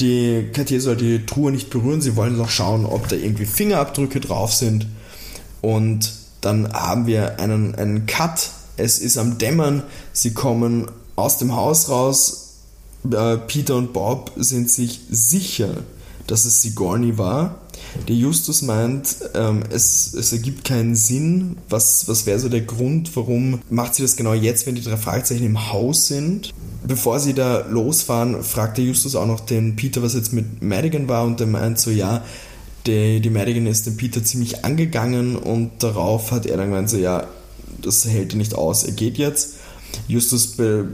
Die 0.00 0.48
Katja 0.52 0.80
soll 0.80 0.96
die 0.96 1.24
Truhe 1.26 1.52
nicht 1.52 1.70
berühren, 1.70 2.00
sie 2.00 2.16
wollen 2.16 2.36
noch 2.36 2.50
schauen, 2.50 2.84
ob 2.84 3.08
da 3.08 3.16
irgendwie 3.16 3.46
Fingerabdrücke 3.46 4.20
drauf 4.20 4.52
sind. 4.52 4.86
Und 5.60 6.12
dann 6.40 6.72
haben 6.72 7.06
wir 7.06 7.38
einen, 7.40 7.74
einen 7.74 8.06
Cut. 8.06 8.50
Es 8.76 8.98
ist 8.98 9.16
am 9.18 9.38
Dämmern, 9.38 9.82
sie 10.12 10.34
kommen 10.34 10.86
aus 11.16 11.38
dem 11.38 11.54
Haus 11.54 11.88
raus, 11.88 12.42
äh, 13.10 13.36
Peter 13.38 13.76
und 13.76 13.92
Bob 13.92 14.32
sind 14.36 14.70
sich 14.70 15.00
sicher, 15.10 15.74
dass 16.26 16.44
es 16.44 16.62
Sigourney 16.62 17.18
war. 17.18 17.58
Der 18.08 18.14
Justus 18.14 18.62
meint, 18.62 19.16
ähm, 19.34 19.64
es, 19.70 20.14
es 20.14 20.32
ergibt 20.32 20.64
keinen 20.64 20.94
Sinn. 20.94 21.58
Was, 21.68 22.08
was 22.08 22.26
wäre 22.26 22.38
so 22.38 22.48
der 22.48 22.62
Grund, 22.62 23.14
warum 23.16 23.60
macht 23.68 23.94
sie 23.94 24.02
das 24.02 24.16
genau 24.16 24.32
jetzt, 24.32 24.66
wenn 24.66 24.74
die 24.74 24.82
drei 24.82 24.96
Fragezeichen 24.96 25.44
im 25.44 25.72
Haus 25.72 26.06
sind? 26.06 26.54
Bevor 26.86 27.20
sie 27.20 27.34
da 27.34 27.66
losfahren, 27.68 28.42
fragt 28.42 28.78
der 28.78 28.84
Justus 28.84 29.14
auch 29.14 29.26
noch 29.26 29.40
den 29.40 29.76
Peter, 29.76 30.02
was 30.02 30.14
jetzt 30.14 30.32
mit 30.32 30.62
Madigan 30.62 31.08
war, 31.08 31.24
und 31.24 31.38
der 31.38 31.46
meint 31.46 31.78
so, 31.78 31.90
ja, 31.90 32.24
die, 32.86 33.20
die 33.20 33.30
Madigan 33.30 33.66
ist 33.66 33.86
den 33.86 33.96
Peter 33.96 34.24
ziemlich 34.24 34.64
angegangen 34.64 35.36
und 35.36 35.82
darauf 35.82 36.32
hat 36.32 36.46
er 36.46 36.56
dann 36.56 36.70
gemeint, 36.70 36.90
so, 36.90 36.96
ja, 36.96 37.28
das 37.80 38.04
hält 38.06 38.32
er 38.32 38.38
nicht 38.38 38.54
aus, 38.54 38.84
er 38.84 38.92
geht 38.92 39.18
jetzt. 39.18 39.54
Justus 40.08 40.48
be 40.48 40.86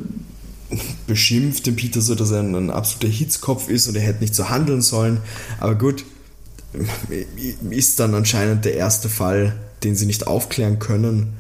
beschimpft 1.07 1.67
den 1.67 1.77
Peter 1.77 2.01
so, 2.01 2.15
dass 2.15 2.31
er 2.31 2.41
ein, 2.41 2.55
ein 2.55 2.71
absoluter 2.71 3.09
Hitzkopf 3.09 3.69
ist 3.71 3.89
und 3.89 3.97
er 3.97 4.03
hätte 4.03 4.21
nicht 4.21 4.35
so 4.35 4.51
handeln 4.51 4.83
sollen. 4.83 5.23
Aber 5.61 5.75
gut, 5.75 6.05
ist 7.71 7.99
dann 7.99 8.15
anscheinend 8.15 8.65
der 8.65 8.75
erste 8.75 9.09
Fall, 9.09 9.57
den 9.83 9.97
sie 9.97 10.07
nicht 10.07 10.27
aufklären 10.27 10.79
können. 10.79 11.35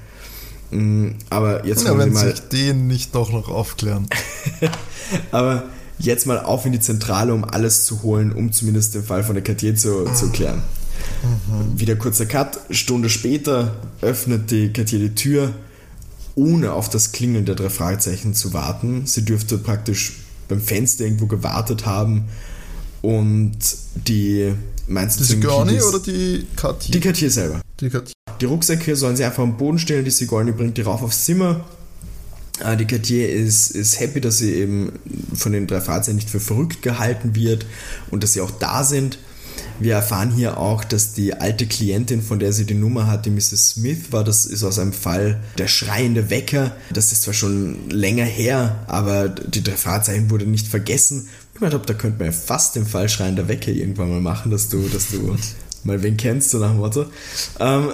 Mm, 0.71 1.11
aber 1.31 1.67
jetzt 1.67 1.85
ja, 1.85 1.97
wenn 1.99 2.15
sie 2.15 2.25
mal. 2.25 2.31
sich 2.31 2.49
den 2.49 2.87
nicht 2.87 3.15
doch 3.15 3.31
noch 3.31 3.49
aufklären. 3.49 4.09
aber 5.31 5.65
jetzt 5.99 6.27
mal 6.27 6.41
auf 6.41 6.65
in 6.65 6.73
die 6.73 6.81
Zentrale, 6.81 7.35
um 7.35 7.45
alles 7.45 7.85
zu 7.85 8.03
holen, 8.03 8.33
um 8.33 8.53
zumindest 8.53 8.95
den 8.95 9.05
Fall 9.05 9.25
von 9.25 9.35
der 9.35 9.45
Cartier 9.45 9.77
zu, 9.77 10.07
zu 10.15 10.31
klären. 10.31 10.63
Mhm. 11.23 11.79
Wieder 11.79 11.97
kurzer 11.97 12.27
Cut. 12.27 12.61
Stunde 12.71 13.09
später 13.09 13.77
öffnet 14.01 14.51
die 14.51 14.73
Cartier 14.73 14.99
die 14.99 15.15
Tür 15.15 15.53
ohne 16.39 16.73
auf 16.73 16.89
das 16.89 17.13
Klingeln 17.13 17.45
der 17.45 17.57
drei 17.57 17.69
Fragezeichen 17.69 18.33
zu 18.33 18.53
warten. 18.53 19.03
Sie 19.07 19.25
dürfte 19.25 19.59
praktisch 19.59 20.21
beim 20.49 20.61
Fenster 20.61 21.05
irgendwo 21.05 21.27
gewartet 21.27 21.85
haben 21.85 22.27
und 23.03 23.59
die 23.95 24.55
meinst 24.87 25.21
du 25.21 25.25
die 25.25 25.33
Sigourney 25.33 25.83
oder 25.83 25.99
die 25.99 26.47
Katja? 26.57 26.93
Die 26.93 27.01
Katja 27.01 27.29
selber. 27.29 27.61
Die, 27.81 27.91
Katja. 27.91 28.15
die 28.41 28.45
Rucksäcke 28.45 28.97
sollen 28.97 29.17
sie 29.17 29.25
einfach 29.25 29.43
am 29.43 29.57
Boden 29.57 29.79
stellen, 29.79 30.05
die 30.05 30.11
Sigourney 30.11 30.53
bringt 30.53 30.77
die 30.79 30.83
rauf 30.83 31.03
aufs 31.03 31.25
Zimmer. 31.25 31.65
Äh, 32.61 32.77
die 32.77 32.87
Cartier 32.87 33.31
ist, 33.31 33.71
ist 33.71 34.01
happy, 34.01 34.21
dass 34.21 34.39
sie 34.39 34.55
eben 34.55 34.93
von 35.35 35.53
den 35.53 35.67
drei 35.67 35.81
Fahrzeugen 35.81 36.17
nicht 36.17 36.31
für 36.31 36.41
verrückt 36.41 36.83
gehalten 36.83 37.35
wird 37.35 37.67
und 38.11 38.23
dass 38.23 38.33
sie 38.33 38.41
auch 38.41 38.51
da 38.51 38.85
sind. 38.85 39.19
Wir 39.81 39.95
erfahren 39.95 40.31
hier 40.31 40.59
auch, 40.59 40.83
dass 40.83 41.13
die 41.13 41.35
alte 41.35 41.67
Klientin, 41.67 42.23
von 42.23 42.41
der 42.41 42.53
sie 42.53 42.65
die 42.65 42.75
Nummer 42.75 43.07
hat, 43.07 43.27
die 43.27 43.31
Mrs. 43.31 43.71
Smith 43.71 44.11
war, 44.11 44.25
das 44.25 44.45
ist 44.45 44.65
aus 44.65 44.79
einem 44.79 44.93
Fall 44.93 45.41
der 45.57 45.69
schreiende 45.69 46.31
Wecker. 46.31 46.73
Das 46.93 47.13
ist 47.13 47.23
zwar 47.23 47.35
schon 47.35 47.89
länger 47.89 48.25
her, 48.25 48.85
aber 48.89 49.29
die 49.29 49.63
Fahrzeichen 49.63 50.31
wurde 50.31 50.47
nicht 50.47 50.67
vergessen. 50.67 51.29
Ich 51.55 51.61
meine, 51.61 51.79
da 51.79 51.95
könnte 51.95 52.19
man 52.19 52.27
ja 52.27 52.33
fast 52.33 52.75
den 52.77 52.87
Fall 52.87 53.09
schreiender 53.09 53.49
Wecker 53.49 53.71
irgendwann 53.71 54.11
mal 54.11 54.21
machen, 54.21 54.51
dass 54.51 54.69
du, 54.69 54.89
dass 54.89 55.11
du 55.11 55.37
mal 55.85 56.03
wen 56.03 56.17
kennst, 56.17 56.51
so 56.51 56.59
nach 56.59 56.71
dem 56.71 56.79
Motto. 56.79 57.07
Ähm, 57.61 57.91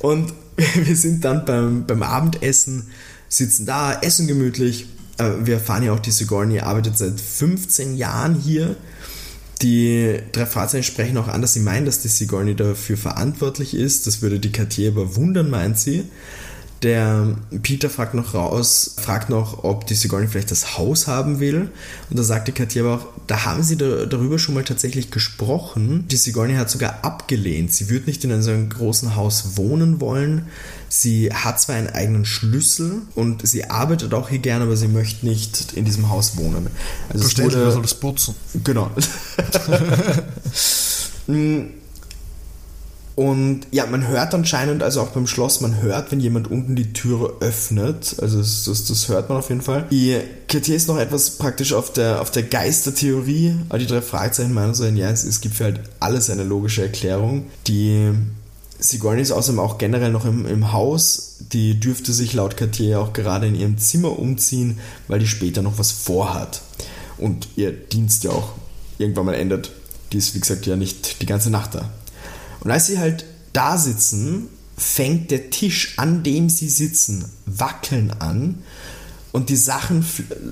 und 0.00 0.32
wir 0.74 0.96
sind 0.96 1.24
dann 1.24 1.44
beim, 1.44 1.86
beim 1.86 2.02
Abendessen, 2.02 2.88
sitzen 3.28 3.64
da, 3.64 4.00
essen 4.00 4.26
gemütlich. 4.26 4.86
Äh, 5.18 5.30
wir 5.44 5.54
erfahren 5.54 5.84
ja 5.84 5.92
auch, 5.92 6.00
die 6.00 6.10
Sigourney 6.10 6.60
arbeitet 6.60 6.98
seit 6.98 7.20
15 7.20 7.96
Jahren 7.96 8.34
hier 8.34 8.76
die 9.62 10.18
drei 10.32 10.46
Fahrzeuge 10.46 10.82
sprechen 10.82 11.16
auch 11.16 11.28
an, 11.28 11.40
dass 11.40 11.54
sie 11.54 11.60
meinen, 11.60 11.86
dass 11.86 12.02
die 12.02 12.08
Sigourney 12.08 12.54
dafür 12.54 12.96
verantwortlich 12.96 13.74
ist. 13.74 14.06
Das 14.06 14.22
würde 14.22 14.40
die 14.40 14.52
Cartier 14.52 14.90
aber 14.90 15.16
wundern, 15.16 15.50
meint 15.50 15.78
sie. 15.78 16.04
Der 16.82 17.36
Peter 17.62 17.88
fragt 17.88 18.14
noch 18.14 18.34
raus, 18.34 18.96
fragt 19.00 19.30
noch, 19.30 19.62
ob 19.62 19.86
die 19.86 19.94
Sigourney 19.94 20.26
vielleicht 20.26 20.50
das 20.50 20.76
Haus 20.76 21.06
haben 21.06 21.38
will. 21.38 21.68
Und 22.10 22.18
da 22.18 22.24
sagt 22.24 22.48
die 22.48 22.52
Cartier 22.52 22.84
aber 22.84 22.96
auch, 22.96 23.06
da 23.28 23.44
haben 23.44 23.62
sie 23.62 23.76
da, 23.76 24.04
darüber 24.06 24.40
schon 24.40 24.56
mal 24.56 24.64
tatsächlich 24.64 25.12
gesprochen. 25.12 26.06
Die 26.10 26.16
Sigourney 26.16 26.54
hat 26.54 26.70
sogar 26.70 27.04
abgelehnt. 27.04 27.72
Sie 27.72 27.88
würde 27.88 28.06
nicht 28.06 28.24
in 28.24 28.32
einem 28.32 28.68
großen 28.68 29.14
Haus 29.14 29.56
wohnen 29.56 30.00
wollen. 30.00 30.46
Sie 30.94 31.32
hat 31.32 31.58
zwar 31.58 31.76
einen 31.76 31.88
eigenen 31.88 32.26
Schlüssel 32.26 33.00
und 33.14 33.48
sie 33.48 33.70
arbeitet 33.70 34.12
auch 34.12 34.28
hier 34.28 34.40
gerne, 34.40 34.64
aber 34.64 34.76
sie 34.76 34.88
möchte 34.88 35.24
nicht 35.24 35.72
in 35.72 35.86
diesem 35.86 36.10
Haus 36.10 36.36
wohnen. 36.36 36.66
Also 37.08 37.22
Verständlich, 37.22 37.60
wurde, 37.60 37.72
soll 37.72 37.80
das 37.80 37.94
putzen. 37.94 38.34
Genau. 38.62 38.90
und 43.16 43.60
ja, 43.70 43.86
man 43.86 44.06
hört 44.06 44.34
anscheinend, 44.34 44.82
also 44.82 45.00
auch 45.00 45.08
beim 45.08 45.26
Schloss, 45.26 45.62
man 45.62 45.80
hört, 45.80 46.12
wenn 46.12 46.20
jemand 46.20 46.50
unten 46.50 46.76
die 46.76 46.92
Türe 46.92 47.36
öffnet. 47.40 48.16
Also 48.20 48.40
das, 48.40 48.64
das, 48.64 48.84
das 48.84 49.08
hört 49.08 49.30
man 49.30 49.38
auf 49.38 49.48
jeden 49.48 49.62
Fall. 49.62 49.86
Die 49.90 50.20
Cartier 50.46 50.76
ist 50.76 50.88
noch 50.88 50.98
etwas 50.98 51.30
praktisch 51.38 51.72
auf 51.72 51.90
der, 51.94 52.20
auf 52.20 52.30
der 52.30 52.42
Geistertheorie, 52.42 53.56
aber 53.70 53.78
die 53.78 53.86
drei 53.86 54.02
Fragezeichen 54.02 54.52
meinen 54.52 54.74
so, 54.74 54.84
ja, 54.84 55.08
es, 55.08 55.24
es 55.24 55.40
gibt 55.40 55.54
für 55.54 55.64
halt 55.64 55.80
alles 56.00 56.28
eine 56.28 56.44
logische 56.44 56.82
Erklärung. 56.82 57.46
Die 57.66 58.12
Sigourney 58.82 59.22
ist 59.22 59.30
außerdem 59.30 59.60
auch 59.60 59.78
generell 59.78 60.10
noch 60.10 60.24
im, 60.24 60.44
im 60.46 60.72
Haus. 60.72 61.36
Die 61.52 61.78
dürfte 61.78 62.12
sich 62.12 62.32
laut 62.32 62.56
Cartier 62.56 63.00
auch 63.00 63.12
gerade 63.12 63.46
in 63.46 63.54
ihrem 63.54 63.78
Zimmer 63.78 64.18
umziehen, 64.18 64.78
weil 65.06 65.20
die 65.20 65.28
später 65.28 65.62
noch 65.62 65.78
was 65.78 65.92
vorhat. 65.92 66.62
Und 67.16 67.48
ihr 67.54 67.70
Dienst 67.72 68.24
ja 68.24 68.30
auch 68.30 68.52
irgendwann 68.98 69.26
mal 69.26 69.34
endet. 69.34 69.72
Die 70.12 70.18
ist, 70.18 70.34
wie 70.34 70.40
gesagt, 70.40 70.66
ja 70.66 70.76
nicht 70.76 71.22
die 71.22 71.26
ganze 71.26 71.50
Nacht 71.50 71.76
da. 71.76 71.90
Und 72.60 72.70
als 72.70 72.86
sie 72.86 72.98
halt 72.98 73.24
da 73.52 73.78
sitzen, 73.78 74.48
fängt 74.76 75.30
der 75.30 75.50
Tisch, 75.50 75.94
an 75.98 76.24
dem 76.24 76.48
sie 76.48 76.68
sitzen, 76.68 77.26
wackeln 77.46 78.12
an. 78.18 78.62
Und 79.30 79.48
die 79.48 79.56
Sachen 79.56 80.04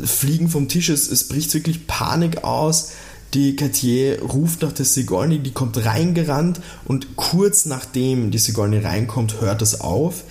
fliegen 0.05 0.49
vom 0.49 0.68
Tisch. 0.68 0.89
Es, 0.89 1.11
es 1.11 1.28
bricht 1.28 1.53
wirklich 1.53 1.87
Panik 1.89 2.45
aus. 2.45 2.93
Die 3.35 3.55
Cartier 3.55 4.22
ruft 4.22 4.62
nach 4.62 4.72
der 4.72 4.85
Sigourney, 4.85 5.39
die 5.39 5.53
kommt 5.53 5.85
reingerannt 5.85 6.61
und 6.85 7.14
kurz 7.14 7.64
nachdem 7.64 8.33
die 8.33 8.39
Sigourney 8.39 8.78
reinkommt, 8.78 9.41
hört 9.41 9.62
es 9.62 9.81
auf. 9.81 10.24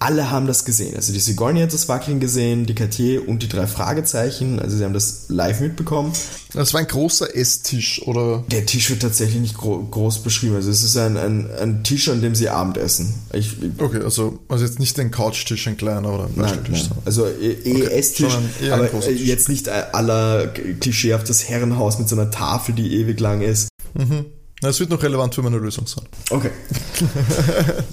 Alle 0.00 0.30
haben 0.30 0.46
das 0.46 0.64
gesehen. 0.64 0.94
Also 0.96 1.12
die 1.12 1.18
Sigourney 1.18 1.60
hat 1.60 1.72
das 1.72 1.88
Wackeln 1.88 2.20
gesehen, 2.20 2.66
die 2.66 2.74
Cartier 2.74 3.28
und 3.28 3.42
die 3.42 3.48
drei 3.48 3.66
Fragezeichen. 3.66 4.60
Also 4.60 4.76
sie 4.76 4.84
haben 4.84 4.92
das 4.92 5.24
live 5.28 5.60
mitbekommen. 5.60 6.12
Das 6.52 6.72
war 6.72 6.80
ein 6.80 6.86
großer 6.86 7.34
Esstisch, 7.36 8.02
oder? 8.02 8.44
Der 8.50 8.64
Tisch 8.64 8.90
wird 8.90 9.02
tatsächlich 9.02 9.40
nicht 9.40 9.56
gro 9.56 9.78
groß 9.78 10.22
beschrieben. 10.22 10.54
Also 10.54 10.70
es 10.70 10.82
ist 10.82 10.96
ein, 10.96 11.16
ein, 11.16 11.50
ein 11.60 11.84
Tisch, 11.84 12.08
an 12.08 12.22
dem 12.22 12.34
sie 12.34 12.48
Abendessen. 12.48 13.14
Ich, 13.32 13.56
okay, 13.78 14.00
also, 14.02 14.38
also 14.48 14.64
jetzt 14.64 14.78
nicht 14.78 14.98
ein 15.00 15.10
Couchtisch, 15.10 15.66
ein 15.66 15.76
kleiner 15.76 16.12
oder 16.12 16.24
ein 16.24 16.32
nein, 16.36 16.58
nein. 16.70 16.88
Also 17.04 17.26
eh, 17.26 17.56
okay. 17.64 17.84
Esstisch, 17.86 18.38
aber 18.70 18.88
jetzt 19.10 19.48
nicht 19.48 19.68
aller 19.68 20.48
Klischee 20.80 21.14
auf 21.14 21.24
das 21.24 21.48
Herrenhaus 21.48 21.98
mit 21.98 22.08
so 22.08 22.16
einer 22.16 22.30
Tafel, 22.30 22.74
die 22.74 22.96
ewig 23.00 23.20
lang 23.20 23.40
ist. 23.40 23.68
Mhm. 23.94 24.26
Es 24.62 24.80
wird 24.80 24.90
noch 24.90 25.02
relevant 25.02 25.34
für 25.34 25.42
meine 25.42 25.58
Lösung 25.58 25.86
sein. 25.86 26.04
Okay. 26.30 26.50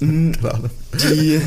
die, 0.00 1.40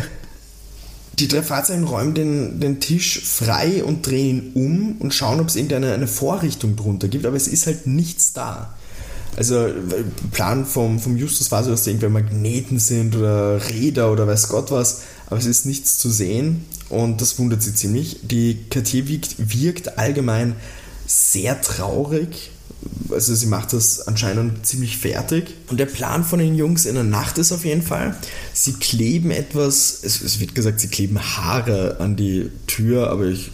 die 1.19 1.27
drei 1.27 1.43
Fahrzeuge 1.43 1.85
räumen 1.85 2.13
den, 2.13 2.59
den 2.59 2.79
Tisch 2.79 3.21
frei 3.23 3.83
und 3.83 4.05
drehen 4.05 4.29
ihn 4.29 4.51
um 4.53 4.95
und 4.99 5.13
schauen, 5.13 5.39
ob 5.39 5.47
es 5.47 5.55
irgendeine 5.55 5.93
eine 5.93 6.07
Vorrichtung 6.07 6.75
drunter 6.75 7.07
gibt, 7.07 7.25
aber 7.25 7.35
es 7.35 7.47
ist 7.47 7.67
halt 7.67 7.87
nichts 7.87 8.33
da. 8.33 8.73
Also 9.35 9.67
Plan 10.31 10.65
vom, 10.65 10.99
vom 10.99 11.15
Justus 11.15 11.51
war 11.51 11.63
so, 11.63 11.71
dass 11.71 11.83
da 11.83 11.91
irgendwelche 11.91 12.13
Magneten 12.13 12.79
sind 12.79 13.15
oder 13.15 13.61
Räder 13.69 14.11
oder 14.11 14.27
weiß 14.27 14.49
Gott 14.49 14.71
was, 14.71 15.01
aber 15.27 15.37
es 15.37 15.45
ist 15.45 15.65
nichts 15.65 15.99
zu 15.99 16.09
sehen 16.09 16.65
und 16.89 17.21
das 17.21 17.37
wundert 17.37 17.61
sie 17.61 17.73
ziemlich. 17.73 18.19
Die 18.23 18.65
Cartier 18.69 19.07
wirkt, 19.07 19.35
wirkt 19.37 19.97
allgemein 19.97 20.55
sehr 21.05 21.61
traurig 21.61 22.51
also 23.11 23.35
sie 23.35 23.47
macht 23.47 23.73
das 23.73 24.07
anscheinend 24.07 24.65
ziemlich 24.65 24.97
fertig. 24.97 25.55
Und 25.67 25.79
der 25.79 25.85
Plan 25.85 26.23
von 26.23 26.39
den 26.39 26.55
Jungs 26.55 26.85
in 26.85 26.95
der 26.95 27.03
Nacht 27.03 27.37
ist 27.37 27.51
auf 27.51 27.65
jeden 27.65 27.81
Fall, 27.81 28.15
sie 28.53 28.73
kleben 28.73 29.31
etwas, 29.31 29.99
es, 30.03 30.21
es 30.21 30.39
wird 30.39 30.55
gesagt, 30.55 30.79
sie 30.79 30.87
kleben 30.87 31.19
Haare 31.19 31.97
an 31.99 32.15
die 32.15 32.49
Tür, 32.67 33.09
aber 33.09 33.25
ich, 33.25 33.51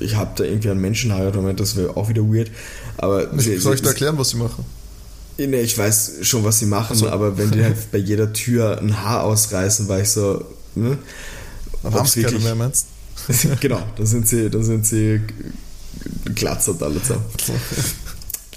ich 0.00 0.16
habe 0.16 0.32
da 0.36 0.44
irgendwie 0.44 0.70
ein 0.70 0.80
Menschenhaar 0.80 1.34
Moment, 1.34 1.60
das 1.60 1.76
wäre 1.76 1.96
auch 1.96 2.08
wieder 2.08 2.22
weird. 2.22 2.50
Aber 2.98 3.28
sie, 3.38 3.58
Soll 3.58 3.76
ich 3.76 3.82
da 3.82 3.90
erklären, 3.90 4.18
was 4.18 4.30
sie 4.30 4.36
machen? 4.36 4.64
Nee, 5.38 5.62
ich 5.62 5.76
weiß 5.76 6.18
schon, 6.22 6.44
was 6.44 6.58
sie 6.58 6.66
machen, 6.66 6.92
also. 6.92 7.08
aber 7.08 7.38
wenn 7.38 7.50
die 7.50 7.64
halt 7.64 7.76
bei 7.92 7.98
jeder 7.98 8.32
Tür 8.32 8.78
ein 8.78 9.02
Haar 9.02 9.24
ausreißen, 9.24 9.88
war 9.88 10.00
ich 10.00 10.10
so, 10.10 10.44
ne? 10.74 10.98
Aber 11.82 12.00
haben 12.00 12.06
sie 12.06 12.20
mehr 12.20 12.54
meinst? 12.54 12.86
genau, 13.60 13.82
dann 13.96 14.06
sind 14.06 14.28
sie, 14.28 14.50
dann 14.50 14.62
sind 14.62 14.86
sie 14.86 15.20
glatzert 16.34 16.82
alle 16.82 17.00
zusammen. 17.00 17.24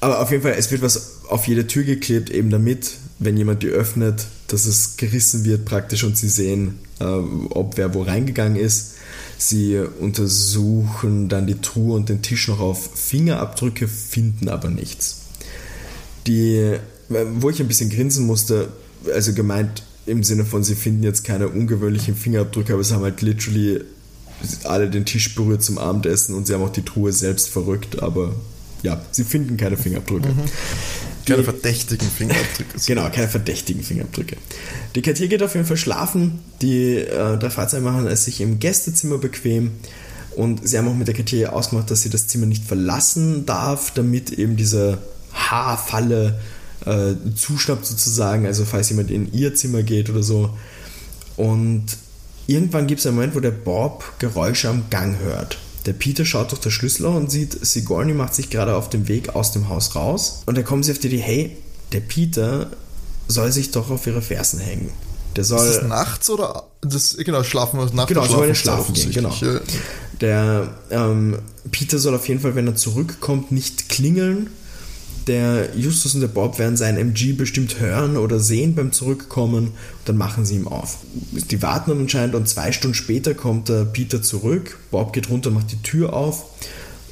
Aber 0.05 0.19
auf 0.19 0.29
jeden 0.29 0.43
Fall, 0.43 0.53
es 0.55 0.69
wird 0.69 0.83
was 0.83 1.23
auf 1.29 1.47
jede 1.47 1.65
Tür 1.65 1.83
geklebt, 1.83 2.29
eben 2.29 2.51
damit, 2.51 2.91
wenn 3.17 3.35
jemand 3.37 3.63
die 3.63 3.69
öffnet, 3.69 4.27
dass 4.45 4.67
es 4.67 4.97
gerissen 4.97 5.45
wird 5.45 5.65
praktisch 5.65 6.03
und 6.03 6.15
sie 6.15 6.29
sehen, 6.29 6.77
äh, 6.99 7.05
ob 7.05 7.75
wer 7.77 7.95
wo 7.95 8.03
reingegangen 8.03 8.55
ist. 8.55 8.97
Sie 9.39 9.79
untersuchen 9.99 11.27
dann 11.27 11.47
die 11.47 11.59
Truhe 11.59 11.95
und 11.95 12.07
den 12.09 12.21
Tisch 12.21 12.49
noch 12.49 12.59
auf 12.59 12.87
Fingerabdrücke, 12.93 13.87
finden 13.87 14.47
aber 14.47 14.69
nichts. 14.69 15.21
Die, 16.27 16.73
wo 17.09 17.49
ich 17.49 17.59
ein 17.59 17.67
bisschen 17.67 17.89
grinsen 17.89 18.27
musste, 18.27 18.67
also 19.11 19.33
gemeint 19.33 19.81
im 20.05 20.23
Sinne 20.23 20.45
von, 20.45 20.63
sie 20.63 20.75
finden 20.75 21.01
jetzt 21.01 21.23
keine 21.23 21.47
ungewöhnlichen 21.47 22.15
Fingerabdrücke, 22.15 22.75
aber 22.75 22.83
sie 22.83 22.93
haben 22.93 23.01
halt 23.01 23.23
literally 23.23 23.81
alle 24.65 24.87
den 24.87 25.05
Tisch 25.05 25.33
berührt 25.33 25.63
zum 25.63 25.79
Abendessen 25.79 26.35
und 26.35 26.45
sie 26.45 26.53
haben 26.53 26.61
auch 26.61 26.71
die 26.71 26.85
Truhe 26.85 27.11
selbst 27.11 27.49
verrückt, 27.49 28.03
aber 28.03 28.35
ja, 28.85 29.01
sie 29.11 29.23
finden 29.23 29.57
keine 29.57 29.77
Fingerabdrücke. 29.77 30.29
Mhm. 30.29 30.43
Keine 31.25 31.43
verdächtigen 31.43 32.07
Fingerabdrücke. 32.07 32.79
Genau, 32.85 33.09
keine 33.09 33.27
verdächtigen 33.27 33.83
Fingerabdrücke. 33.83 34.37
Die 34.93 35.01
Katia 35.01 35.25
geht 35.25 35.41
auf 35.41 35.55
jeden 35.55 35.65
Fall 35.65 35.77
schlafen. 35.77 36.39
Die 36.61 36.97
äh, 36.97 37.37
drei 37.37 37.49
Fahrzeuge 37.49 37.83
machen 37.83 38.05
es 38.05 38.25
sich 38.25 38.41
im 38.41 38.59
Gästezimmer 38.59 39.17
bequem. 39.17 39.71
Und 40.35 40.67
sie 40.67 40.77
haben 40.77 40.87
auch 40.87 40.93
mit 40.93 41.07
der 41.07 41.15
Katia 41.15 41.49
ausgemacht, 41.49 41.89
dass 41.89 42.03
sie 42.03 42.11
das 42.11 42.27
Zimmer 42.27 42.45
nicht 42.45 42.63
verlassen 42.63 43.47
darf, 43.47 43.91
damit 43.91 44.31
eben 44.31 44.55
diese 44.55 44.99
Haarfalle 45.33 46.39
äh, 46.85 47.13
zuschnappt 47.35 47.87
sozusagen. 47.87 48.45
Also 48.45 48.63
falls 48.63 48.89
jemand 48.89 49.09
in 49.09 49.33
ihr 49.33 49.55
Zimmer 49.55 49.81
geht 49.81 50.11
oder 50.11 50.21
so. 50.21 50.55
Und 51.37 51.85
irgendwann 52.45 52.85
gibt 52.85 52.99
es 52.99 53.07
einen 53.07 53.15
Moment, 53.15 53.33
wo 53.33 53.39
der 53.39 53.49
Bob 53.49 54.13
Geräusche 54.19 54.69
am 54.69 54.83
Gang 54.91 55.17
hört. 55.19 55.57
Der 55.85 55.93
Peter 55.93 56.25
schaut 56.25 56.51
durch 56.51 56.61
das 56.61 56.73
Schlüsselloch 56.73 57.15
und 57.15 57.29
sieht, 57.29 57.63
Sigourney 57.65 58.13
macht 58.13 58.33
sich 58.33 58.49
gerade 58.49 58.75
auf 58.75 58.89
dem 58.89 59.07
Weg 59.07 59.35
aus 59.35 59.51
dem 59.51 59.69
Haus 59.69 59.95
raus. 59.95 60.41
Und 60.45 60.57
dann 60.57 60.65
kommen 60.65 60.83
sie 60.83 60.91
auf 60.91 60.99
die 60.99 61.07
Idee, 61.07 61.19
hey, 61.19 61.57
der 61.91 61.99
Peter 61.99 62.71
soll 63.27 63.51
sich 63.51 63.71
doch 63.71 63.89
auf 63.91 64.07
ihre 64.07 64.21
Fersen 64.21 64.59
hängen. 64.59 64.91
Der 65.35 65.43
soll. 65.43 65.67
Ist 65.67 65.81
das 65.81 65.87
nachts 65.87 66.29
oder 66.29 66.63
das, 66.81 67.17
genau, 67.17 67.43
schlafen 67.43 67.79
wir 67.79 67.85
nachts? 67.93 68.07
Genau, 68.07 68.25
soll 68.25 68.47
er 68.47 68.55
schlafen 68.55 68.93
gehen, 68.93 69.11
genau. 69.11 69.33
Der 70.21 70.69
ähm, 70.91 71.39
Peter 71.71 71.99
soll 71.99 72.15
auf 72.15 72.27
jeden 72.27 72.39
Fall, 72.39 72.55
wenn 72.55 72.67
er 72.67 72.75
zurückkommt, 72.75 73.51
nicht 73.51 73.89
klingeln, 73.89 74.49
der 75.27 75.75
Justus 75.75 76.13
und 76.15 76.21
der 76.21 76.27
Bob 76.27 76.59
werden 76.59 76.77
seinen 76.77 76.97
MG 76.97 77.33
bestimmt 77.33 77.79
hören 77.79 78.17
oder 78.17 78.39
sehen 78.39 78.75
beim 78.75 78.91
Zurückkommen 78.91 79.67
und 79.67 79.73
dann 80.05 80.17
machen 80.17 80.45
sie 80.45 80.55
ihm 80.55 80.67
auf. 80.67 80.99
Die 81.31 81.61
warten 81.61 81.91
anscheinend 81.91 82.35
und 82.35 82.47
zwei 82.47 82.71
Stunden 82.71 82.95
später 82.95 83.33
kommt 83.33 83.69
der 83.69 83.85
Peter 83.85 84.21
zurück. 84.21 84.77
Bob 84.91 85.13
geht 85.13 85.29
runter, 85.29 85.51
macht 85.51 85.71
die 85.71 85.81
Tür 85.81 86.13
auf 86.13 86.45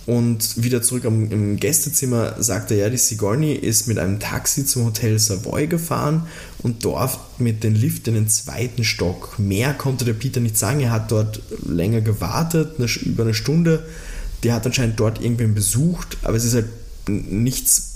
und 0.05 0.61
wieder 0.61 0.81
zurück 0.81 1.05
am, 1.05 1.31
im 1.31 1.57
Gästezimmer 1.57 2.41
sagt 2.41 2.71
er, 2.71 2.77
ja, 2.77 2.89
die 2.89 2.97
Sigourney 2.97 3.53
ist 3.53 3.87
mit 3.87 3.97
einem 3.97 4.19
Taxi 4.19 4.65
zum 4.65 4.85
Hotel 4.85 5.17
Savoy 5.17 5.67
gefahren 5.67 6.27
und 6.61 6.83
dort 6.83 7.17
mit 7.39 7.63
dem 7.63 7.73
Lift 7.73 8.07
in 8.07 8.15
den 8.15 8.27
zweiten 8.27 8.83
Stock. 8.83 9.39
Mehr 9.39 9.73
konnte 9.73 10.03
der 10.03 10.13
Peter 10.13 10.41
nicht 10.41 10.57
sagen, 10.57 10.81
er 10.81 10.91
hat 10.91 11.11
dort 11.11 11.41
länger 11.65 12.01
gewartet, 12.01 12.75
eine, 12.77 12.89
über 13.05 13.23
eine 13.23 13.33
Stunde. 13.33 13.85
Der 14.43 14.55
hat 14.55 14.65
anscheinend 14.65 14.99
dort 14.99 15.21
irgendwen 15.21 15.55
besucht, 15.55 16.17
aber 16.23 16.35
es 16.35 16.43
ist 16.43 16.55
halt 16.55 16.67
nichts 17.07 17.92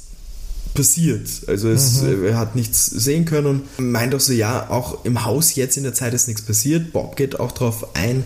passiert. 0.77 1.27
Also 1.47 1.69
es, 1.69 2.03
mhm. 2.03 2.23
er 2.23 2.37
hat 2.37 2.55
nichts 2.55 2.85
sehen 2.85 3.25
können. 3.25 3.63
Meint 3.79 4.13
auch 4.13 4.19
so, 4.19 4.31
ja, 4.31 4.69
auch 4.69 5.03
im 5.05 5.25
Haus 5.25 5.55
jetzt 5.55 5.75
in 5.75 5.81
der 5.81 5.95
Zeit 5.95 6.13
ist 6.13 6.27
nichts 6.27 6.43
passiert. 6.43 6.93
Bob 6.93 7.15
geht 7.15 7.39
auch 7.39 7.51
darauf 7.51 7.95
ein. 7.95 8.23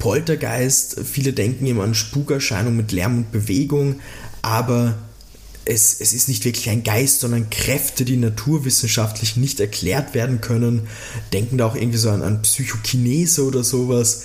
Poltergeist, 0.00 0.96
viele 1.04 1.32
denken 1.32 1.66
immer 1.66 1.84
an 1.84 1.94
Spukerscheinung 1.94 2.76
mit 2.76 2.90
Lärm 2.90 3.18
und 3.18 3.32
Bewegung, 3.32 4.00
aber 4.42 4.96
es, 5.64 6.00
es 6.00 6.12
ist 6.12 6.28
nicht 6.28 6.44
wirklich 6.44 6.68
ein 6.68 6.82
Geist, 6.82 7.20
sondern 7.20 7.48
Kräfte, 7.48 8.04
die 8.04 8.16
naturwissenschaftlich 8.16 9.36
nicht 9.36 9.60
erklärt 9.60 10.14
werden 10.14 10.40
können. 10.40 10.88
Denken 11.32 11.58
da 11.58 11.66
auch 11.66 11.76
irgendwie 11.76 11.98
so 11.98 12.10
an, 12.10 12.22
an 12.22 12.42
Psychokinese 12.42 13.44
oder 13.44 13.62
sowas. 13.62 14.24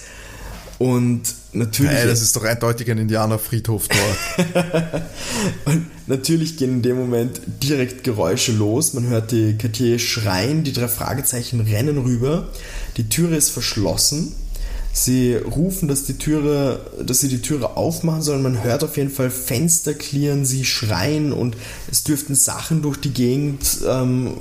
Und 0.80 1.22
natürlich. 1.53 1.91
Hey, 1.91 2.07
das 2.07 2.22
ist 2.22 2.36
doch 2.36 2.43
eindeutig 2.43 2.89
ein 2.89 2.97
Indianerfriedhof 2.97 3.88
dort. 3.88 4.47
und 5.65 5.86
natürlich 6.10 6.57
gehen 6.57 6.76
in 6.76 6.82
dem 6.82 6.97
Moment 6.97 7.39
direkt 7.64 8.03
Geräusche 8.03 8.51
los. 8.51 8.93
Man 8.93 9.07
hört 9.07 9.32
die 9.32 9.55
Cartier 9.57 9.99
schreien, 9.99 10.64
die 10.64 10.74
drei 10.74 10.88
Fragezeichen 10.88 11.62
rennen 11.62 11.99
rüber. 11.99 12.49
Die 12.97 13.07
Türe 13.07 13.36
ist 13.36 13.49
verschlossen. 13.49 14.34
Sie 14.91 15.36
rufen, 15.36 15.88
dass 15.88 16.05
die 16.05 16.18
Türe, 16.18 16.80
dass 17.05 17.20
sie 17.20 17.30
die 17.30 17.41
Türe 17.41 17.78
aufmachen 17.78 18.24
sollen. 18.24 18.41
Man 18.41 18.64
hört 18.64 18.84
auf 18.84 18.97
jeden 18.97 19.12
Fall 19.12 19.30
Fenster 19.30 19.93
klirren, 19.93 20.45
sie 20.45 20.66
schreien 20.66 21.32
und 21.32 21.55
es 21.91 22.03
dürften 22.03 22.34
Sachen 22.34 22.82
durch 22.82 22.97
die 22.97 23.14
Gegend 23.14 23.60
ähm, 23.88 24.34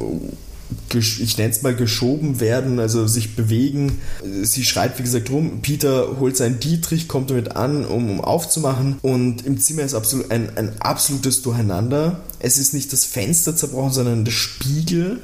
ich 0.94 1.38
nenne 1.38 1.50
es 1.50 1.62
mal 1.62 1.74
geschoben 1.74 2.40
werden, 2.40 2.78
also 2.78 3.06
sich 3.06 3.36
bewegen. 3.36 4.00
Sie 4.42 4.64
schreit, 4.64 4.98
wie 4.98 5.02
gesagt, 5.02 5.30
rum. 5.30 5.60
Peter 5.62 6.18
holt 6.18 6.36
seinen 6.36 6.60
Dietrich, 6.60 7.08
kommt 7.08 7.30
damit 7.30 7.56
an, 7.56 7.84
um, 7.84 8.10
um 8.10 8.20
aufzumachen. 8.20 8.98
Und 9.02 9.46
im 9.46 9.58
Zimmer 9.58 9.82
ist 9.82 9.94
absolut 9.94 10.30
ein, 10.30 10.56
ein 10.56 10.80
absolutes 10.80 11.42
Durcheinander. 11.42 12.20
Es 12.38 12.58
ist 12.58 12.74
nicht 12.74 12.92
das 12.92 13.04
Fenster 13.04 13.56
zerbrochen, 13.56 13.92
sondern 13.92 14.24
der 14.24 14.32
Spiegel. 14.32 15.20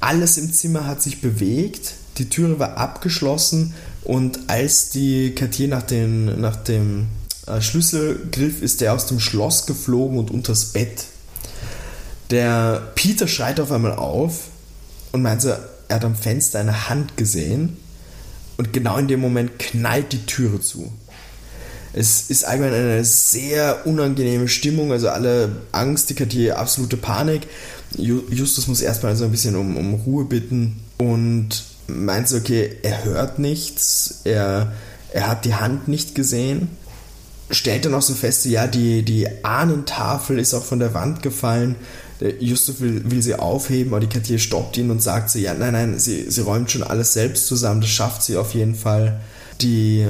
Alles 0.00 0.38
im 0.38 0.52
Zimmer 0.52 0.86
hat 0.86 1.02
sich 1.02 1.20
bewegt. 1.20 1.94
Die 2.18 2.28
Türe 2.28 2.58
war 2.58 2.76
abgeschlossen 2.76 3.72
und 4.04 4.40
als 4.48 4.90
die 4.90 5.34
Cartier 5.34 5.68
nach, 5.68 5.82
den, 5.82 6.40
nach 6.40 6.56
dem 6.56 7.06
äh, 7.46 7.60
Schlüssel 7.60 8.28
griff, 8.30 8.62
ist 8.62 8.80
der 8.80 8.94
aus 8.94 9.06
dem 9.06 9.20
Schloss 9.20 9.66
geflogen 9.66 10.18
und 10.18 10.30
unters 10.30 10.66
Bett. 10.66 11.04
Der 12.30 12.90
Peter 12.94 13.28
schreit 13.28 13.60
auf 13.60 13.70
einmal 13.70 13.94
auf 13.94 14.48
und 15.12 15.22
meint 15.22 15.42
so, 15.42 15.50
er 15.88 15.96
hat 15.96 16.04
am 16.04 16.14
Fenster 16.14 16.58
eine 16.58 16.88
Hand 16.88 17.16
gesehen 17.16 17.76
und 18.56 18.72
genau 18.72 18.98
in 18.98 19.08
dem 19.08 19.20
Moment 19.20 19.58
knallt 19.58 20.12
die 20.12 20.24
Türe 20.26 20.60
zu. 20.60 20.92
Es 21.94 22.30
ist 22.30 22.44
allgemein 22.44 22.72
eine 22.72 23.04
sehr 23.04 23.86
unangenehme 23.86 24.48
Stimmung, 24.48 24.92
also 24.92 25.10
alle 25.10 25.56
Angst, 25.72 26.08
die 26.08 26.14
Katie, 26.14 26.52
absolute 26.52 26.96
Panik. 26.96 27.42
Justus 27.96 28.66
muss 28.66 28.80
erstmal 28.80 29.14
so 29.14 29.26
ein 29.26 29.30
bisschen 29.30 29.56
um, 29.56 29.76
um 29.76 29.94
Ruhe 29.94 30.24
bitten 30.24 30.80
und 30.96 31.64
meint 31.86 32.28
so, 32.28 32.38
okay, 32.38 32.76
er 32.82 33.04
hört 33.04 33.38
nichts, 33.38 34.20
er, 34.24 34.72
er 35.12 35.28
hat 35.28 35.44
die 35.44 35.54
Hand 35.54 35.88
nicht 35.88 36.14
gesehen. 36.14 36.70
Stellt 37.50 37.84
dann 37.84 37.94
auch 37.94 38.02
so 38.02 38.14
fest, 38.14 38.46
ja, 38.46 38.66
die, 38.66 39.02
die 39.02 39.28
Ahnentafel 39.44 40.38
ist 40.38 40.54
auch 40.54 40.64
von 40.64 40.78
der 40.78 40.94
Wand 40.94 41.22
gefallen 41.22 41.76
Der 42.22 42.40
Justus 42.40 42.80
will, 42.80 43.10
will 43.10 43.20
sie 43.20 43.34
aufheben, 43.34 43.92
aber 43.92 43.98
die 43.98 44.06
Katia 44.06 44.38
stoppt 44.38 44.76
ihn 44.76 44.92
und 44.92 45.02
sagt 45.02 45.30
so, 45.30 45.40
ja, 45.40 45.54
nein, 45.54 45.72
nein, 45.72 45.98
sie, 45.98 46.30
sie 46.30 46.40
räumt 46.42 46.70
schon 46.70 46.84
alles 46.84 47.14
selbst 47.14 47.48
zusammen, 47.48 47.80
das 47.80 47.90
schafft 47.90 48.22
sie 48.22 48.36
auf 48.36 48.54
jeden 48.54 48.76
Fall. 48.76 49.20
Die 49.60 50.06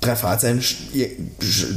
drei 0.00 0.16
Fahrzeuge 0.16 0.60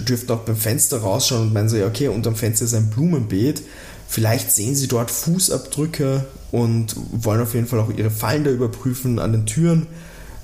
dürften 0.08 0.32
auch 0.32 0.40
beim 0.40 0.56
Fenster 0.56 0.98
rausschauen 0.98 1.44
und 1.44 1.54
meinen 1.54 1.70
so, 1.70 1.78
ja, 1.78 1.86
okay, 1.86 2.08
unterm 2.08 2.36
Fenster 2.36 2.66
ist 2.66 2.74
ein 2.74 2.90
Blumenbeet. 2.90 3.62
Vielleicht 4.08 4.52
sehen 4.52 4.76
sie 4.76 4.88
dort 4.88 5.12
Fußabdrücke 5.12 6.26
und 6.52 6.96
wollen 7.12 7.42
auf 7.42 7.54
jeden 7.54 7.68
Fall 7.68 7.80
auch 7.80 7.92
ihre 7.96 8.10
Fallen 8.10 8.44
da 8.44 8.50
überprüfen 8.50 9.20
an 9.20 9.34
den 9.34 9.46
Türen. 9.46 9.86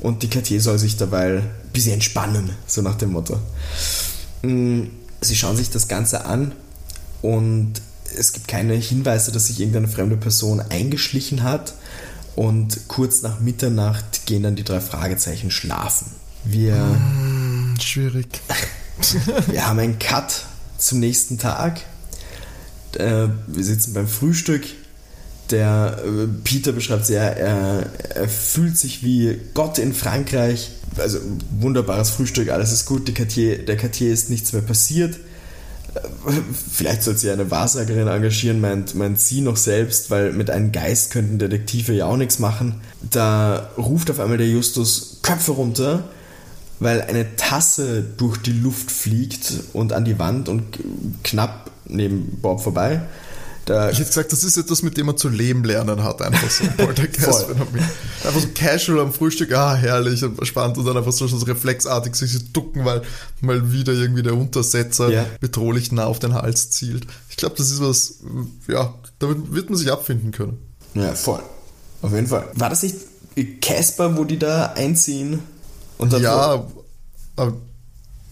Und 0.01 0.21
die 0.21 0.29
Cartier 0.29 0.61
soll 0.61 0.77
sich 0.77 0.97
dabei 0.97 1.37
ein 1.37 1.49
bisschen 1.73 1.93
entspannen, 1.93 2.51
so 2.67 2.83
nach 2.83 2.95
dem 2.95 3.13
Motto. 3.13 3.39
Mm, 4.43 4.83
sie 5.21 5.35
schauen 5.35 5.57
sich 5.57 5.71
das 5.71 5.87
Ganze 5.87 6.25
an 6.25 6.51
und 7.23 7.81
es 8.17 8.33
gibt 8.33 8.47
keine 8.47 8.73
Hinweise, 8.73 9.31
dass 9.31 9.47
sich 9.47 9.59
irgendeine 9.59 9.87
fremde 9.87 10.17
Person 10.17 10.61
eingeschlichen 10.61 11.43
hat. 11.43 11.73
Und 12.35 12.87
kurz 12.87 13.21
nach 13.21 13.39
Mitternacht 13.39 14.25
gehen 14.25 14.43
dann 14.43 14.55
die 14.55 14.63
drei 14.63 14.81
Fragezeichen 14.81 15.51
schlafen. 15.51 16.07
Wir. 16.43 16.75
Mm, 16.75 17.75
schwierig. 17.79 18.27
wir 19.47 19.67
haben 19.67 19.79
einen 19.79 19.99
Cut 19.99 20.45
zum 20.77 20.99
nächsten 20.99 21.37
Tag. 21.37 21.81
Äh, 22.97 23.27
wir 23.47 23.63
sitzen 23.63 23.93
beim 23.93 24.07
Frühstück. 24.07 24.63
Der 25.51 25.99
äh, 26.03 26.27
Peter 26.43 26.71
beschreibt 26.71 27.05
sehr, 27.05 27.37
er, 27.37 27.89
er 28.15 28.27
fühlt 28.27 28.77
sich 28.77 29.03
wie 29.03 29.39
Gott 29.53 29.77
in 29.77 29.93
Frankreich. 29.93 30.71
Also 30.97 31.19
wunderbares 31.59 32.09
Frühstück, 32.09 32.49
alles 32.49 32.71
ist 32.71 32.85
gut. 32.85 33.13
Cartier, 33.13 33.65
der 33.65 33.77
Cartier 33.77 34.11
ist 34.11 34.29
nichts 34.29 34.53
mehr 34.53 34.61
passiert. 34.61 35.15
Vielleicht 36.71 37.03
sollte 37.03 37.19
sie 37.19 37.29
eine 37.29 37.51
Wahrsagerin 37.51 38.07
engagieren, 38.07 38.59
meint, 38.59 38.95
meint 38.95 39.19
sie 39.19 39.41
noch 39.41 39.57
selbst, 39.57 40.11
weil 40.11 40.33
mit 40.33 40.49
einem 40.49 40.71
Geist 40.71 41.11
könnten 41.11 41.39
Detektive 41.39 41.93
ja 41.93 42.05
auch 42.07 42.17
nichts 42.17 42.39
machen. 42.39 42.81
Da 43.09 43.69
ruft 43.77 44.09
auf 44.11 44.19
einmal 44.19 44.37
der 44.37 44.47
Justus 44.47 45.19
Köpfe 45.21 45.51
runter, 45.53 46.03
weil 46.79 47.01
eine 47.01 47.35
Tasse 47.35 48.03
durch 48.17 48.37
die 48.37 48.51
Luft 48.51 48.91
fliegt 48.91 49.53
und 49.73 49.93
an 49.93 50.05
die 50.05 50.19
Wand 50.19 50.49
und 50.49 50.63
knapp 51.23 51.71
neben 51.85 52.39
Bob 52.41 52.61
vorbei. 52.61 53.01
Da 53.65 53.89
ich 53.89 53.97
hätte 53.97 54.09
gesagt, 54.09 54.31
das 54.31 54.43
ist 54.43 54.57
etwas, 54.57 54.83
mit 54.83 54.95
dem 54.95 55.07
man 55.07 55.17
zu 55.17 55.27
leben 55.27 55.63
lernen 55.63 56.03
hat, 56.03 56.21
einfach 56.21 56.49
so 56.49 56.63
ein 56.67 56.77
Poltergeist-Phänomen. 56.77 57.83
einfach 58.23 58.39
so 58.39 58.47
casual 58.53 58.99
am 58.99 59.11
Frühstück, 59.11 59.51
ah, 59.53 59.73
herrlich 59.73 60.23
und 60.23 60.45
spannend 60.45 60.77
und 60.77 60.85
dann 60.85 60.95
einfach 60.95 61.11
so, 61.11 61.27
so 61.27 61.43
reflexartig 61.45 62.15
sich 62.15 62.53
ducken, 62.53 62.85
weil 62.85 63.01
mal 63.41 63.71
wieder 63.71 63.93
irgendwie 63.93 64.21
der 64.21 64.35
Untersetzer 64.35 65.09
yeah. 65.09 65.25
bedrohlich 65.39 65.91
nah 65.91 66.05
auf 66.05 66.19
den 66.19 66.35
Hals 66.35 66.69
zielt. 66.69 67.07
Ich 67.29 67.37
glaube, 67.37 67.55
das 67.57 67.71
ist 67.71 67.81
was, 67.81 68.19
ja, 68.67 68.93
damit 69.17 69.51
wird 69.51 69.69
man 69.69 69.79
sich 69.79 69.91
abfinden 69.91 70.31
können. 70.31 70.59
Ja, 70.93 71.13
voll. 71.15 71.41
Auf 72.03 72.13
jeden 72.13 72.27
Fall. 72.27 72.47
War 72.53 72.69
das 72.69 72.83
nicht 72.83 72.97
Casper, 73.61 74.15
wo 74.15 74.25
die 74.25 74.37
da 74.37 74.73
einziehen? 74.73 75.39
Und 75.97 76.13
ja, 76.13 76.65
aber, 77.35 77.53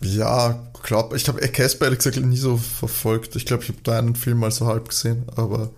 ja, 0.02 0.64
glaube, 0.84 1.18
ich 1.18 1.28
habe 1.28 1.40
Casper 1.40 1.86
ehrlich 1.86 2.00
gesagt 2.00 2.18
nie 2.18 2.38
so 2.38 2.58
verfolgt. 2.58 3.36
Ich 3.36 3.46
glaube, 3.46 3.64
ich 3.64 3.70
habe 3.70 3.80
da 3.84 3.98
einen 3.98 4.16
Film 4.16 4.40
mal 4.40 4.52
so 4.52 4.68
halb 4.68 4.90
gesehen, 4.90 5.24
aber, 5.36 5.72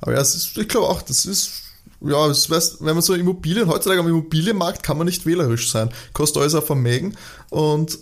aber 0.00 0.12
ja, 0.12 0.20
ist, 0.20 0.56
ich 0.56 0.68
glaube 0.68 0.88
auch, 0.88 1.02
das 1.02 1.24
ist, 1.24 1.62
ja, 2.00 2.28
das 2.28 2.50
weiß, 2.50 2.78
wenn 2.80 2.94
man 2.94 3.02
so 3.02 3.14
Immobilien, 3.14 3.68
heutzutage 3.68 4.00
am 4.00 4.08
Immobilienmarkt 4.08 4.82
kann 4.82 4.98
man 4.98 5.06
nicht 5.06 5.24
wählerisch 5.24 5.70
sein. 5.70 5.90
Kostet 6.12 6.42
alles 6.42 6.54
auf 6.54 6.66
Vermögen 6.66 7.16
und 7.50 7.98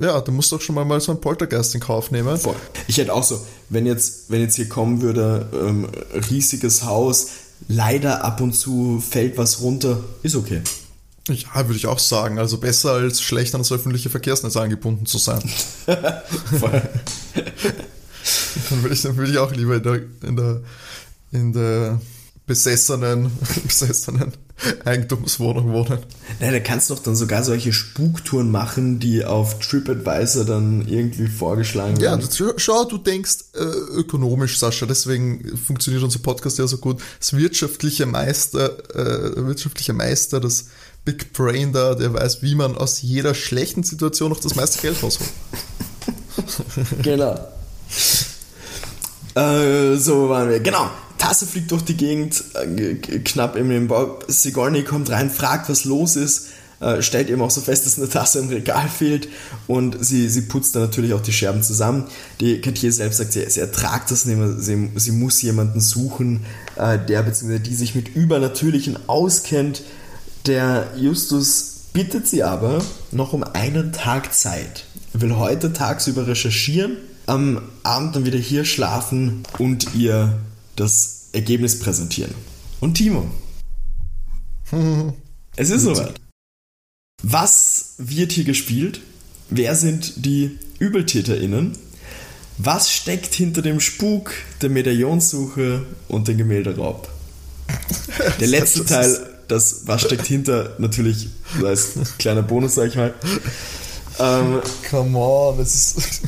ja, 0.00 0.20
du 0.20 0.32
musst 0.32 0.52
doch 0.52 0.60
schon 0.60 0.74
mal, 0.74 0.84
mal 0.84 1.00
so 1.00 1.12
einen 1.12 1.20
Poltergeist 1.20 1.74
in 1.74 1.80
Kauf 1.80 2.10
nehmen. 2.10 2.38
Ich 2.86 2.98
hätte 2.98 3.12
auch 3.12 3.24
so, 3.24 3.40
wenn 3.70 3.86
jetzt, 3.86 4.30
wenn 4.30 4.42
jetzt 4.42 4.56
hier 4.56 4.68
kommen 4.68 5.00
würde, 5.00 5.48
ähm, 5.54 5.88
riesiges 6.30 6.84
Haus, 6.84 7.28
leider 7.68 8.22
ab 8.22 8.40
und 8.40 8.52
zu 8.52 9.02
fällt 9.06 9.38
was 9.38 9.62
runter, 9.62 10.04
ist 10.22 10.36
okay. 10.36 10.62
Ja, 11.28 11.66
würde 11.66 11.76
ich 11.76 11.86
auch 11.86 11.98
sagen. 11.98 12.38
Also 12.38 12.58
besser 12.58 12.92
als 12.92 13.20
schlecht 13.20 13.54
an 13.54 13.60
das 13.60 13.72
öffentliche 13.72 14.10
Verkehrsnetz 14.10 14.56
angebunden 14.56 15.06
zu 15.06 15.18
sein. 15.18 15.42
Dann 18.70 18.82
würde 18.82 18.94
ich, 18.94 19.02
dann 19.02 19.16
würde 19.16 19.30
ich 19.30 19.38
auch 19.38 19.52
lieber 19.52 19.76
in 19.76 19.82
der, 19.82 20.00
in 20.22 20.36
der, 20.36 20.60
in 21.32 21.52
der 21.52 22.00
besessenen, 22.46 23.30
besessenen 23.64 24.32
Eigentumswohnung 24.84 25.72
wohnen. 25.72 25.98
Nein, 26.40 26.52
da 26.52 26.58
kannst 26.58 26.90
du 26.90 26.94
doch 26.94 27.02
dann 27.02 27.14
sogar 27.14 27.44
solche 27.44 27.72
Spuktouren 27.72 28.50
machen, 28.50 28.98
die 28.98 29.24
auf 29.24 29.60
TripAdvisor 29.60 30.44
dann 30.44 30.88
irgendwie 30.88 31.28
vorgeschlagen 31.28 32.00
werden. 32.00 32.20
Ja, 32.20 32.52
schau, 32.56 32.84
du 32.84 32.98
denkst 32.98 33.36
äh, 33.54 33.62
ökonomisch, 33.62 34.58
Sascha, 34.58 34.86
deswegen 34.86 35.56
funktioniert 35.56 36.02
unser 36.02 36.18
Podcast 36.18 36.58
ja 36.58 36.66
so 36.66 36.78
gut. 36.78 37.00
Das 37.20 37.34
wirtschaftliche 37.34 38.06
Meister, 38.06 38.78
äh, 38.96 39.46
wirtschaftliche 39.46 39.92
Meister, 39.92 40.40
das 40.40 40.66
Big 41.04 41.32
Brain 41.32 41.72
da, 41.72 41.94
der 41.94 42.12
weiß, 42.12 42.42
wie 42.42 42.54
man 42.54 42.76
aus 42.76 43.02
jeder 43.02 43.34
schlechten 43.34 43.82
Situation 43.82 44.30
noch 44.30 44.40
das 44.40 44.54
meiste 44.54 44.80
Geld 44.82 45.02
rausholt. 45.02 45.30
genau. 47.02 47.34
äh, 49.34 49.96
so 49.96 50.28
waren 50.28 50.50
wir. 50.50 50.60
Genau. 50.60 50.90
Tasse 51.18 51.46
fliegt 51.46 51.70
durch 51.72 51.82
die 51.82 51.96
Gegend, 51.96 52.44
äh, 52.54 52.94
knapp 52.94 53.56
in 53.56 53.68
den 53.68 53.88
Bau. 53.88 54.18
Sigourney 54.28 54.84
kommt 54.84 55.10
rein, 55.10 55.30
fragt, 55.30 55.68
was 55.68 55.84
los 55.84 56.16
ist, 56.16 56.48
äh, 56.80 57.02
stellt 57.02 57.28
eben 57.28 57.42
auch 57.42 57.50
so 57.50 57.60
fest, 57.60 57.86
dass 57.86 57.98
eine 57.98 58.08
Tasse 58.08 58.38
im 58.38 58.48
Regal 58.48 58.88
fehlt 58.88 59.28
und 59.66 59.96
sie, 60.00 60.28
sie 60.28 60.42
putzt 60.42 60.74
dann 60.74 60.82
natürlich 60.82 61.12
auch 61.12 61.20
die 61.20 61.32
Scherben 61.32 61.62
zusammen. 61.62 62.04
Die 62.40 62.60
Cartier 62.60 62.92
selbst 62.92 63.18
sagt, 63.18 63.32
sie, 63.32 63.48
sie 63.50 63.60
ertragt 63.60 64.10
das 64.10 64.24
nicht 64.26 64.38
mehr, 64.38 64.52
sie, 64.58 64.90
sie 64.94 65.12
muss 65.12 65.42
jemanden 65.42 65.80
suchen, 65.80 66.44
äh, 66.76 66.98
der 66.98 67.22
bzw. 67.24 67.58
die 67.58 67.74
sich 67.74 67.94
mit 67.94 68.14
Übernatürlichen 68.14 69.08
auskennt 69.08 69.82
der 70.48 70.92
Justus 70.96 71.88
bittet 71.92 72.26
sie 72.26 72.42
aber 72.42 72.82
noch 73.12 73.32
um 73.32 73.44
einen 73.44 73.92
Tag 73.92 74.34
Zeit. 74.34 74.86
Er 75.12 75.20
will 75.20 75.36
heute 75.36 75.72
tagsüber 75.72 76.26
recherchieren, 76.26 76.96
am 77.26 77.60
Abend 77.82 78.16
dann 78.16 78.24
wieder 78.24 78.38
hier 78.38 78.64
schlafen 78.64 79.42
und 79.58 79.94
ihr 79.94 80.38
das 80.76 81.28
Ergebnis 81.32 81.78
präsentieren. 81.78 82.34
Und 82.80 82.94
Timo. 82.94 83.30
es 85.56 85.70
ist 85.70 85.82
soweit. 85.82 86.14
Was 87.22 87.94
wird 87.98 88.32
hier 88.32 88.44
gespielt? 88.44 89.00
Wer 89.50 89.74
sind 89.74 90.24
die 90.24 90.58
ÜbeltäterInnen? 90.80 91.76
Was 92.58 92.92
steckt 92.92 93.34
hinter 93.34 93.62
dem 93.62 93.80
Spuk, 93.80 94.32
der 94.62 94.70
Medaillonsuche 94.70 95.84
und 96.08 96.28
dem 96.28 96.38
Gemälderaub? 96.38 97.08
Der 98.40 98.48
letzte 98.48 98.84
Teil 98.84 99.27
das, 99.48 99.82
was 99.86 100.02
steckt 100.02 100.26
hinter, 100.26 100.74
natürlich 100.78 101.28
als 101.64 101.94
kleiner 102.18 102.42
Bonus, 102.42 102.74
sag 102.74 102.88
ich 102.88 102.96
mal. 102.96 103.14
Ähm, 104.18 104.60
Come 104.90 105.18
on, 105.18 105.58
das 105.58 105.94
ist. 105.94 106.20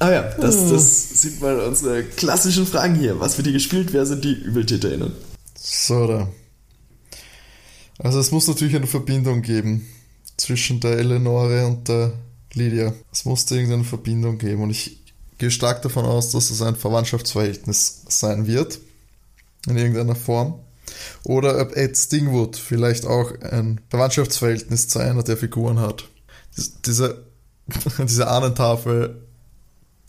Ah 0.00 0.12
ja, 0.12 0.22
das, 0.22 0.68
das 0.68 1.22
sind 1.22 1.40
mal 1.40 1.58
unsere 1.60 2.04
klassischen 2.04 2.66
Fragen 2.66 2.94
hier. 2.94 3.18
Was 3.18 3.36
wird 3.36 3.46
hier 3.46 3.54
gespielt? 3.54 3.92
Wer 3.92 4.06
sind 4.06 4.24
die 4.24 4.34
ÜbeltäterInnen? 4.34 5.12
So, 5.56 6.06
da. 6.06 6.28
Also 7.98 8.20
es 8.20 8.30
muss 8.30 8.46
natürlich 8.46 8.76
eine 8.76 8.86
Verbindung 8.86 9.42
geben 9.42 9.88
zwischen 10.36 10.78
der 10.78 10.98
Eleonore 10.98 11.66
und 11.66 11.88
der 11.88 12.12
Lydia. 12.54 12.94
Es 13.10 13.24
musste 13.24 13.56
irgendeine 13.56 13.82
Verbindung 13.82 14.38
geben 14.38 14.62
und 14.62 14.70
ich 14.70 15.00
gehe 15.38 15.50
stark 15.50 15.82
davon 15.82 16.04
aus, 16.04 16.30
dass 16.30 16.50
es 16.50 16.62
ein 16.62 16.76
Verwandtschaftsverhältnis 16.76 18.02
sein 18.08 18.46
wird 18.46 18.78
in 19.66 19.76
irgendeiner 19.76 20.14
Form. 20.14 20.60
Oder 21.24 21.60
ob 21.60 21.76
Ed 21.76 21.96
Stingwood 21.96 22.56
vielleicht 22.56 23.06
auch 23.06 23.32
ein 23.42 23.80
Verwandtschaftsverhältnis 23.90 24.88
zu 24.88 24.98
einer 24.98 25.22
der 25.22 25.36
Figuren 25.36 25.80
hat. 25.80 26.08
Diese, 26.86 27.26
diese 27.98 28.28
Ahnentafel, 28.28 29.22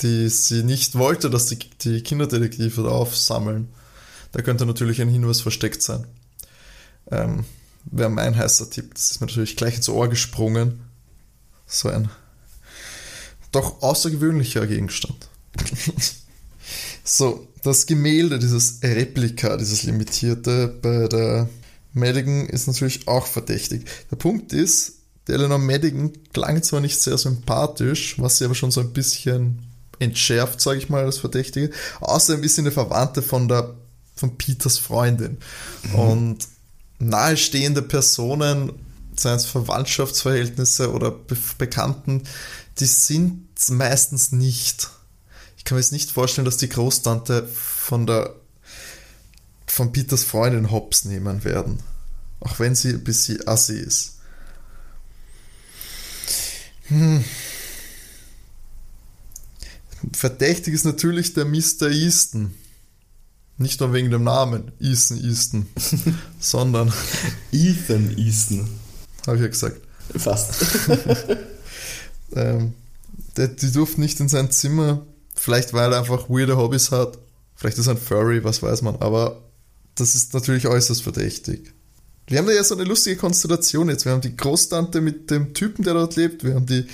die 0.01 0.29
sie 0.29 0.63
nicht 0.63 0.95
wollte, 0.95 1.29
dass 1.29 1.47
die, 1.47 1.59
die 1.59 2.01
Kinderdetektive 2.01 2.89
aufsammeln, 2.89 3.69
da 4.31 4.41
könnte 4.41 4.65
natürlich 4.65 5.01
ein 5.01 5.09
Hinweis 5.09 5.41
versteckt 5.41 5.81
sein. 5.81 6.05
Ähm, 7.11 7.45
Wäre 7.85 8.09
mein 8.09 8.37
heißer 8.37 8.69
Tipp. 8.69 8.93
Das 8.93 9.11
ist 9.11 9.21
mir 9.21 9.27
natürlich 9.27 9.55
gleich 9.55 9.75
ins 9.75 9.89
Ohr 9.89 10.09
gesprungen. 10.09 10.81
So 11.65 11.89
ein 11.89 12.09
doch 13.51 13.81
außergewöhnlicher 13.81 14.67
Gegenstand. 14.67 15.27
so, 17.09 17.47
das 17.63 17.85
Gemälde, 17.85 18.39
dieses 18.39 18.79
Replika, 18.83 19.57
dieses 19.57 19.83
limitierte 19.83 20.67
bei 20.67 21.07
der 21.07 21.49
Madigan 21.93 22.45
ist 22.45 22.67
natürlich 22.67 23.07
auch 23.07 23.25
verdächtig. 23.25 23.85
Der 24.11 24.15
Punkt 24.15 24.53
ist, 24.53 24.99
die 25.27 25.33
Eleanor 25.33 25.57
Madigan 25.57 26.11
klang 26.33 26.61
zwar 26.61 26.81
nicht 26.81 27.01
sehr 27.01 27.17
sympathisch, 27.17 28.19
was 28.19 28.37
sie 28.37 28.45
aber 28.45 28.55
schon 28.55 28.71
so 28.71 28.81
ein 28.81 28.93
bisschen 28.93 29.59
entschärft, 29.97 30.61
sage 30.61 30.77
ich 30.77 30.89
mal, 30.89 31.03
als 31.03 31.17
Verdächtige. 31.17 31.71
Außer 31.99 32.35
ein 32.35 32.41
bisschen 32.41 32.65
eine 32.65 32.71
Verwandte 32.71 33.21
von 33.21 33.47
der 33.47 33.75
von 34.15 34.37
Peters 34.37 34.77
Freundin. 34.77 35.37
Mhm. 35.83 35.95
Und 35.95 36.47
nahestehende 36.99 37.81
Personen, 37.81 38.73
seien 39.15 39.37
es 39.37 39.45
Verwandtschaftsverhältnisse 39.45 40.93
oder 40.93 41.11
Be 41.11 41.37
Bekannten, 41.57 42.23
die 42.79 42.85
sind 42.85 43.47
meistens 43.69 44.31
nicht 44.31 44.89
Ich 45.59 45.65
kann 45.65 45.75
mir 45.75 45.81
jetzt 45.81 45.91
nicht 45.91 46.09
vorstellen, 46.09 46.45
dass 46.45 46.57
die 46.57 46.69
Großtante 46.69 47.47
von 47.47 48.07
der 48.07 48.33
von 49.67 49.91
Peters 49.91 50.23
Freundin 50.23 50.71
Hops 50.71 51.05
nehmen 51.05 51.43
werden. 51.43 51.79
Auch 52.39 52.59
wenn 52.59 52.73
sie 52.73 52.89
ein 52.89 53.03
bisschen 53.03 53.47
assi 53.47 53.77
ist. 53.77 54.15
Hm. 56.87 57.23
Verdächtig 60.13 60.73
ist 60.73 60.85
natürlich 60.85 61.33
der 61.33 61.45
Mr. 61.45 61.89
Easton. 61.91 62.55
Nicht 63.57 63.81
nur 63.81 63.93
wegen 63.93 64.09
dem 64.09 64.23
Namen, 64.23 64.71
Easton 64.79 65.21
Easton, 65.21 65.67
sondern 66.39 66.91
Ethan 67.51 68.17
Easton. 68.17 68.67
habe 69.27 69.35
ich 69.35 69.43
ja 69.43 69.49
gesagt. 69.49 69.81
Fast. 70.17 70.65
Ähm, 72.35 72.75
der, 73.37 73.47
die 73.47 73.71
durften 73.71 74.01
nicht 74.01 74.19
in 74.19 74.29
sein 74.29 74.51
Zimmer, 74.51 75.03
vielleicht 75.39 75.73
weil 75.73 75.91
er 75.93 75.99
einfach 75.99 76.29
weirde 76.29 76.57
Hobbys 76.57 76.91
hat, 76.91 77.17
vielleicht 77.55 77.77
ist 77.77 77.87
er 77.87 77.93
ein 77.93 77.97
Furry, 77.97 78.43
was 78.43 78.61
weiß 78.61 78.81
man, 78.81 78.97
aber 78.97 79.41
das 79.95 80.15
ist 80.15 80.33
natürlich 80.33 80.67
äußerst 80.67 81.01
verdächtig. 81.01 81.73
Wir 82.27 82.37
haben 82.37 82.45
da 82.45 82.53
ja 82.53 82.63
so 82.63 82.75
eine 82.75 82.83
lustige 82.83 83.15
Konstellation 83.15 83.89
jetzt. 83.89 84.05
Wir 84.05 84.11
haben 84.11 84.21
die 84.21 84.37
Großtante 84.37 85.01
mit 85.01 85.31
dem 85.31 85.53
Typen, 85.55 85.83
der 85.83 85.95
dort 85.95 86.15
lebt. 86.15 86.43
Wir 86.43 86.53
haben 86.53 86.67
die 86.67 86.85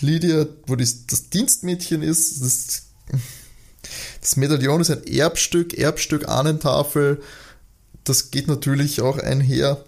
Lydia, 0.00 0.46
wo 0.66 0.76
die, 0.76 0.86
das 1.06 1.30
Dienstmädchen 1.30 2.02
ist. 2.02 2.42
Das, 2.42 2.82
das 4.20 4.36
Medaillon 4.36 4.82
ist 4.82 4.90
ein 4.90 5.04
Erbstück, 5.04 5.72
Erbstück 5.74 6.28
Ahnentafel. 6.28 7.22
Das 8.04 8.30
geht 8.30 8.48
natürlich 8.48 9.00
auch 9.00 9.16
einher. 9.16 9.82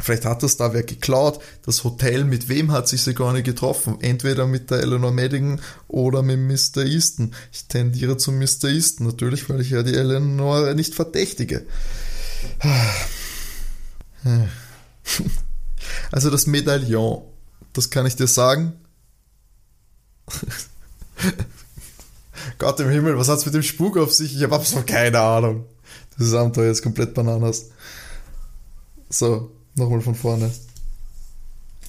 Vielleicht 0.00 0.24
hat 0.24 0.42
das 0.42 0.56
da 0.56 0.74
wer 0.74 0.82
geklaut. 0.82 1.40
Das 1.64 1.84
Hotel, 1.84 2.24
mit 2.24 2.48
wem 2.48 2.70
hat 2.70 2.88
sich 2.88 3.02
sie 3.02 3.14
gar 3.14 3.32
nicht 3.32 3.44
getroffen? 3.44 3.98
Entweder 4.00 4.46
mit 4.46 4.70
der 4.70 4.80
Eleanor 4.80 5.10
Madigan 5.10 5.60
oder 5.88 6.22
mit 6.22 6.38
Mr. 6.38 6.84
Easton. 6.84 7.34
Ich 7.52 7.66
tendiere 7.66 8.16
zu 8.16 8.30
Mr. 8.30 8.64
Easton, 8.64 9.06
natürlich, 9.06 9.48
weil 9.48 9.60
ich 9.60 9.70
ja 9.70 9.82
die 9.82 9.94
Eleanor 9.94 10.74
nicht 10.74 10.94
verdächtige. 10.94 11.66
Also 16.12 16.30
das 16.30 16.46
Medaillon, 16.46 17.22
das 17.72 17.90
kann 17.90 18.06
ich 18.06 18.16
dir 18.16 18.26
sagen. 18.26 18.74
Gott 22.58 22.80
im 22.80 22.90
Himmel, 22.90 23.18
was 23.18 23.28
hat's 23.28 23.46
mit 23.46 23.54
dem 23.54 23.62
Spuk 23.62 23.96
auf 23.96 24.12
sich? 24.12 24.36
Ich 24.36 24.42
habe 24.42 24.56
absolut 24.56 24.86
keine 24.86 25.20
Ahnung. 25.20 25.64
Das 26.18 26.34
Abenteuer 26.34 26.70
ist 26.70 26.82
komplett 26.82 27.14
Bananas. 27.14 27.70
So, 29.08 29.55
nochmal 29.76 30.00
von 30.00 30.14
vorne. 30.14 30.50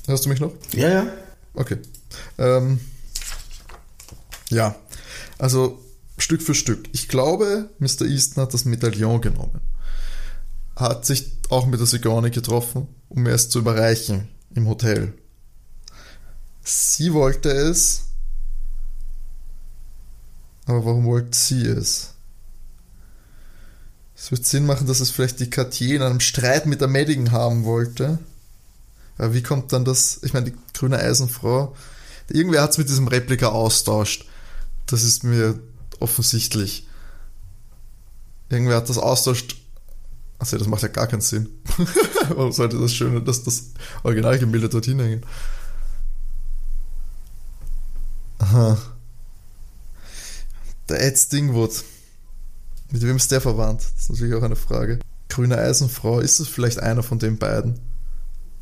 Hörst 0.06 0.26
du 0.26 0.30
mich 0.30 0.40
noch? 0.40 0.54
Ja, 0.74 0.90
ja. 0.90 1.08
Okay. 1.54 1.78
Ähm, 2.38 2.80
ja, 4.50 4.76
also 5.38 5.84
Stück 6.18 6.42
für 6.42 6.56
Stück. 6.56 6.88
Ich 6.94 7.08
glaube, 7.08 7.70
Mr. 7.80 8.04
Easton 8.04 8.44
hat 8.44 8.54
das 8.54 8.66
Medaillon 8.66 9.22
genommen. 9.22 9.62
Hat 10.76 11.06
sich 11.06 11.32
auch 11.50 11.66
mit 11.66 11.80
der 11.80 11.88
Sigourney 11.88 12.30
getroffen, 12.30 12.88
um 13.10 13.26
es 13.28 13.50
zu 13.50 13.60
überreichen 13.60 14.28
im 14.54 14.68
Hotel. 14.68 15.14
Sie 16.64 17.14
wollte 17.14 17.50
es, 17.50 18.06
aber 20.66 20.86
warum 20.86 21.06
wollte 21.06 21.38
sie 21.38 21.66
es? 21.66 22.14
Es 24.18 24.32
wird 24.32 24.46
Sinn 24.46 24.66
machen, 24.66 24.88
dass 24.88 25.00
es 25.00 25.12
vielleicht 25.12 25.40
die 25.40 25.50
Cartier 25.50 25.98
in 25.98 26.02
einem 26.02 26.20
Streit 26.20 26.66
mit 26.66 26.82
der 26.82 26.88
Madigan 26.88 27.32
haben 27.32 27.66
wollte. 27.66 28.18
Aber 29.18 29.34
wie 29.34 29.44
kommt 29.44 29.72
dann 29.72 29.86
das? 29.86 30.20
Ich 30.24 30.34
meine, 30.34 30.52
die 30.52 30.58
grüne 30.74 30.98
Eisenfrau. 30.98 31.76
Irgendwer 32.28 32.64
hat 32.64 32.72
es 32.72 32.78
mit 32.80 32.90
diesem 32.90 33.08
Replika 33.08 33.50
austauscht. 33.50 34.26
Das 34.88 35.04
ist 35.04 35.24
mir 35.24 35.60
offensichtlich. 36.00 36.88
Irgendwer 38.50 38.78
hat 38.78 38.90
das 38.90 38.98
austauscht. 38.98 39.58
Also 40.40 40.58
das 40.58 40.68
macht 40.68 40.82
ja 40.82 40.88
gar 40.88 41.08
keinen 41.08 41.22
Sinn. 41.22 41.50
Warum 42.30 42.52
sollte 42.52 42.80
das 42.80 42.94
Schöne, 42.94 43.22
dass 43.22 43.44
das 43.44 43.72
Originalgemälde 44.04 44.70
dorthin 44.70 45.00
hängen? 45.00 45.26
Aha. 48.40 48.78
Der 50.90 51.04
Ed 51.04 51.18
Stingwood. 51.18 51.84
Mit 52.92 53.02
wem 53.02 53.18
ist 53.18 53.32
der 53.32 53.42
verwandt? 53.42 53.82
Das 53.82 54.04
ist 54.04 54.10
natürlich 54.10 54.36
auch 54.36 54.44
eine 54.44 54.56
Frage. 54.56 55.00
Grüne 55.30 55.58
Eisenfrau, 55.58 56.20
ist 56.20 56.40
es 56.40 56.48
vielleicht 56.48 56.80
einer 56.80 57.04
von 57.04 57.20
den 57.20 57.38
beiden? 57.38 57.80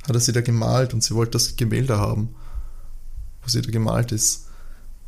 Hat 0.08 0.16
er 0.16 0.20
sie 0.20 0.32
da 0.32 0.42
gemalt 0.42 0.94
und 0.94 1.04
sie 1.04 1.16
wollte 1.16 1.32
das 1.32 1.56
Gemälde 1.56 1.98
haben, 1.98 2.36
wo 3.42 3.50
sie 3.50 3.62
da 3.62 3.72
gemalt 3.72 4.12
ist? 4.12 4.46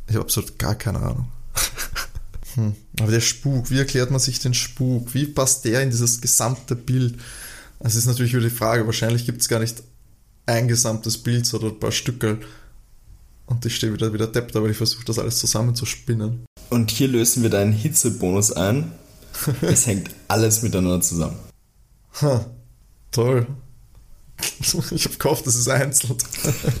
Ich 0.06 0.14
habe 0.14 0.24
absolut 0.24 0.58
gar 0.58 0.74
keine 0.74 1.00
Ahnung. 1.00 1.28
hm. 2.54 2.74
Aber 3.00 3.10
der 3.10 3.20
Spuk, 3.20 3.70
wie 3.70 3.78
erklärt 3.78 4.10
man 4.10 4.20
sich 4.20 4.38
den 4.38 4.54
Spuk? 4.54 5.14
Wie 5.14 5.26
passt 5.26 5.64
der 5.64 5.82
in 5.82 5.90
dieses 5.90 6.20
gesamte 6.20 6.74
Bild? 6.74 7.18
Das 7.80 7.94
ist 7.94 8.06
natürlich 8.06 8.32
wieder 8.32 8.48
die 8.48 8.50
Frage. 8.50 8.86
Wahrscheinlich 8.86 9.26
gibt 9.26 9.40
es 9.40 9.48
gar 9.48 9.60
nicht 9.60 9.82
ein 10.46 10.66
gesamtes 10.66 11.18
Bild, 11.18 11.46
sondern 11.46 11.72
ein 11.72 11.80
paar 11.80 11.92
Stücke. 11.92 12.38
Und 13.46 13.64
ich 13.64 13.76
stehe 13.76 13.92
wieder 13.92 14.12
wieder 14.12 14.26
deppt, 14.26 14.56
aber 14.56 14.68
ich 14.68 14.76
versuche 14.76 15.04
das 15.04 15.18
alles 15.18 15.38
zusammenzuspinnen. 15.38 16.44
Und 16.70 16.90
hier 16.90 17.08
lösen 17.08 17.42
wir 17.42 17.50
deinen 17.50 17.72
Hitzebonus 17.72 18.52
ein. 18.52 18.92
Es 19.62 19.86
hängt 19.86 20.10
alles 20.28 20.62
miteinander 20.62 21.00
zusammen. 21.00 21.38
Ha, 22.20 22.46
toll. 23.10 23.46
Ich 24.60 25.04
habe 25.04 25.16
gehofft, 25.18 25.46
das 25.46 25.56
ist 25.56 25.68
einzeln. 25.68 26.16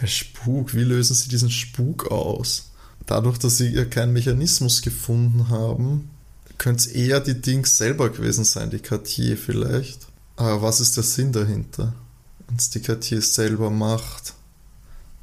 Der 0.00 0.06
Spuk, 0.06 0.74
wie 0.74 0.84
lösen 0.84 1.14
sie 1.14 1.28
diesen 1.28 1.50
Spuk 1.50 2.10
aus? 2.10 2.70
Dadurch, 3.06 3.38
dass 3.38 3.56
sie 3.56 3.68
ja 3.68 3.84
keinen 3.84 4.12
Mechanismus 4.12 4.82
gefunden 4.82 5.48
haben, 5.48 6.10
könnte 6.58 6.80
es 6.80 6.86
eher 6.86 7.20
die 7.20 7.40
Dings 7.40 7.76
selber 7.76 8.10
gewesen 8.10 8.44
sein, 8.44 8.70
die 8.70 8.78
Cartier 8.78 9.36
vielleicht. 9.36 10.06
Aber 10.36 10.62
was 10.62 10.80
ist 10.80 10.96
der 10.96 11.04
Sinn 11.04 11.32
dahinter? 11.32 11.94
Wenn 12.46 12.56
es 12.56 12.70
die 12.70 12.80
Cartier 12.80 13.20
selber 13.22 13.70
macht, 13.70 14.34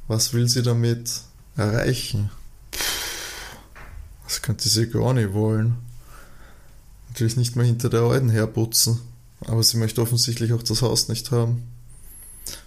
was 0.06 0.32
will 0.32 0.48
sie 0.48 0.62
damit 0.62 1.10
erreichen? 1.56 2.30
Das 4.24 4.42
könnte 4.42 4.68
sie 4.68 4.88
gar 4.88 5.14
nicht 5.14 5.32
wollen. 5.32 5.76
Natürlich 7.18 7.36
nicht 7.36 7.56
mal 7.56 7.66
hinter 7.66 7.90
der 7.90 8.02
Alten 8.02 8.28
herputzen. 8.28 9.00
Aber 9.40 9.60
sie 9.64 9.76
möchte 9.76 10.00
offensichtlich 10.00 10.52
auch 10.52 10.62
das 10.62 10.82
Haus 10.82 11.08
nicht 11.08 11.32
haben. 11.32 11.64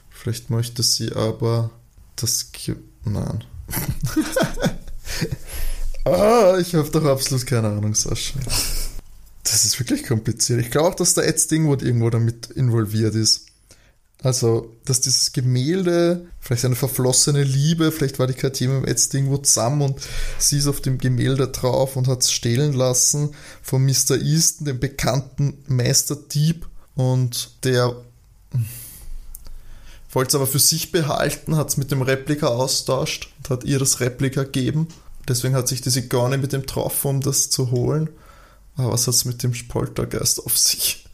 Vielleicht 0.10 0.49
möchte 0.49 0.84
sie 0.84 1.14
aber 1.14 1.70
das. 2.18 2.52
Ki 2.52 2.76
Nein. 3.06 3.45
ah, 6.04 6.58
ich 6.60 6.76
habe 6.76 6.89
doch 6.89 7.06
absolut 7.06 7.47
keine 7.47 7.70
Ahnung, 7.70 7.95
Sascha. 7.95 8.39
Das 9.43 9.64
ist 9.64 9.80
wirklich 9.80 10.06
kompliziert. 10.06 10.60
Ich 10.60 10.70
glaube 10.70 10.89
auch, 10.89 10.95
dass 10.95 11.14
der 11.14 11.30
Ed 11.30 11.39
Stingwood 11.39 11.82
irgendwo 11.82 12.10
damit 12.10 12.47
involviert 12.47 13.16
ist. 13.16 13.45
Also, 14.24 14.78
dass 14.86 15.02
dieses 15.02 15.34
Gemälde, 15.34 16.28
vielleicht 16.40 16.66
eine 16.66 16.76
verflossene 16.76 17.44
Liebe, 17.44 17.92
vielleicht 17.92 18.20
war 18.20 18.28
die 18.28 18.36
Cartier 18.36 18.70
mit 18.70 18.88
Ed 18.88 19.00
Stingwood 19.00 19.48
zusammen 19.48 19.82
und 19.82 20.00
sie 20.38 20.60
ist 20.60 20.68
auf 20.68 20.80
dem 20.80 21.00
Gemälde 21.00 21.48
drauf 21.48 21.96
und 21.96 22.08
hat 22.08 22.22
es 22.22 22.32
stehlen 22.32 22.74
lassen 22.74 23.34
von 23.64 23.84
Mr. 23.84 24.22
Easton, 24.22 24.66
dem 24.66 24.80
bekannten 24.80 25.58
Meisterdieb. 25.68 26.68
Und 26.94 27.52
der 27.64 27.96
wollte 30.12 30.30
es 30.30 30.36
aber 30.36 30.48
für 30.48 30.60
sich 30.60 30.92
behalten, 30.92 31.56
hat 31.56 31.70
es 31.70 31.78
mit 31.78 31.90
dem 31.90 32.04
Replika 32.04 32.48
austauscht 32.48 33.34
und 33.38 33.50
hat 33.50 33.64
ihr 33.64 33.80
das 33.80 34.02
Replika 34.02 34.44
gegeben. 34.44 34.88
Deswegen 35.28 35.56
hat 35.56 35.68
sich 35.68 35.82
die 35.82 35.90
Sigourney 35.90 36.38
mit 36.38 36.54
dem 36.54 36.62
getroffen, 36.62 37.08
um 37.08 37.22
das 37.22 37.50
zu 37.50 37.72
holen. 37.72 38.10
Aber 38.76 38.92
was 38.92 39.08
hat 39.08 39.16
es 39.16 39.26
mit 39.26 39.42
dem 39.42 39.54
Poltergeist 39.68 40.46
auf 40.46 40.58
sich? 40.58 41.08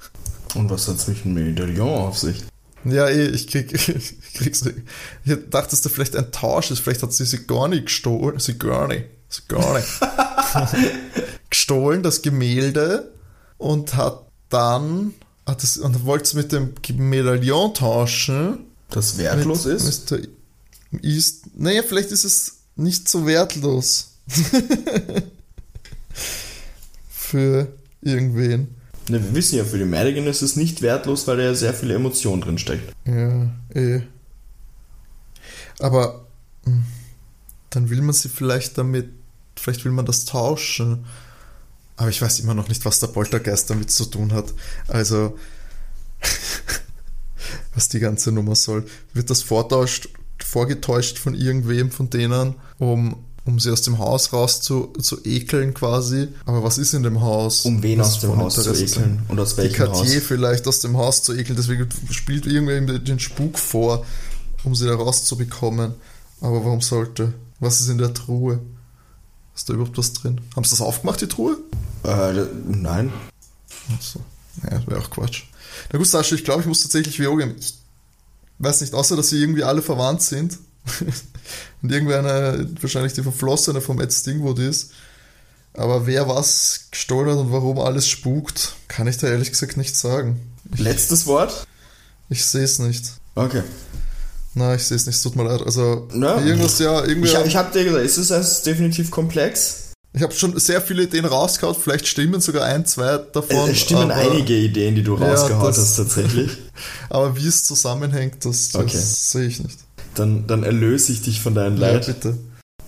Und 0.55 0.69
was 0.69 0.89
hat 0.89 0.97
es 0.97 1.07
mit 1.07 1.23
dem 1.23 1.35
Medaillon 1.35 2.07
auf 2.07 2.17
sich? 2.17 2.43
Ja, 2.85 3.07
eh, 3.07 3.27
ich 3.27 3.47
krieg, 3.47 3.71
ich 3.73 4.33
krieg's 4.33 4.63
nicht. 4.63 4.77
Ich 5.25 5.35
dachte, 5.49 5.71
dass 5.71 5.81
da 5.81 5.89
vielleicht 5.89 6.15
ein 6.15 6.31
Tausch 6.31 6.71
ist. 6.71 6.79
Vielleicht 6.79 7.03
hat 7.03 7.13
sie 7.13 7.25
Sigourney 7.25 7.81
gestohlen. 7.81 8.39
Sigourney. 8.39 9.05
Sigourney. 9.29 9.83
gestohlen, 11.49 12.03
das 12.03 12.21
Gemälde, 12.21 13.11
und 13.57 13.95
hat 13.95 14.25
dann, 14.49 15.13
hat 15.45 15.63
das, 15.63 15.77
und 15.77 16.05
wollte 16.05 16.25
es 16.25 16.33
mit 16.33 16.51
dem 16.51 16.73
Medaillon 16.97 17.73
tauschen. 17.73 18.59
Das 18.89 19.17
wertlos 19.17 19.65
mit 19.65 19.75
ist? 19.75 20.11
Mr. 20.11 20.19
East. 21.01 21.45
Naja, 21.55 21.83
vielleicht 21.83 22.11
ist 22.11 22.23
es 22.23 22.59
nicht 22.75 23.09
so 23.09 23.25
wertlos. 23.25 24.11
Für 27.09 27.67
irgendwen. 28.01 28.75
Ne, 29.09 29.23
wir 29.23 29.33
wissen 29.35 29.57
ja, 29.57 29.63
für 29.63 29.77
die 29.77 29.85
Madigan 29.85 30.27
ist 30.27 30.41
es 30.41 30.55
nicht 30.55 30.81
wertlos, 30.81 31.27
weil 31.27 31.37
da 31.37 31.43
ja 31.43 31.53
sehr 31.53 31.73
viele 31.73 31.95
Emotionen 31.95 32.41
drin 32.41 32.57
steckt. 32.57 32.93
Ja, 33.05 33.49
eh. 33.73 34.01
Aber 35.79 36.25
hm, 36.65 36.83
dann 37.69 37.89
will 37.89 38.01
man 38.01 38.13
sie 38.13 38.29
vielleicht 38.29 38.77
damit, 38.77 39.09
vielleicht 39.55 39.85
will 39.85 39.91
man 39.91 40.05
das 40.05 40.25
tauschen. 40.25 41.05
Aber 41.95 42.09
ich 42.09 42.21
weiß 42.21 42.39
immer 42.41 42.53
noch 42.53 42.67
nicht, 42.67 42.83
was 42.85 42.99
der 42.99 43.07
Poltergeist 43.07 43.69
damit 43.69 43.91
zu 43.91 44.05
tun 44.05 44.33
hat. 44.33 44.53
Also, 44.87 45.37
was 47.73 47.89
die 47.89 47.99
ganze 47.99 48.31
Nummer 48.31 48.55
soll. 48.55 48.85
Wird 49.13 49.29
das 49.29 49.41
vortauscht, 49.41 50.09
vorgetäuscht 50.43 51.17
von 51.17 51.33
irgendwem 51.33 51.91
von 51.91 52.09
denen, 52.09 52.55
um 52.77 53.23
um 53.47 53.59
sie 53.59 53.71
aus 53.71 53.81
dem 53.81 53.97
Haus 53.97 54.33
raus 54.33 54.61
zu, 54.61 54.93
zu 55.01 55.25
ekeln 55.25 55.73
quasi. 55.73 56.27
Aber 56.45 56.63
was 56.63 56.77
ist 56.77 56.93
in 56.93 57.01
dem 57.03 57.21
Haus? 57.21 57.65
Um 57.65 57.81
wen 57.81 58.01
aus 58.01 58.19
dem 58.19 58.35
Haus 58.35 58.55
zu 58.55 58.73
ekeln? 58.73 59.23
Und 59.29 59.39
aus 59.39 59.51
Die 59.55 59.57
welchem 59.57 59.87
Haus? 59.87 59.97
Cartier 59.99 60.21
vielleicht 60.21 60.67
aus 60.67 60.81
dem 60.81 60.97
Haus 60.97 61.23
zu 61.23 61.33
ekeln, 61.33 61.55
deswegen 61.55 61.87
spielt 62.11 62.45
irgendwer 62.45 62.99
den 62.99 63.19
Spuk 63.19 63.57
vor, 63.57 64.05
um 64.63 64.75
sie 64.75 64.85
da 64.85 64.95
rauszubekommen. 64.95 65.93
Aber 66.41 66.65
warum 66.65 66.81
sollte? 66.81 67.33
Was 67.59 67.79
ist 67.79 67.87
in 67.89 67.97
der 67.97 68.13
Truhe? 68.13 68.59
Ist 69.55 69.69
da 69.69 69.73
überhaupt 69.73 69.97
was 69.97 70.13
drin? 70.13 70.41
Haben 70.55 70.65
sie 70.65 70.71
das 70.71 70.81
aufgemacht, 70.81 71.21
die 71.21 71.27
Truhe? 71.27 71.57
Äh, 72.03 72.45
nein. 72.67 73.11
Achso. 73.97 74.19
Naja, 74.61 74.77
das 74.79 74.87
wäre 74.87 74.99
auch 74.99 75.09
Quatsch. 75.09 75.43
Na 75.91 75.97
gut, 75.97 76.07
Sascha, 76.07 76.35
ich 76.35 76.43
glaube, 76.43 76.61
ich 76.61 76.67
muss 76.67 76.81
tatsächlich 76.81 77.17
geben. 77.17 77.55
Ich 77.59 77.75
weiß 78.59 78.81
nicht, 78.81 78.93
außer 78.93 79.15
dass 79.15 79.29
sie 79.29 79.39
irgendwie 79.41 79.63
alle 79.63 79.81
verwandt 79.81 80.21
sind. 80.21 80.59
Und 81.83 81.91
irgendwer 81.91 82.65
wahrscheinlich 82.81 83.13
die 83.13 83.23
Verflossene 83.23 83.81
vom 83.81 84.01
Ed 84.01 84.11
Stingwood 84.11 84.59
ist. 84.59 84.91
Aber 85.73 86.07
wer 86.07 86.27
was 86.27 86.87
gestohlen 86.91 87.29
hat 87.29 87.37
und 87.37 87.51
warum 87.51 87.77
alles 87.79 88.07
spukt, 88.07 88.73
kann 88.87 89.07
ich 89.07 89.17
da 89.17 89.27
ehrlich 89.27 89.51
gesagt 89.51 89.77
nicht 89.77 89.95
sagen. 89.95 90.39
Letztes 90.75 91.27
Wort? 91.27 91.67
Ich 92.29 92.43
sehe 92.45 92.63
es 92.63 92.79
nicht. 92.79 93.05
Okay. 93.35 93.61
Nein, 94.55 94.75
ich 94.77 94.83
sehe 94.85 94.97
es 94.97 95.05
nicht, 95.05 95.15
es 95.15 95.21
tut 95.21 95.35
mir 95.35 95.43
leid. 95.43 95.61
Also, 95.61 96.07
Na, 96.13 96.43
irgendwas, 96.43 96.79
ja, 96.79 97.03
irgendwie. 97.05 97.29
Ich, 97.29 97.37
ich 97.45 97.55
habe 97.55 97.71
dir 97.71 97.83
gesagt, 97.85 98.03
es 98.05 98.17
ist, 98.17 98.31
es 98.31 98.51
ist 98.53 98.65
definitiv 98.65 99.11
komplex. 99.11 99.83
Ich 100.13 100.23
habe 100.23 100.33
schon 100.33 100.57
sehr 100.59 100.81
viele 100.81 101.03
Ideen 101.03 101.25
rausgehauen, 101.25 101.75
vielleicht 101.79 102.07
stimmen 102.07 102.41
sogar 102.41 102.63
ein, 102.65 102.83
zwei 102.87 103.17
davon. 103.17 103.69
Es 103.69 103.81
stimmen 103.81 104.09
aber, 104.09 104.15
einige 104.15 104.55
Ideen, 104.55 104.95
die 104.95 105.03
du 105.03 105.15
Ja, 105.15 105.27
rausgehauen 105.29 105.67
das- 105.67 105.77
hast, 105.77 105.97
tatsächlich. 105.97 106.57
Aber 107.09 107.37
wie 107.37 107.45
es 107.45 107.65
zusammenhängt, 107.65 108.43
das, 108.43 108.69
das 108.71 108.81
Okay. 108.81 108.97
sehe 108.99 109.45
ich 109.47 109.59
nicht. 109.61 109.77
Dann, 110.17 110.47
dann 110.47 110.63
erlöse 110.63 111.11
ich 111.11 111.21
dich 111.21 111.41
von 111.41 111.53
deinem 111.55 111.77
Ja, 111.77 111.91
Leid. 111.93 112.07
bitte. 112.07 112.37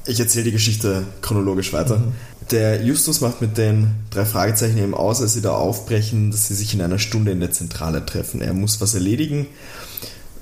Ich 0.06 0.20
erzähle 0.20 0.46
die 0.46 0.52
Geschichte 0.52 1.04
chronologisch 1.22 1.74
weiter. 1.74 1.98
Mhm. 2.00 2.14
Der 2.52 2.84
Justus 2.84 3.22
macht 3.22 3.42
mit 3.42 3.58
den 3.58 3.92
drei 4.10 4.26
Fragezeichen 4.26 4.80
eben 4.80 4.96
aus, 4.96 5.22
als 5.22 5.34
sie 5.34 5.42
da 5.42 5.52
aufbrechen, 5.52 6.32
dass 6.32 6.48
sie 6.48 6.56
sich 6.56 6.74
in 6.74 6.82
einer 6.82 6.98
Stunde 6.98 7.32
in 7.32 7.40
der 7.40 7.52
Zentrale 7.52 8.04
treffen. 8.06 8.42
Er 8.42 8.54
muss 8.54 8.82
was 8.82 8.96
erledigen 8.96 9.46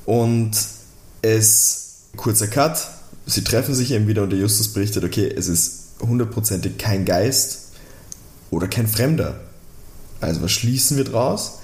und 0.05 0.51
es, 1.21 2.03
kurzer 2.15 2.47
Cut, 2.47 2.77
sie 3.25 3.43
treffen 3.43 3.75
sich 3.75 3.91
eben 3.91 4.07
wieder 4.07 4.23
und 4.23 4.29
der 4.29 4.39
Justus 4.39 4.69
berichtet, 4.69 5.03
okay, 5.03 5.27
es 5.27 5.49
ist 5.49 5.79
hundertprozentig 5.99 6.77
kein 6.77 7.03
Geist 7.03 7.71
oder 8.51 8.67
kein 8.69 8.87
Fremder. 8.87 9.41
Also 10.21 10.41
was 10.41 10.51
schließen 10.51 10.95
wir 10.95 11.03
draus? 11.03 11.59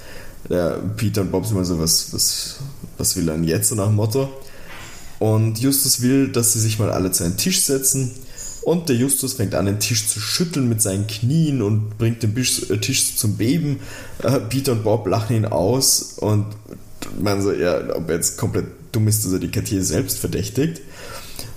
Der 0.49 0.71
Peter 0.97 1.21
und 1.21 1.32
Bob 1.32 1.45
sind 1.45 1.55
mal 1.55 1.63
so, 1.63 1.80
was, 1.80 2.11
was, 2.11 2.55
was 2.97 3.15
will 3.15 3.30
er 3.30 3.36
denn 3.36 3.45
jetzt, 3.45 3.69
so 3.69 3.76
nach 3.76 3.86
dem 3.86 3.95
Motto. 3.95 4.30
Und 5.20 5.59
Justus 5.59 6.01
will, 6.01 6.30
dass 6.30 6.53
sie 6.53 6.59
sich 6.59 6.80
mal 6.80 6.91
alle 6.91 7.11
zu 7.11 7.24
einem 7.24 7.38
Tisch 7.38 7.61
setzen. 7.61 8.11
Und 8.64 8.88
der 8.88 8.95
Justus 8.95 9.34
fängt 9.34 9.55
an, 9.55 9.66
den 9.66 9.80
Tisch 9.80 10.07
zu 10.07 10.20
schütteln 10.20 10.70
mit 10.70 10.82
seinen 10.82 11.07
Knien 11.07 11.61
und 11.61 11.97
bringt 11.97 12.24
den 12.24 12.34
Tisch, 12.34 12.70
äh, 12.70 12.78
Tisch 12.78 13.18
zum 13.18 13.36
Beben. 13.36 13.80
Äh, 14.22 14.39
Peter 14.39 14.72
und 14.72 14.84
Bob 14.84 15.05
lachen 15.07 15.36
ihn 15.36 15.45
aus 15.45 16.16
und 16.18 16.45
meinen 17.20 17.41
so, 17.41 17.51
ja, 17.51 17.95
ob 17.95 18.09
er 18.09 18.16
jetzt 18.16 18.38
komplett 18.38 18.68
dumm 18.93 19.07
ist, 19.07 19.26
dass 19.26 19.34
er 19.34 19.39
die 19.39 19.51
Cartier 19.51 19.84
selbst 19.84 20.20
verdächtigt. 20.20 20.82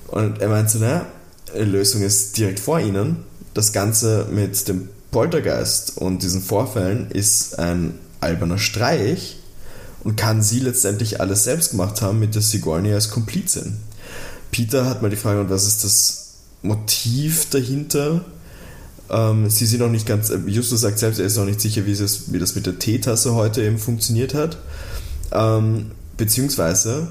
Und 0.08 0.40
er 0.40 0.48
meint 0.48 0.70
so, 0.70 0.78
naja, 0.78 1.06
die 1.54 1.62
Lösung 1.62 2.02
ist 2.02 2.36
direkt 2.36 2.60
vor 2.60 2.80
ihnen. 2.80 3.18
Das 3.54 3.72
Ganze 3.72 4.26
mit 4.30 4.68
dem 4.68 4.88
Poltergeist 5.10 5.98
und 5.98 6.22
diesen 6.22 6.42
Vorfällen 6.42 7.10
ist 7.10 7.58
ein 7.58 7.94
alberner 8.20 8.58
Streich 8.58 9.38
und 10.04 10.16
kann 10.16 10.42
sie 10.42 10.60
letztendlich 10.60 11.20
alles 11.20 11.44
selbst 11.44 11.72
gemacht 11.72 12.02
haben 12.02 12.20
mit 12.20 12.34
der 12.34 12.42
Sigourney 12.42 12.92
als 12.92 13.10
Komplizin. 13.10 13.78
Peter 14.50 14.86
hat 14.86 15.02
mal 15.02 15.10
die 15.10 15.16
Frage, 15.16 15.50
was 15.50 15.66
ist 15.66 15.84
das 15.84 16.26
Motiv 16.62 17.50
dahinter? 17.50 18.24
Ähm, 19.10 19.50
sie 19.50 19.66
sind 19.66 19.80
noch 19.80 19.90
nicht 19.90 20.06
ganz, 20.06 20.30
äh, 20.30 20.38
Justus 20.46 20.80
sagt 20.80 20.98
selbst, 20.98 21.20
er 21.20 21.26
ist 21.26 21.36
noch 21.36 21.44
nicht 21.44 21.60
sicher, 21.60 21.86
wie, 21.86 21.92
es, 21.92 22.32
wie 22.32 22.38
das 22.38 22.54
mit 22.54 22.66
der 22.66 22.78
Teetasse 22.78 23.34
heute 23.34 23.62
eben 23.62 23.78
funktioniert 23.78 24.34
hat. 24.34 24.58
Ähm, 25.32 25.92
beziehungsweise 26.16 27.08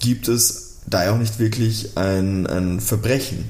gibt 0.00 0.28
es 0.28 0.74
da 0.86 1.10
auch 1.10 1.18
nicht 1.18 1.38
wirklich 1.38 1.96
ein, 1.96 2.46
ein 2.46 2.80
Verbrechen. 2.80 3.44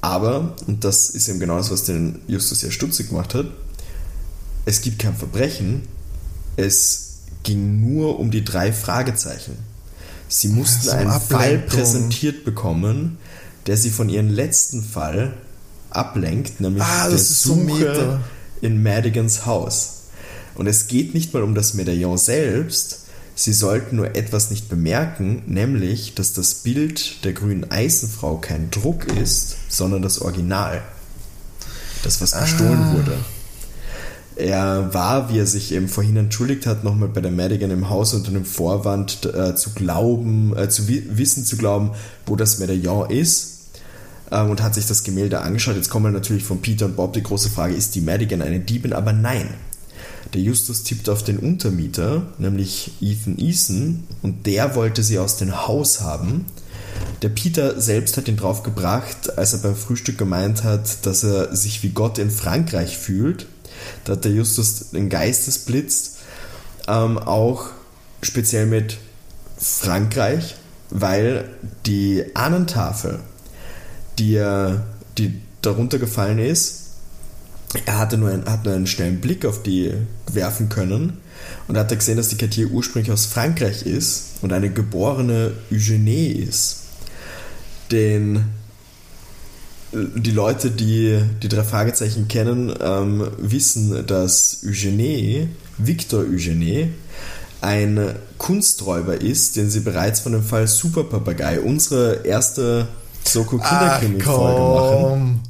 Aber, 0.00 0.54
und 0.66 0.84
das 0.84 1.10
ist 1.10 1.28
eben 1.28 1.40
genau 1.40 1.56
das, 1.56 1.70
was 1.70 1.84
den 1.84 2.20
Justus 2.26 2.62
ja 2.62 2.70
stutzig 2.70 3.08
gemacht 3.08 3.34
hat, 3.34 3.46
es 4.66 4.80
gibt 4.80 4.98
kein 4.98 5.16
Verbrechen, 5.16 5.82
es 6.56 7.03
ging 7.44 7.80
nur 7.80 8.18
um 8.18 8.30
die 8.30 8.44
drei 8.44 8.72
Fragezeichen. 8.72 9.56
Sie 10.28 10.48
mussten 10.48 10.86
so 10.86 10.90
einen 10.90 11.10
Fall 11.10 11.20
Ablenkung. 11.56 11.68
präsentiert 11.68 12.44
bekommen, 12.44 13.18
der 13.66 13.76
sie 13.76 13.90
von 13.90 14.08
ihrem 14.08 14.28
letzten 14.30 14.82
Fall 14.82 15.34
ablenkt, 15.90 16.60
nämlich 16.60 16.82
Ah, 16.82 17.08
der 17.08 17.18
so 17.18 17.54
Suche 17.54 17.64
meta. 17.64 18.20
in 18.60 18.82
Madigans 18.82 19.46
Haus. 19.46 19.90
Und 20.56 20.66
es 20.66 20.86
geht 20.88 21.14
nicht 21.14 21.32
mal 21.34 21.42
um 21.42 21.54
das 21.54 21.74
Medaillon 21.74 22.18
selbst, 22.18 23.00
sie 23.36 23.52
sollten 23.52 23.96
nur 23.96 24.14
etwas 24.16 24.50
nicht 24.50 24.68
bemerken, 24.68 25.42
nämlich, 25.46 26.14
dass 26.14 26.32
das 26.32 26.54
Bild 26.54 27.24
der 27.24 27.32
grünen 27.32 27.70
Eisenfrau 27.70 28.38
kein 28.38 28.70
Druck 28.70 29.04
ist, 29.06 29.56
sondern 29.68 30.02
das 30.02 30.20
Original. 30.20 30.82
Das, 32.02 32.20
was 32.20 32.32
gestohlen 32.32 32.82
Ah. 32.82 32.92
wurde. 32.94 33.18
Er 34.36 34.92
war, 34.92 35.32
wie 35.32 35.38
er 35.38 35.46
sich 35.46 35.72
eben 35.72 35.88
vorhin 35.88 36.16
entschuldigt 36.16 36.66
hat, 36.66 36.82
nochmal 36.82 37.08
bei 37.08 37.20
der 37.20 37.30
Madigan 37.30 37.70
im 37.70 37.88
Haus 37.88 38.14
unter 38.14 38.32
dem 38.32 38.44
Vorwand 38.44 39.26
äh, 39.26 39.54
zu 39.54 39.70
glauben, 39.74 40.56
äh, 40.56 40.68
zu 40.68 40.88
wi 40.88 41.04
wissen 41.10 41.44
zu 41.44 41.56
glauben, 41.56 41.92
wo 42.26 42.34
das 42.34 42.58
Medaillon 42.58 43.10
ist 43.10 43.54
ähm, 44.32 44.50
und 44.50 44.62
hat 44.62 44.74
sich 44.74 44.86
das 44.86 45.04
Gemälde 45.04 45.40
angeschaut. 45.40 45.76
Jetzt 45.76 45.90
kommen 45.90 46.12
natürlich 46.12 46.42
von 46.42 46.60
Peter 46.60 46.86
und 46.86 46.96
Bob 46.96 47.12
die 47.12 47.22
große 47.22 47.50
Frage, 47.50 47.74
ist 47.74 47.94
die 47.94 48.00
Madigan 48.00 48.42
eine 48.42 48.60
Diebin? 48.60 48.92
Aber 48.92 49.12
nein. 49.12 49.48
Der 50.32 50.40
Justus 50.40 50.82
tippt 50.82 51.08
auf 51.08 51.22
den 51.22 51.38
Untermieter, 51.38 52.22
nämlich 52.38 52.90
Ethan 53.00 53.38
Eason, 53.38 54.02
und 54.22 54.46
der 54.46 54.74
wollte 54.74 55.04
sie 55.04 55.20
aus 55.20 55.36
dem 55.36 55.66
Haus 55.68 56.00
haben. 56.00 56.46
Der 57.22 57.28
Peter 57.28 57.80
selbst 57.80 58.16
hat 58.16 58.26
ihn 58.26 58.36
draufgebracht, 58.36 59.38
als 59.38 59.52
er 59.52 59.60
beim 59.60 59.76
Frühstück 59.76 60.18
gemeint 60.18 60.64
hat, 60.64 61.06
dass 61.06 61.22
er 61.22 61.54
sich 61.54 61.84
wie 61.84 61.90
Gott 61.90 62.18
in 62.18 62.30
Frankreich 62.30 62.98
fühlt. 62.98 63.46
Da 64.04 64.12
hat 64.12 64.24
der 64.24 64.32
Justus 64.32 64.90
den 64.90 65.08
Geistesblitz 65.08 66.16
ähm, 66.86 67.18
auch 67.18 67.70
speziell 68.22 68.66
mit 68.66 68.98
Frankreich, 69.58 70.56
weil 70.90 71.48
die 71.86 72.24
Ahnentafel, 72.34 73.20
die, 74.18 74.42
die 75.18 75.40
darunter 75.62 75.98
gefallen 75.98 76.38
ist, 76.38 76.84
er 77.86 77.98
hatte 77.98 78.18
nur, 78.18 78.30
einen, 78.30 78.44
hat 78.46 78.64
nur 78.64 78.74
einen 78.74 78.86
schnellen 78.86 79.20
Blick 79.20 79.44
auf 79.44 79.62
die 79.62 79.92
werfen 80.32 80.68
können 80.68 81.18
und 81.66 81.76
hat 81.76 81.88
gesehen, 81.88 82.16
dass 82.16 82.28
die 82.28 82.36
Cartier 82.36 82.70
ursprünglich 82.70 83.12
aus 83.12 83.26
Frankreich 83.26 83.84
ist 83.84 84.42
und 84.42 84.52
eine 84.52 84.70
geborene 84.70 85.52
Eugenie 85.72 86.28
ist. 86.28 86.82
Den 87.90 88.44
die 89.94 90.30
Leute, 90.30 90.70
die 90.70 91.20
die 91.42 91.48
drei 91.48 91.62
Fragezeichen 91.62 92.28
kennen, 92.28 92.74
ähm, 92.80 93.28
wissen, 93.38 94.06
dass 94.06 94.60
Eugenie, 94.66 95.48
Victor 95.78 96.20
Eugenie, 96.20 96.90
ein 97.60 98.14
Kunsträuber 98.38 99.20
ist, 99.20 99.56
den 99.56 99.70
sie 99.70 99.80
bereits 99.80 100.20
von 100.20 100.32
dem 100.32 100.42
Fall 100.42 100.66
Super 100.66 101.04
Papagei, 101.04 101.60
unsere 101.60 102.26
erste 102.26 102.88
Soko 103.24 103.58
Kinderkrimi-Folge 103.58 104.60
machen, 104.60 105.40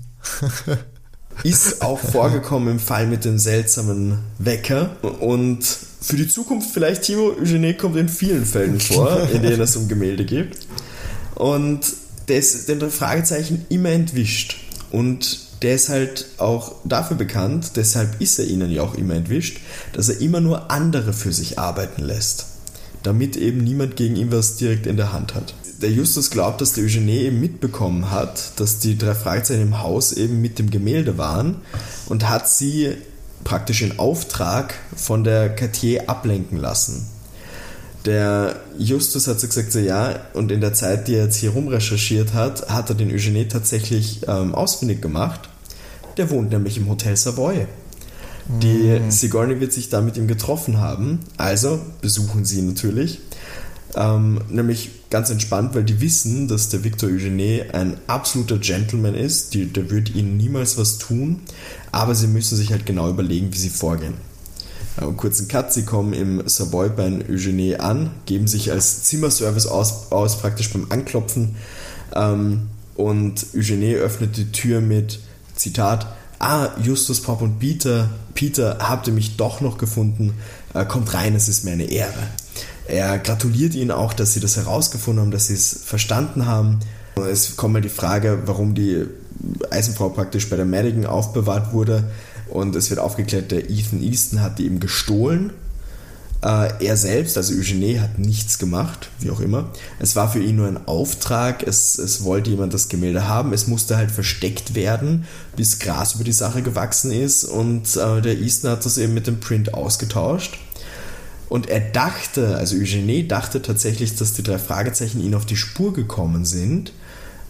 ist 1.43 1.83
auch 1.83 1.99
vorgekommen 1.99 2.75
im 2.75 2.79
Fall 2.79 3.07
mit 3.07 3.25
dem 3.25 3.39
seltsamen 3.39 4.21
Wecker. 4.39 4.91
Und 5.21 5.65
für 6.01 6.17
die 6.17 6.29
Zukunft 6.29 6.71
vielleicht, 6.73 7.03
Timo, 7.03 7.35
Eugenie 7.41 7.75
kommt 7.75 7.97
in 7.97 8.09
vielen 8.09 8.45
Fällen 8.45 8.79
vor, 8.79 9.29
in 9.33 9.43
denen 9.43 9.61
es 9.61 9.75
um 9.77 9.89
Gemälde 9.89 10.25
geht. 10.25 10.57
Und 11.35 11.81
den 12.29 12.79
drei 12.79 12.91
Fragezeichen 12.91 13.67
immer 13.69 13.91
entwischt. 13.91 14.57
Und 14.91 15.45
der 15.63 15.75
ist 15.75 15.89
halt 15.89 16.27
auch 16.39 16.77
dafür 16.85 17.17
bekannt, 17.17 17.73
deshalb 17.77 18.21
ist 18.21 18.39
er 18.39 18.47
ihnen 18.47 18.71
ja 18.71 18.83
auch 18.83 18.95
immer 18.95 19.15
entwischt, 19.15 19.61
dass 19.93 20.09
er 20.09 20.21
immer 20.21 20.41
nur 20.41 20.71
andere 20.71 21.13
für 21.13 21.33
sich 21.33 21.59
arbeiten 21.59 22.03
lässt. 22.03 22.47
Damit 23.03 23.37
eben 23.37 23.65
niemand 23.65 23.97
gegen 23.97 24.17
ihn 24.17 24.33
was 24.33 24.57
direkt 24.57 24.87
in 24.87 24.97
der 24.97 25.13
Hand 25.13 25.35
hat. 25.35 25.55
Der 25.81 25.91
Justus 25.91 26.31
glaubt, 26.31 26.61
dass 26.61 26.75
der 26.75 26.85
Eugenie 26.85 27.23
eben 27.23 27.41
mitbekommen 27.41 28.11
hat, 28.11 28.59
dass 28.61 28.79
die 28.79 28.97
drei 28.97 29.15
Fragezeichen 29.15 29.63
im 29.63 29.83
Haus 29.83 30.13
eben 30.13 30.41
mit 30.41 30.59
dem 30.59 30.71
Gemälde 30.71 31.19
waren 31.19 31.57
und 32.07 32.29
hat 32.29 32.49
sie 32.49 32.93
praktisch 33.43 33.83
in 33.83 33.99
Auftrag 33.99 34.75
von 34.97 35.25
der 35.25 35.55
Cartier 35.55 36.09
ablenken 36.09 36.59
lassen. 36.59 37.07
Der 38.05 38.61
Justus 38.79 39.27
hat 39.29 39.41
so 39.41 39.47
gesagt, 39.47 39.73
so 39.73 39.79
ja, 39.79 40.21
und 40.35 40.53
in 40.53 40.61
der 40.61 40.75
Zeit, 40.75 41.09
die 41.09 41.15
er 41.15 41.25
jetzt 41.25 41.37
hier 41.37 41.51
rumrecherchiert 41.51 42.35
hat, 42.35 42.69
hat 42.69 42.91
er 42.91 42.95
den 42.95 43.11
Eugenie 43.11 43.49
tatsächlich 43.49 44.21
ähm, 44.29 44.55
ausfindig 44.55 45.01
gemacht. 45.01 45.49
Der 46.19 46.31
wohnt 46.31 46.51
nämlich 46.51 46.77
im 46.77 46.89
Hotel 46.89 47.17
Savoy. 47.17 47.67
Die 48.47 49.01
Sigourney 49.09 49.59
wird 49.59 49.73
sich 49.73 49.89
da 49.89 50.03
mit 50.03 50.19
ihm 50.19 50.27
getroffen 50.27 50.79
haben, 50.79 51.21
also 51.39 51.81
besuchen 52.03 52.45
sie 52.45 52.59
ihn 52.59 52.67
natürlich. 52.67 53.21
Ähm, 53.97 54.41
nämlich 54.51 54.91
ganz 55.09 55.31
entspannt, 55.31 55.75
weil 55.75 55.85
die 55.85 56.01
wissen, 56.01 56.47
dass 56.49 56.69
der 56.69 56.85
Victor 56.85 57.09
Eugene 57.09 57.67
ein 57.73 57.97
absoluter 58.07 58.59
Gentleman 58.59 59.15
ist. 59.15 59.55
Die, 59.55 59.73
der 59.73 59.89
wird 59.91 60.15
ihnen 60.15 60.37
niemals 60.37 60.77
was 60.77 60.99
tun, 60.99 61.41
aber 61.93 62.15
sie 62.15 62.27
müssen 62.27 62.57
sich 62.57 62.71
halt 62.71 62.85
genau 62.85 63.09
überlegen, 63.09 63.53
wie 63.53 63.59
sie 63.59 63.71
vorgehen. 63.71 64.15
Äh, 65.01 65.07
kurzen 65.17 65.49
Cut, 65.49 65.73
sie 65.73 65.85
kommen 65.85 66.13
im 66.13 66.49
Savoy 66.49 66.89
bei 66.89 67.05
Eugene 67.29 67.81
an, 67.81 68.11
geben 68.27 68.47
sich 68.47 68.71
als 68.71 69.05
Zimmerservice 69.05 69.67
aus, 69.67 70.11
aus 70.11 70.39
praktisch 70.39 70.73
beim 70.73 70.87
Anklopfen 70.91 71.57
ähm, 72.15 72.69
und 72.95 73.47
Eugene 73.55 73.97
öffnet 73.97 74.37
die 74.37 74.53
Tür 74.53 74.81
mit 74.81 75.21
Zitat, 75.57 76.07
ah, 76.39 76.69
Justus, 76.83 77.21
Pop 77.21 77.43
und 77.43 77.59
Peter, 77.59 78.11
Peter, 78.35 78.79
habt 78.81 79.07
ihr 79.07 79.13
mich 79.13 79.37
doch 79.37 79.61
noch 79.61 79.79
gefunden, 79.79 80.35
äh, 80.75 80.85
kommt 80.85 81.15
rein, 81.15 81.35
es 81.35 81.49
ist 81.49 81.65
mir 81.65 81.73
eine 81.73 81.85
Ehre. 81.85 82.29
Er 82.87 83.19
gratuliert 83.19 83.75
ihnen 83.75 83.91
auch, 83.91 84.13
dass 84.13 84.35
sie 84.35 84.41
das 84.41 84.57
herausgefunden 84.57 85.23
haben, 85.23 85.31
dass 85.31 85.47
sie 85.47 85.55
es 85.55 85.81
verstanden 85.85 86.47
haben. 86.47 86.81
Es 87.17 87.57
kommt 87.57 87.73
mal 87.73 87.81
die 87.81 87.89
Frage, 87.89 88.43
warum 88.45 88.75
die 88.75 89.07
Eisenfrau 89.71 90.11
praktisch 90.11 90.51
bei 90.51 90.57
der 90.57 90.67
Madigan 90.67 91.07
aufbewahrt 91.07 91.73
wurde. 91.73 92.05
Und 92.49 92.77
es 92.77 92.91
wird 92.91 93.01
aufgeklärt, 93.01 93.51
der 93.51 93.71
Ethan 93.71 94.03
Easton 94.03 94.41
hat 94.41 94.59
die 94.59 94.67
eben 94.67 94.81
gestohlen. 94.81 95.53
Äh, 96.45 96.85
er 96.85 96.97
selbst, 96.99 97.39
also 97.39 97.55
Eugene, 97.55 98.03
hat 98.03 98.19
nichts 98.19 98.59
gemacht, 98.59 99.09
wie 99.19 99.31
auch 99.31 99.41
immer. 99.41 99.71
Es 99.99 100.15
war 100.15 100.31
für 100.31 100.41
ihn 100.41 100.57
nur 100.57 100.67
ein 100.67 100.87
Auftrag, 100.87 101.63
es, 101.63 101.97
es 101.97 102.23
wollte 102.23 102.51
jemand 102.51 102.75
das 102.75 102.91
Gemälde 102.91 103.27
haben, 103.27 103.55
es 103.55 103.67
musste 103.67 103.97
halt 103.97 104.11
versteckt 104.11 104.75
werden, 104.75 105.25
bis 105.57 105.79
Gras 105.79 106.17
über 106.17 106.25
die 106.25 106.33
Sache 106.33 106.61
gewachsen 106.61 107.13
ist 107.13 107.45
und 107.45 107.97
äh, 107.97 108.21
der 108.21 108.39
Easton 108.39 108.73
hat 108.73 108.85
das 108.85 108.99
eben 108.99 109.15
mit 109.15 109.27
dem 109.27 109.41
Print 109.41 109.73
ausgetauscht. 109.73 110.59
Und 111.49 111.71
er 111.71 111.81
dachte, 111.81 112.57
also 112.57 112.77
Eugene 112.77 113.25
dachte 113.25 113.63
tatsächlich, 113.63 114.17
dass 114.17 114.35
die 114.35 114.43
drei 114.43 114.59
Fragezeichen 114.59 115.25
ihn 115.25 115.35
auf 115.35 115.47
die 115.47 115.57
Spur 115.57 115.95
gekommen 115.95 116.45
sind 116.45 116.93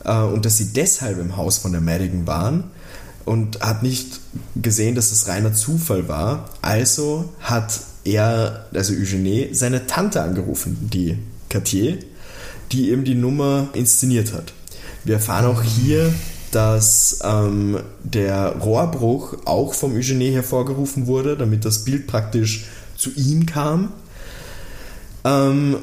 äh, 0.04 0.16
und 0.20 0.44
dass 0.44 0.58
sie 0.58 0.72
deshalb 0.72 1.18
im 1.18 1.36
Haus 1.36 1.58
von 1.58 1.72
der 1.72 1.80
Madigan 1.80 2.28
waren 2.28 2.64
und 3.24 3.60
hat 3.60 3.82
nicht 3.82 4.20
gesehen, 4.56 4.94
dass 4.94 5.12
es 5.12 5.28
reiner 5.28 5.54
Zufall 5.54 6.08
war. 6.08 6.50
Also 6.62 7.32
hat 7.40 7.80
er, 8.04 8.66
also 8.74 8.92
Eugene, 8.92 9.48
seine 9.52 9.86
Tante 9.86 10.22
angerufen, 10.22 10.90
die 10.92 11.18
Cartier, 11.48 11.98
die 12.72 12.90
eben 12.90 13.04
die 13.04 13.14
Nummer 13.14 13.68
inszeniert 13.72 14.32
hat. 14.32 14.52
Wir 15.04 15.14
erfahren 15.14 15.46
auch 15.46 15.62
hier, 15.62 16.12
dass 16.50 17.18
ähm, 17.24 17.80
der 18.02 18.56
Rohrbruch 18.56 19.38
auch 19.44 19.74
vom 19.74 19.94
Eugene 19.94 20.30
hervorgerufen 20.32 21.06
wurde, 21.06 21.36
damit 21.36 21.64
das 21.64 21.84
Bild 21.84 22.06
praktisch 22.06 22.66
zu 22.96 23.10
ihm 23.10 23.46
kam. 23.46 23.92
Ähm, 25.24 25.76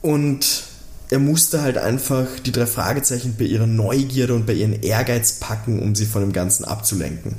und 0.00 0.64
er 1.14 1.20
musste 1.20 1.62
halt 1.62 1.78
einfach 1.78 2.26
die 2.44 2.50
drei 2.50 2.66
Fragezeichen 2.66 3.36
bei 3.38 3.44
ihrer 3.44 3.68
Neugierde 3.68 4.34
und 4.34 4.46
bei 4.46 4.52
ihrem 4.52 4.82
Ehrgeiz 4.82 5.34
packen, 5.34 5.80
um 5.80 5.94
sie 5.94 6.06
von 6.06 6.22
dem 6.22 6.32
Ganzen 6.32 6.64
abzulenken. 6.64 7.36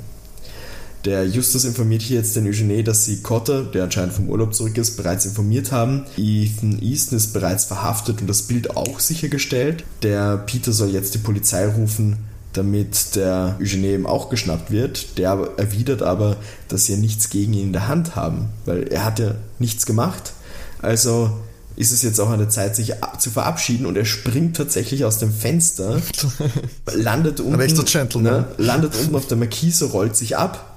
Der 1.04 1.26
Justus 1.26 1.66
informiert 1.66 2.00
hier 2.00 2.16
jetzt 2.16 2.34
den 2.36 2.46
Eugene, 2.46 2.82
dass 2.82 3.04
sie 3.04 3.20
Cotter, 3.20 3.64
der 3.64 3.84
anscheinend 3.84 4.14
vom 4.14 4.30
Urlaub 4.30 4.54
zurück 4.54 4.78
ist, 4.78 4.96
bereits 4.96 5.26
informiert 5.26 5.72
haben. 5.72 6.06
Ethan 6.16 6.80
Easton 6.80 7.18
ist 7.18 7.34
bereits 7.34 7.66
verhaftet 7.66 8.22
und 8.22 8.28
das 8.28 8.44
Bild 8.44 8.74
auch 8.78 8.98
sichergestellt. 8.98 9.84
Der 10.02 10.38
Peter 10.38 10.72
soll 10.72 10.88
jetzt 10.88 11.14
die 11.14 11.18
Polizei 11.18 11.66
rufen, 11.66 12.16
damit 12.54 13.14
der 13.14 13.56
Eugene 13.60 13.88
eben 13.88 14.06
auch 14.06 14.30
geschnappt 14.30 14.70
wird. 14.70 15.18
Der 15.18 15.50
erwidert 15.58 16.00
aber, 16.00 16.38
dass 16.68 16.86
sie 16.86 16.96
nichts 16.96 17.28
gegen 17.28 17.52
ihn 17.52 17.64
in 17.64 17.72
der 17.74 17.88
Hand 17.88 18.16
haben, 18.16 18.48
weil 18.64 18.84
er 18.84 19.04
hat 19.04 19.18
ja 19.18 19.34
nichts 19.58 19.84
gemacht. 19.84 20.32
Also 20.80 21.30
ist 21.76 21.92
es 21.92 22.02
jetzt 22.02 22.20
auch 22.20 22.30
an 22.30 22.38
der 22.38 22.48
Zeit, 22.48 22.74
sich 22.76 22.94
zu 23.18 23.30
verabschieden 23.30 23.86
und 23.86 23.96
er 23.96 24.04
springt 24.04 24.56
tatsächlich 24.56 25.04
aus 25.04 25.18
dem 25.18 25.32
Fenster, 25.32 26.00
landet 26.92 27.40
unten, 27.40 28.22
ne, 28.22 28.48
landet 28.56 28.94
unten 28.96 29.14
auf 29.14 29.26
der 29.26 29.36
Markise, 29.36 29.86
rollt 29.86 30.16
sich 30.16 30.36
ab 30.36 30.76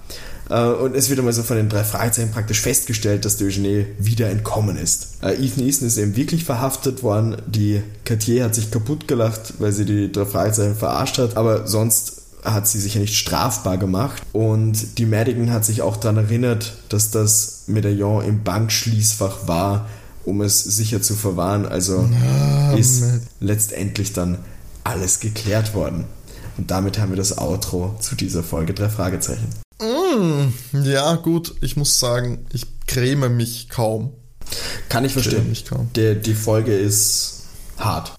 äh, 0.49 0.63
und 0.63 0.95
es 0.95 1.09
wird 1.09 1.19
einmal 1.19 1.33
so 1.33 1.43
von 1.43 1.57
den 1.57 1.69
drei 1.69 1.83
Fragezeichen 1.83 2.31
praktisch 2.31 2.61
festgestellt, 2.61 3.25
dass 3.25 3.41
Eugene 3.41 3.85
wieder 3.97 4.29
entkommen 4.29 4.77
ist. 4.77 5.17
Äh, 5.21 5.33
Ethan 5.43 5.63
Easton 5.63 5.87
ist 5.87 5.97
eben 5.97 6.15
wirklich 6.15 6.43
verhaftet 6.43 7.03
worden. 7.03 7.37
Die 7.47 7.81
Cartier 8.03 8.43
hat 8.43 8.55
sich 8.55 8.71
kaputt 8.71 9.07
gelacht, 9.07 9.55
weil 9.59 9.71
sie 9.71 9.85
die 9.85 10.11
drei 10.11 10.25
Fragezeichen 10.25 10.75
verarscht 10.75 11.17
hat. 11.19 11.37
Aber 11.37 11.67
sonst 11.67 12.23
hat 12.43 12.67
sie 12.67 12.79
sich 12.79 12.95
ja 12.95 13.01
nicht 13.01 13.15
strafbar 13.15 13.77
gemacht. 13.77 14.23
Und 14.33 14.97
die 14.97 15.05
Madigan 15.05 15.51
hat 15.51 15.65
sich 15.65 15.81
auch 15.81 15.97
daran 15.97 16.17
erinnert, 16.17 16.73
dass 16.89 17.11
das 17.11 17.63
Medaillon 17.67 18.25
im 18.25 18.43
Bankschließfach 18.43 19.47
war, 19.47 19.87
um 20.25 20.41
es 20.41 20.63
sicher 20.63 21.01
zu 21.01 21.15
verwahren. 21.15 21.65
Also 21.65 22.09
oh, 22.09 22.77
ist 22.77 23.03
letztendlich 23.39 24.13
dann 24.13 24.39
alles 24.83 25.19
geklärt 25.19 25.73
worden. 25.73 26.05
Und 26.57 26.71
damit 26.71 26.99
haben 26.99 27.11
wir 27.11 27.17
das 27.17 27.37
Outro 27.37 27.95
zu 28.01 28.15
dieser 28.15 28.43
Folge 28.43 28.73
drei 28.73 28.89
Fragezeichen. 28.89 29.47
Mm, 29.79 30.83
ja, 30.83 31.15
gut, 31.15 31.55
ich 31.61 31.77
muss 31.77 31.99
sagen, 31.99 32.45
ich 32.51 32.65
creme 32.85 33.29
mich 33.29 33.69
kaum. 33.69 34.11
Kann 34.89 35.05
ich 35.05 35.13
verstehen. 35.13 35.47
Mich 35.47 35.65
kaum. 35.65 35.89
Der, 35.95 36.15
die 36.15 36.33
Folge 36.33 36.75
ist 36.75 37.43
hart. 37.77 38.13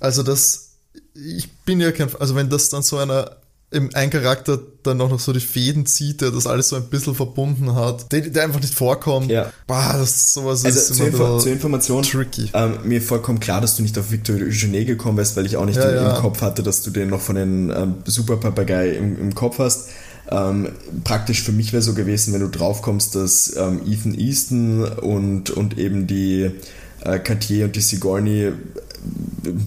Also 0.00 0.22
das, 0.22 0.70
ich 1.14 1.50
bin 1.66 1.80
ja 1.80 1.92
kein, 1.92 2.14
also 2.16 2.34
wenn 2.34 2.48
das 2.48 2.68
dann 2.70 2.82
so 2.82 2.98
einer 2.98 3.36
ein 3.72 4.10
Charakter 4.10 4.58
dann 4.82 5.00
auch 5.00 5.08
noch 5.08 5.20
so 5.20 5.32
die 5.32 5.40
Fäden 5.40 5.86
zieht, 5.86 6.20
der 6.20 6.30
das 6.30 6.46
alles 6.46 6.68
so 6.68 6.76
ein 6.76 6.84
bisschen 6.84 7.14
verbunden 7.14 7.74
hat, 7.74 8.12
der, 8.12 8.22
der 8.22 8.44
einfach 8.44 8.60
nicht 8.60 8.74
vorkommt. 8.74 9.30
Ja. 9.30 9.52
Boah, 9.66 9.96
das 9.98 10.34
sowas 10.34 10.64
also 10.64 10.78
ist 10.78 10.94
zur, 10.94 11.06
Info 11.06 11.38
zur 11.38 11.52
Information, 11.52 12.02
tricky. 12.02 12.50
Ähm, 12.52 12.78
mir 12.84 13.00
vollkommen 13.00 13.40
klar, 13.40 13.60
dass 13.60 13.76
du 13.76 13.82
nicht 13.82 13.96
auf 13.98 14.10
Victor 14.10 14.36
Eugene 14.36 14.84
gekommen 14.84 15.16
bist, 15.16 15.36
weil 15.36 15.46
ich 15.46 15.56
auch 15.56 15.64
nicht 15.64 15.76
ja, 15.76 15.90
ja. 15.90 16.16
im 16.16 16.20
Kopf 16.20 16.42
hatte, 16.42 16.62
dass 16.62 16.82
du 16.82 16.90
den 16.90 17.08
noch 17.08 17.20
von 17.20 17.36
den 17.36 17.70
ähm, 17.70 17.94
Super 18.04 18.36
Papagei 18.36 18.90
im, 18.90 19.18
im 19.18 19.34
Kopf 19.34 19.58
hast. 19.58 19.88
Ähm, 20.30 20.68
praktisch 21.04 21.42
für 21.42 21.52
mich 21.52 21.72
wäre 21.72 21.82
so 21.82 21.94
gewesen, 21.94 22.32
wenn 22.32 22.40
du 22.40 22.48
draufkommst, 22.48 23.14
dass 23.14 23.56
ähm, 23.56 23.80
Ethan 23.86 24.14
Easton 24.14 24.84
und, 24.84 25.50
und 25.50 25.78
eben 25.78 26.06
die 26.06 26.50
äh, 27.04 27.18
Cartier 27.18 27.66
und 27.66 27.76
die 27.76 27.80
Sigourney 27.80 28.44
äh, 28.44 28.52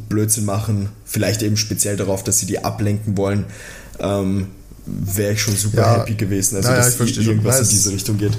Blödsinn 0.10 0.45
machen, 0.45 0.89
vielleicht 1.03 1.43
eben 1.43 1.58
speziell 1.58 1.97
darauf, 1.97 2.24
dass 2.24 2.39
sie 2.39 2.45
die 2.45 2.64
ablenken 2.64 3.18
wollen, 3.18 3.45
ähm, 4.00 4.48
wäre 4.86 5.34
ich 5.34 5.41
schon 5.41 5.56
super 5.56 5.78
ja, 5.78 5.98
happy 5.98 6.16
gewesen. 6.16 6.58
Also, 6.58 6.70
naja, 6.70 6.84
dass 6.84 7.00
irgendwas 7.00 7.62
in 7.62 7.70
diese 7.70 7.91
Richtung 7.91 8.18
geht. 8.18 8.34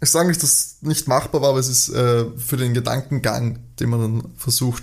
Ich 0.00 0.10
sage 0.10 0.28
nicht, 0.28 0.42
dass 0.42 0.52
es 0.52 0.76
nicht 0.80 1.08
machbar 1.08 1.42
war, 1.42 1.50
aber 1.50 1.58
es 1.58 1.68
ist 1.68 1.88
äh, 1.90 2.24
für 2.36 2.56
den 2.56 2.74
Gedankengang, 2.74 3.58
den 3.78 3.90
man 3.90 4.00
dann 4.00 4.32
versucht, 4.36 4.82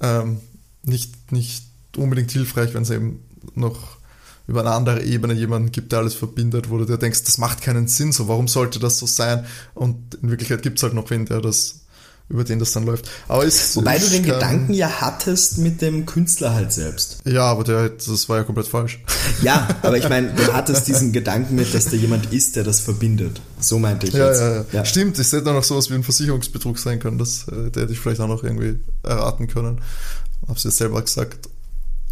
ähm, 0.00 0.38
nicht, 0.82 1.32
nicht 1.32 1.64
unbedingt 1.96 2.30
hilfreich, 2.30 2.74
wenn 2.74 2.82
es 2.82 2.90
eben 2.90 3.22
noch 3.54 3.98
über 4.46 4.60
eine 4.60 4.72
andere 4.72 5.02
Ebene 5.02 5.32
jemanden 5.32 5.72
gibt, 5.72 5.92
der 5.92 6.00
alles 6.00 6.14
verbindet, 6.14 6.68
wo 6.68 6.78
du 6.78 6.84
dir 6.84 6.98
denkst, 6.98 7.24
das 7.24 7.38
macht 7.38 7.62
keinen 7.62 7.88
Sinn, 7.88 8.12
so 8.12 8.28
warum 8.28 8.48
sollte 8.48 8.78
das 8.78 8.98
so 8.98 9.06
sein? 9.06 9.46
Und 9.74 10.16
in 10.16 10.30
Wirklichkeit 10.30 10.62
gibt 10.62 10.78
es 10.78 10.82
halt 10.82 10.94
noch 10.94 11.08
wen, 11.10 11.24
der 11.24 11.40
das 11.40 11.80
über 12.28 12.42
den 12.42 12.58
das 12.58 12.72
dann 12.72 12.84
läuft. 12.84 13.10
Aber 13.28 13.44
ist, 13.44 13.76
Wobei 13.76 13.98
du 13.98 14.08
den 14.08 14.24
kann, 14.24 14.34
Gedanken 14.34 14.72
ja 14.72 15.00
hattest 15.00 15.58
mit 15.58 15.82
dem 15.82 16.06
Künstler 16.06 16.54
halt 16.54 16.72
selbst. 16.72 17.18
Ja, 17.24 17.42
aber 17.42 17.64
der, 17.64 17.90
das 17.90 18.28
war 18.28 18.38
ja 18.38 18.44
komplett 18.44 18.66
falsch. 18.66 19.00
Ja, 19.42 19.68
aber 19.82 19.98
ich 19.98 20.08
meine, 20.08 20.32
du 20.32 20.52
hattest 20.52 20.88
diesen 20.88 21.12
Gedanken 21.12 21.54
mit, 21.54 21.74
dass 21.74 21.86
da 21.86 21.96
jemand 21.96 22.32
ist, 22.32 22.56
der 22.56 22.64
das 22.64 22.80
verbindet. 22.80 23.40
So 23.60 23.78
meinte 23.78 24.06
ich 24.06 24.14
ja, 24.14 24.28
jetzt. 24.28 24.40
Ja, 24.40 24.54
ja. 24.56 24.64
ja. 24.72 24.84
Stimmt, 24.84 25.18
es 25.18 25.32
hätte 25.32 25.50
auch 25.50 25.54
noch 25.54 25.64
sowas 25.64 25.90
wie 25.90 25.94
ein 25.94 26.02
Versicherungsbetrug 26.02 26.78
sein 26.78 26.98
können. 26.98 27.18
Das, 27.18 27.46
äh, 27.48 27.70
der 27.70 27.82
hätte 27.82 27.92
ich 27.92 28.00
vielleicht 28.00 28.20
auch 28.20 28.28
noch 28.28 28.42
irgendwie 28.42 28.78
erraten 29.02 29.46
können. 29.46 29.82
Hab's 30.48 30.64
jetzt 30.64 30.78
selber 30.78 31.02
gesagt 31.02 31.48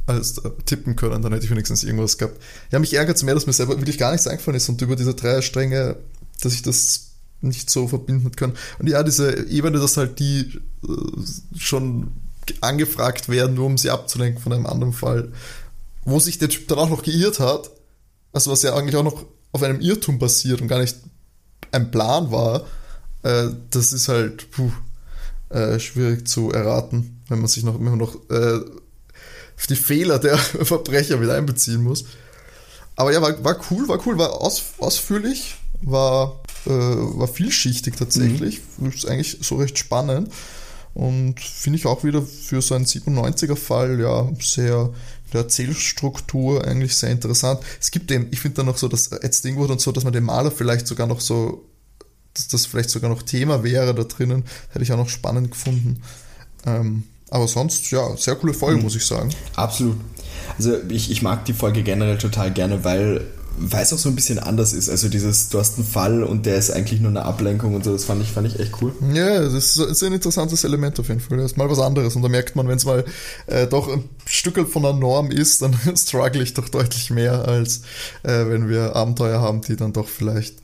als 0.06 0.38
äh, 0.38 0.50
tippen 0.66 0.96
können, 0.96 1.22
dann 1.22 1.32
hätte 1.32 1.44
ich 1.44 1.50
wenigstens 1.50 1.84
irgendwas 1.84 2.18
gehabt. 2.18 2.40
Ja, 2.70 2.78
mich 2.78 2.94
ärgert 2.94 3.16
es 3.16 3.22
mehr, 3.22 3.34
dass 3.34 3.46
mir 3.46 3.52
selber 3.52 3.78
wirklich 3.78 3.98
gar 3.98 4.12
nichts 4.12 4.26
eingefallen 4.26 4.56
ist 4.56 4.68
und 4.68 4.82
über 4.82 4.96
diese 4.96 5.14
drei 5.14 5.40
Stränge, 5.42 5.96
dass 6.42 6.52
ich 6.52 6.62
das 6.62 7.11
nicht 7.42 7.70
so 7.70 7.88
verbinden 7.88 8.32
kann. 8.32 8.54
Und 8.78 8.88
ja, 8.88 9.02
diese 9.02 9.46
Ebene, 9.48 9.78
dass 9.78 9.96
halt 9.96 10.18
die 10.18 10.60
äh, 10.84 11.58
schon 11.58 12.12
angefragt 12.60 13.28
werden, 13.28 13.54
nur 13.54 13.66
um 13.66 13.78
sie 13.78 13.90
abzulenken 13.90 14.42
von 14.42 14.52
einem 14.52 14.66
anderen 14.66 14.92
Fall, 14.92 15.32
wo 16.04 16.18
sich 16.18 16.38
der 16.38 16.48
Typ 16.48 16.68
dann 16.68 16.78
auch 16.78 16.90
noch 16.90 17.02
geirrt 17.02 17.40
hat, 17.40 17.70
also 18.32 18.50
was 18.50 18.62
ja 18.62 18.74
eigentlich 18.74 18.96
auch 18.96 19.04
noch 19.04 19.24
auf 19.52 19.62
einem 19.62 19.80
Irrtum 19.80 20.18
basiert 20.18 20.60
und 20.60 20.68
gar 20.68 20.80
nicht 20.80 20.96
ein 21.70 21.90
Plan 21.90 22.30
war, 22.30 22.64
äh, 23.22 23.48
das 23.70 23.92
ist 23.92 24.08
halt 24.08 24.50
puh, 24.50 24.72
äh, 25.50 25.78
schwierig 25.78 26.26
zu 26.26 26.50
erraten, 26.50 27.22
wenn 27.28 27.38
man 27.38 27.48
sich 27.48 27.62
noch, 27.62 27.78
man 27.78 27.98
noch 27.98 28.16
äh, 28.30 28.60
die 29.68 29.76
Fehler 29.76 30.18
der 30.18 30.38
Verbrecher 30.38 31.18
mit 31.18 31.30
einbeziehen 31.30 31.82
muss. 31.82 32.04
Aber 32.96 33.12
ja, 33.12 33.22
war, 33.22 33.42
war 33.44 33.58
cool, 33.70 33.88
war 33.88 34.04
cool, 34.06 34.18
war 34.18 34.40
aus, 34.40 34.62
ausführlich, 34.78 35.56
war, 35.80 36.41
äh, 36.66 36.70
war 36.70 37.28
vielschichtig 37.28 37.96
tatsächlich. 37.96 38.60
Mhm. 38.78 38.90
Ist 38.90 39.06
eigentlich 39.06 39.38
so 39.40 39.56
recht 39.56 39.78
spannend. 39.78 40.30
Und 40.94 41.40
finde 41.40 41.78
ich 41.78 41.86
auch 41.86 42.04
wieder 42.04 42.22
für 42.22 42.60
so 42.60 42.74
einen 42.74 42.84
97er-Fall 42.84 43.98
ja 43.98 44.30
sehr 44.40 44.90
der 45.32 45.42
Erzählstruktur 45.42 46.66
eigentlich 46.66 46.94
sehr 46.94 47.10
interessant. 47.10 47.60
Es 47.80 47.90
gibt 47.90 48.10
eben, 48.10 48.28
ich 48.30 48.40
finde 48.40 48.56
dann 48.56 48.66
noch 48.66 48.76
so, 48.76 48.88
dass 48.88 49.08
Ed 49.08 49.34
Stingwood 49.34 49.70
und 49.70 49.80
so, 49.80 49.92
dass 49.92 50.04
man 50.04 50.12
den 50.12 50.24
Maler 50.24 50.50
vielleicht 50.50 50.86
sogar 50.86 51.06
noch 51.06 51.20
so, 51.20 51.64
dass 52.34 52.48
das 52.48 52.66
vielleicht 52.66 52.90
sogar 52.90 53.10
noch 53.10 53.22
Thema 53.22 53.64
wäre 53.64 53.94
da 53.94 54.04
drinnen, 54.04 54.44
hätte 54.70 54.82
ich 54.82 54.92
auch 54.92 54.98
noch 54.98 55.08
spannend 55.08 55.50
gefunden. 55.50 56.02
Ähm, 56.66 57.04
aber 57.30 57.48
sonst, 57.48 57.90
ja, 57.90 58.14
sehr 58.16 58.36
coole 58.36 58.52
Folge, 58.52 58.76
mhm. 58.76 58.82
muss 58.84 58.96
ich 58.96 59.06
sagen. 59.06 59.30
Absolut. 59.56 59.96
Also 60.58 60.76
ich, 60.90 61.10
ich 61.10 61.22
mag 61.22 61.44
die 61.46 61.54
Folge 61.54 61.82
generell 61.82 62.18
total 62.18 62.52
gerne, 62.52 62.84
weil 62.84 63.26
weil 63.70 63.82
es 63.82 63.92
auch 63.92 63.98
so 63.98 64.08
ein 64.08 64.14
bisschen 64.14 64.38
anders 64.38 64.72
ist. 64.72 64.88
Also 64.88 65.08
dieses, 65.08 65.48
du 65.48 65.58
hast 65.58 65.76
einen 65.76 65.86
Fall 65.86 66.22
und 66.24 66.46
der 66.46 66.56
ist 66.56 66.70
eigentlich 66.70 67.00
nur 67.00 67.10
eine 67.10 67.24
Ablenkung 67.24 67.74
und 67.74 67.84
so, 67.84 67.92
das 67.92 68.04
fand 68.04 68.22
ich, 68.22 68.32
fand 68.32 68.46
ich 68.46 68.58
echt 68.58 68.72
cool. 68.82 68.94
Ja, 69.12 69.40
das 69.40 69.76
ist 69.76 70.02
ein 70.02 70.12
interessantes 70.12 70.64
Element 70.64 70.98
auf 70.98 71.08
jeden 71.08 71.20
Fall. 71.20 71.38
Das 71.38 71.52
ist 71.52 71.56
mal 71.56 71.70
was 71.70 71.78
anderes 71.78 72.16
und 72.16 72.22
da 72.22 72.28
merkt 72.28 72.56
man, 72.56 72.66
wenn 72.68 72.76
es 72.76 72.84
mal 72.84 73.04
äh, 73.46 73.66
doch 73.66 73.88
ein 73.88 74.08
Stück 74.26 74.52
von 74.68 74.82
der 74.82 74.94
Norm 74.94 75.30
ist, 75.30 75.62
dann 75.62 75.74
struggle 75.96 76.42
ich 76.42 76.54
doch 76.54 76.68
deutlich 76.68 77.10
mehr, 77.10 77.46
als 77.46 77.82
äh, 78.22 78.46
wenn 78.48 78.68
wir 78.68 78.96
Abenteuer 78.96 79.40
haben, 79.40 79.60
die 79.62 79.76
dann 79.76 79.92
doch 79.92 80.08
vielleicht 80.08 80.56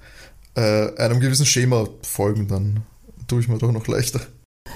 äh, 0.54 0.94
einem 0.96 1.20
gewissen 1.20 1.46
Schema 1.46 1.88
folgen, 2.02 2.48
dann 2.48 2.82
tue 3.28 3.40
ich 3.40 3.48
mir 3.48 3.58
doch 3.58 3.72
noch 3.72 3.86
leichter. 3.86 4.20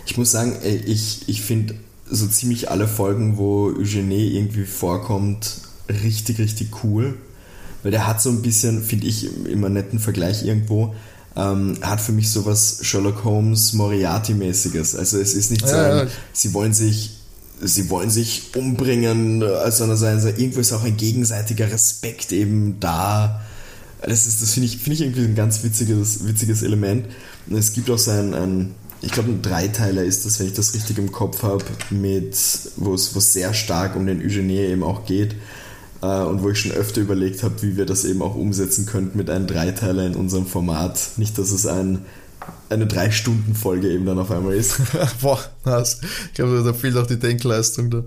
Ich 0.06 0.16
muss 0.16 0.30
sagen, 0.30 0.56
ich, 0.62 1.28
ich 1.28 1.42
finde 1.42 1.74
so 2.08 2.26
ziemlich 2.26 2.70
alle 2.70 2.88
Folgen, 2.88 3.36
wo 3.36 3.72
Eugenie 3.76 4.36
irgendwie 4.36 4.64
vorkommt, 4.64 5.62
richtig, 5.88 6.38
richtig 6.38 6.84
cool 6.84 7.16
weil 7.82 7.90
der 7.90 8.06
hat 8.06 8.22
so 8.22 8.30
ein 8.30 8.42
bisschen, 8.42 8.82
finde 8.82 9.06
ich, 9.06 9.28
immer 9.46 9.66
einen 9.66 9.74
netten 9.74 9.98
Vergleich 9.98 10.44
irgendwo, 10.44 10.94
ähm, 11.36 11.78
hat 11.82 12.00
für 12.00 12.12
mich 12.12 12.30
sowas 12.30 12.78
Sherlock 12.82 13.24
Holmes 13.24 13.72
Moriarty-mäßiges. 13.72 14.96
Also 14.96 15.18
es 15.18 15.34
ist 15.34 15.50
nicht 15.50 15.66
so, 15.66 15.74
ja, 15.74 16.04
ja. 16.04 16.10
sie 16.32 16.52
wollen 16.54 16.74
sich 16.74 17.18
sie 17.64 17.90
wollen 17.90 18.10
sich 18.10 18.50
umbringen, 18.56 19.42
sondern 19.70 20.02
also 20.02 20.28
irgendwo 20.28 20.60
ist 20.60 20.72
auch 20.72 20.84
ein 20.84 20.96
gegenseitiger 20.96 21.70
Respekt 21.70 22.32
eben 22.32 22.80
da. 22.80 23.40
Das, 24.02 24.26
ist, 24.26 24.42
das 24.42 24.52
finde 24.52 24.66
ich, 24.66 24.78
find 24.78 24.94
ich 24.94 25.02
irgendwie 25.02 25.24
ein 25.24 25.36
ganz 25.36 25.62
witziges, 25.62 26.26
witziges 26.26 26.62
Element. 26.62 27.06
Und 27.48 27.56
es 27.56 27.72
gibt 27.72 27.88
auch 27.88 27.98
so 27.98 28.10
ein, 28.10 28.34
ein 28.34 28.74
ich 29.00 29.12
glaube, 29.12 29.30
ein 29.30 29.42
Dreiteiler 29.42 30.02
ist 30.02 30.26
das, 30.26 30.38
wenn 30.38 30.46
ich 30.46 30.52
das 30.54 30.74
richtig 30.74 30.98
im 30.98 31.12
Kopf 31.12 31.42
habe, 31.42 31.64
mit, 31.90 32.36
wo 32.76 32.94
es 32.94 33.32
sehr 33.32 33.54
stark 33.54 33.96
um 33.96 34.06
den 34.06 34.20
Eugenie 34.20 34.58
eben 34.58 34.82
auch 34.82 35.06
geht. 35.06 35.34
Äh, 36.02 36.22
und 36.22 36.42
wo 36.42 36.50
ich 36.50 36.58
schon 36.58 36.72
öfter 36.72 37.00
überlegt 37.00 37.42
habe, 37.42 37.62
wie 37.62 37.76
wir 37.76 37.86
das 37.86 38.04
eben 38.04 38.20
auch 38.22 38.34
umsetzen 38.34 38.86
könnten 38.86 39.16
mit 39.16 39.30
einem 39.30 39.46
Dreiteiler 39.46 40.04
in 40.04 40.16
unserem 40.16 40.46
Format. 40.46 41.00
Nicht, 41.16 41.38
dass 41.38 41.52
es 41.52 41.66
ein, 41.66 42.04
eine 42.68 42.86
Drei-Stunden-Folge 42.86 43.88
eben 43.88 44.04
dann 44.04 44.18
auf 44.18 44.30
einmal 44.30 44.54
ist. 44.54 44.78
Boah, 45.20 45.38
das, 45.64 46.00
ich 46.28 46.34
glaube, 46.34 46.62
da 46.64 46.72
fehlt 46.72 46.96
auch 46.96 47.06
die 47.06 47.18
Denkleistung 47.18 47.90
dann. 47.90 48.04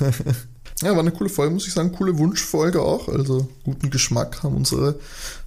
ja, 0.82 0.92
war 0.92 1.00
eine 1.00 1.10
coole 1.10 1.30
Folge, 1.30 1.52
muss 1.52 1.66
ich 1.66 1.74
sagen. 1.74 1.92
Coole 1.92 2.16
Wunschfolge 2.16 2.80
auch. 2.80 3.08
Also 3.08 3.48
guten 3.64 3.90
Geschmack 3.90 4.42
haben 4.44 4.56
unsere 4.56 4.98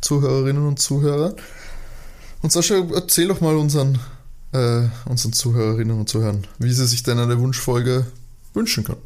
Zuhörerinnen 0.01 0.67
und 0.67 0.79
Zuhörer. 0.79 1.35
Und 2.41 2.51
Sascha, 2.51 2.75
erzähl 2.93 3.29
doch 3.29 3.39
mal 3.39 3.55
unseren, 3.55 3.97
äh, 4.51 4.83
unseren 5.05 5.33
Zuhörerinnen 5.33 5.97
und 5.97 6.09
Zuhörern, 6.09 6.45
wie 6.59 6.71
sie 6.71 6.85
sich 6.85 7.03
denn 7.03 7.17
eine 7.17 7.39
Wunschfolge 7.39 8.05
wünschen 8.53 8.83
können. 8.83 9.01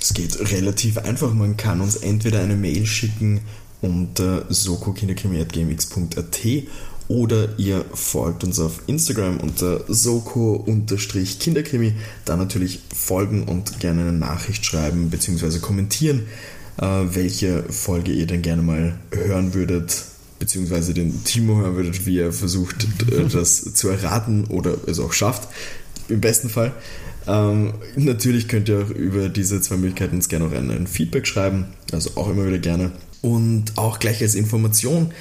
Es 0.00 0.14
geht 0.14 0.52
relativ 0.52 0.98
einfach. 0.98 1.34
Man 1.34 1.56
kann 1.56 1.80
uns 1.80 1.96
entweder 1.96 2.40
eine 2.40 2.54
Mail 2.56 2.86
schicken 2.86 3.40
unter 3.80 4.44
sokokinderkrimi.gmx.at 4.48 6.38
oder 7.08 7.58
ihr 7.58 7.84
folgt 7.94 8.44
uns 8.44 8.60
auf 8.60 8.82
Instagram 8.86 9.38
unter 9.38 9.80
soko-kinderkrimi. 9.88 11.94
Da 12.26 12.36
natürlich 12.36 12.80
folgen 12.94 13.44
und 13.44 13.80
gerne 13.80 14.02
eine 14.02 14.12
Nachricht 14.12 14.66
schreiben 14.66 15.08
bzw. 15.08 15.58
kommentieren, 15.58 16.26
äh, 16.76 16.84
welche 16.84 17.64
Folge 17.70 18.12
ihr 18.12 18.26
denn 18.26 18.42
gerne 18.42 18.60
mal 18.62 18.98
hören 19.10 19.54
würdet, 19.54 20.04
beziehungsweise 20.38 20.92
den 20.92 21.24
Timo 21.24 21.56
hören 21.56 21.76
würdet, 21.76 22.04
wie 22.04 22.18
er 22.18 22.32
versucht, 22.32 22.86
das 23.32 23.72
zu 23.72 23.88
erraten 23.88 24.44
oder 24.44 24.76
es 24.86 25.00
auch 25.00 25.14
schafft. 25.14 25.48
Im 26.08 26.20
besten 26.20 26.50
Fall. 26.50 26.74
Ähm, 27.28 27.74
natürlich 27.96 28.48
könnt 28.48 28.68
ihr 28.68 28.80
auch 28.80 28.90
über 28.90 29.28
diese 29.28 29.60
zwei 29.60 29.76
Möglichkeiten 29.76 30.16
uns 30.16 30.28
gerne 30.28 30.46
auch 30.46 30.52
ein 30.52 30.86
Feedback 30.86 31.26
schreiben, 31.26 31.66
also 31.92 32.10
auch 32.14 32.28
immer 32.30 32.46
wieder 32.46 32.58
gerne. 32.58 32.92
Und 33.20 33.76
auch 33.76 33.98
gleich 33.98 34.22
als 34.22 34.34
Information, 34.34 35.12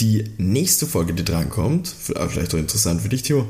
die 0.00 0.24
nächste 0.38 0.86
Folge, 0.86 1.12
die 1.12 1.24
drankommt, 1.24 1.88
vielleicht 1.88 2.54
auch 2.54 2.58
interessant 2.58 3.02
für 3.02 3.10
dich, 3.10 3.22
Theo, 3.22 3.46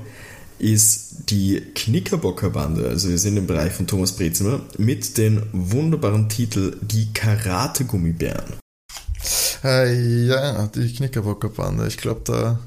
ist 0.59 1.31
die 1.31 1.63
Knickerbocker 1.75 2.51
Bande. 2.51 2.89
Also 2.89 3.09
wir 3.09 3.19
sind 3.19 3.37
im 3.37 3.47
Bereich 3.47 3.73
von 3.73 3.87
Thomas 3.87 4.13
Brezimmer 4.13 4.61
mit 4.77 5.17
dem 5.17 5.45
wunderbaren 5.53 6.29
Titel 6.29 6.77
Die 6.83 7.13
Karate-Gummibären. 7.13 8.59
Äh, 9.63 10.27
ja, 10.27 10.67
die 10.67 10.93
Knickerbocker 10.93 11.51
Bande. 11.51 11.87
Ich 11.87 11.97
glaube, 11.97 12.23
da 12.25 12.59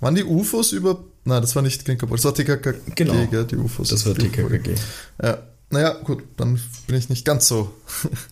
waren 0.00 0.14
die 0.14 0.24
UFOs 0.24 0.72
über 0.72 0.98
Nein, 1.26 1.42
das 1.42 1.56
war 1.56 1.62
nicht 1.62 1.84
Klinkerball, 1.84 2.16
das 2.16 2.24
war 2.24 2.34
TKKG, 2.34 2.78
genau, 2.94 3.26
die 3.26 3.56
UFOs. 3.56 3.88
Das 3.88 4.06
war 4.06 4.14
TKKG. 4.14 4.76
Ja, 5.20 5.42
naja, 5.70 5.94
gut, 6.04 6.22
dann 6.36 6.60
bin 6.86 6.96
ich 6.96 7.08
nicht 7.08 7.24
ganz 7.24 7.48
so 7.48 7.74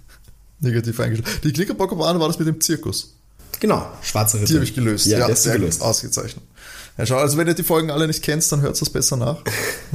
negativ 0.61 1.01
eingestellt. 1.01 1.40
Die 1.42 1.53
Klinkerbockerbahn 1.53 2.20
war 2.20 2.28
das 2.28 2.38
mit 2.38 2.47
dem 2.47 2.61
Zirkus. 2.61 3.14
Genau, 3.59 3.84
schwarze 4.01 4.36
Ritter. 4.36 4.47
Die 4.47 4.55
habe 4.55 4.64
ich 4.64 4.74
gelöst. 4.74 5.07
Ja, 5.07 5.28
ja 5.28 5.34
sehr 5.34 5.59
gelöst. 5.59 5.82
Ausgezeichnet. 5.82 6.45
Ja, 6.97 7.05
schau, 7.05 7.16
also 7.16 7.36
wenn 7.36 7.49
ihr 7.49 7.55
die 7.55 7.64
Folgen 7.64 7.90
alle 7.90 8.07
nicht 8.07 8.22
kennst, 8.22 8.53
dann 8.53 8.61
hört 8.61 8.80
es 8.80 8.90
besser 8.90 9.16
nach. 9.16 9.42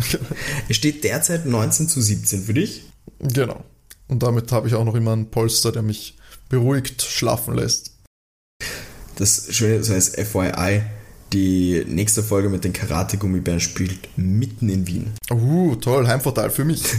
es 0.69 0.75
steht 0.75 1.05
derzeit 1.05 1.45
19 1.45 1.87
zu 1.87 2.01
17 2.01 2.43
für 2.43 2.53
dich. 2.53 2.83
Genau. 3.19 3.63
Und 4.09 4.23
damit 4.23 4.51
habe 4.51 4.67
ich 4.67 4.75
auch 4.75 4.83
noch 4.83 4.95
immer 4.95 5.13
einen 5.13 5.31
Polster, 5.31 5.71
der 5.71 5.83
mich 5.83 6.17
beruhigt 6.49 7.01
schlafen 7.01 7.55
lässt. 7.55 7.93
Das 9.15 9.47
Schöne 9.51 9.75
ist, 9.75 9.89
heißt 9.89 10.19
FYI, 10.19 10.81
die 11.33 11.85
nächste 11.87 12.23
Folge 12.23 12.49
mit 12.49 12.63
den 12.63 12.73
Karate-Gummibären 12.73 13.59
spielt 13.59 14.09
mitten 14.17 14.69
in 14.69 14.87
Wien. 14.87 15.13
Uh, 15.31 15.75
toll, 15.75 16.07
Heimvorteil 16.07 16.49
für 16.49 16.65
mich. 16.65 16.83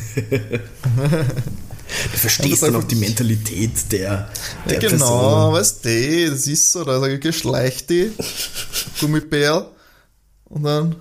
Du 2.13 2.19
verstehst 2.19 2.63
dann 2.63 2.77
auch 2.77 2.85
die 2.85 2.95
Mentalität 2.95 3.91
der, 3.91 4.31
der 4.69 4.81
ja, 4.81 4.89
Genau, 4.89 5.51
Person. 5.51 5.55
weißt 5.55 5.85
du, 5.85 6.31
das 6.31 6.47
ist 6.47 6.73
so, 6.73 6.85
da 6.85 7.17
geschleicht 7.17 7.91
die 7.91 8.13
Gummibär 9.01 9.69
und 10.45 10.63
dann 10.63 10.95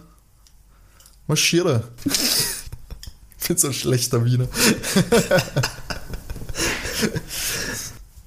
marschiere. 1.28 1.90
Ich 2.06 3.48
bin 3.48 3.58
so 3.58 3.68
ein 3.68 3.74
schlechter 3.74 4.26
Wiener. 4.26 4.48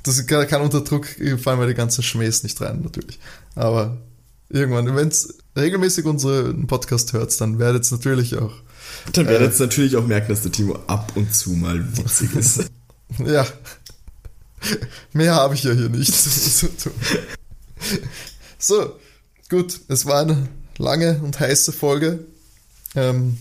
Das 0.05 0.27
kann, 0.27 0.47
kann 0.47 0.63
unter 0.63 0.81
Druck 0.83 1.07
fallen 1.43 1.61
wir 1.61 1.67
die 1.67 1.75
ganzen 1.75 2.03
Schmähs 2.03 2.43
nicht 2.43 2.61
rein, 2.61 2.81
natürlich. 2.83 3.19
Aber 3.55 3.99
Irgendwann, 4.53 4.95
wenn 4.95 5.09
es 5.09 5.39
regelmäßig 5.57 6.05
unseren 6.05 6.67
Podcast 6.67 7.15
hört, 7.15 7.41
dann 7.41 7.59
werdet 7.59 7.91
ihr 7.91 7.97
natürlich 7.97 8.37
auch. 8.37 8.53
Dann 9.15 9.27
werdet 9.27 9.59
äh, 9.59 9.63
natürlich 9.63 9.97
auch 9.97 10.07
merken, 10.07 10.29
dass 10.29 10.43
der 10.43 10.53
Timo 10.53 10.79
ab 10.87 11.13
und 11.15 11.35
zu 11.35 11.53
mal 11.53 11.97
witzig 11.97 12.37
ist. 12.37 12.71
ja. 13.19 13.47
Mehr 15.15 15.35
habe 15.35 15.55
ich 15.55 15.65
ja 15.65 15.73
hier 15.73 15.89
nicht. 15.89 16.13
so, 18.59 18.93
gut. 19.49 19.81
Es 19.89 20.05
war 20.05 20.21
eine 20.21 20.49
lange 20.77 21.19
und 21.25 21.41
heiße 21.41 21.73
Folge. 21.73 22.21
Ähm, 22.95 23.39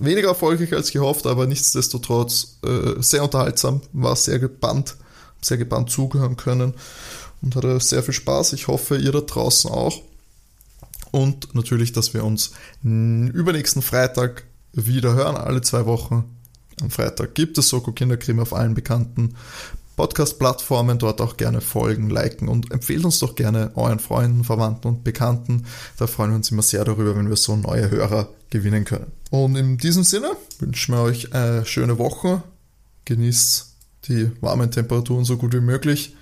weniger 0.00 0.28
erfolgreich 0.28 0.74
als 0.74 0.90
gehofft, 0.90 1.26
aber 1.26 1.46
nichtsdestotrotz 1.46 2.58
äh, 2.64 3.00
sehr 3.00 3.22
unterhaltsam. 3.22 3.82
War 3.92 4.16
sehr 4.16 4.40
gebannt, 4.40 4.96
sehr 5.40 5.58
gebannt 5.58 5.90
zugehören 5.90 6.36
können 6.36 6.74
und 7.40 7.54
hatte 7.54 7.78
sehr 7.78 8.02
viel 8.02 8.14
Spaß. 8.14 8.52
Ich 8.54 8.66
hoffe, 8.66 8.96
ihr 8.96 9.12
da 9.12 9.20
draußen 9.20 9.70
auch 9.70 10.02
und 11.14 11.54
natürlich, 11.54 11.92
dass 11.92 12.12
wir 12.12 12.24
uns 12.24 12.50
übernächsten 12.82 13.82
Freitag 13.82 14.42
wieder 14.72 15.14
hören, 15.14 15.36
alle 15.36 15.62
zwei 15.62 15.86
Wochen. 15.86 16.24
Am 16.82 16.90
Freitag 16.90 17.36
gibt 17.36 17.56
es 17.56 17.68
Soko 17.68 17.92
Kinderkrimi 17.92 18.40
auf 18.40 18.52
allen 18.52 18.74
bekannten 18.74 19.36
Podcast-Plattformen, 19.94 20.98
dort 20.98 21.20
auch 21.20 21.36
gerne 21.36 21.60
folgen, 21.60 22.10
liken 22.10 22.48
und 22.48 22.72
empfehlt 22.72 23.04
uns 23.04 23.20
doch 23.20 23.36
gerne 23.36 23.70
euren 23.76 24.00
Freunden, 24.00 24.42
Verwandten 24.42 24.88
und 24.88 25.04
Bekannten. 25.04 25.66
Da 25.98 26.08
freuen 26.08 26.30
wir 26.30 26.36
uns 26.36 26.50
immer 26.50 26.62
sehr 26.62 26.84
darüber, 26.84 27.14
wenn 27.16 27.28
wir 27.28 27.36
so 27.36 27.54
neue 27.54 27.90
Hörer 27.90 28.28
gewinnen 28.50 28.84
können. 28.84 29.12
Und 29.30 29.54
in 29.54 29.78
diesem 29.78 30.02
Sinne 30.02 30.32
wünschen 30.58 30.96
wir 30.96 31.02
euch 31.02 31.32
eine 31.32 31.64
schöne 31.64 31.96
Woche. 31.98 32.42
Genießt 33.04 33.72
die 34.08 34.32
warmen 34.40 34.72
Temperaturen 34.72 35.24
so 35.24 35.36
gut 35.36 35.54
wie 35.54 35.60
möglich 35.60 36.16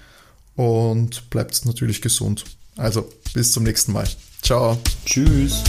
und 0.54 1.30
bleibt 1.30 1.64
natürlich 1.64 2.02
gesund. 2.02 2.44
Also 2.76 3.08
bis 3.32 3.52
zum 3.52 3.62
nächsten 3.62 3.92
Mal. 3.92 4.06
Ciao. 4.42 4.76
Tschüss. 5.06 5.62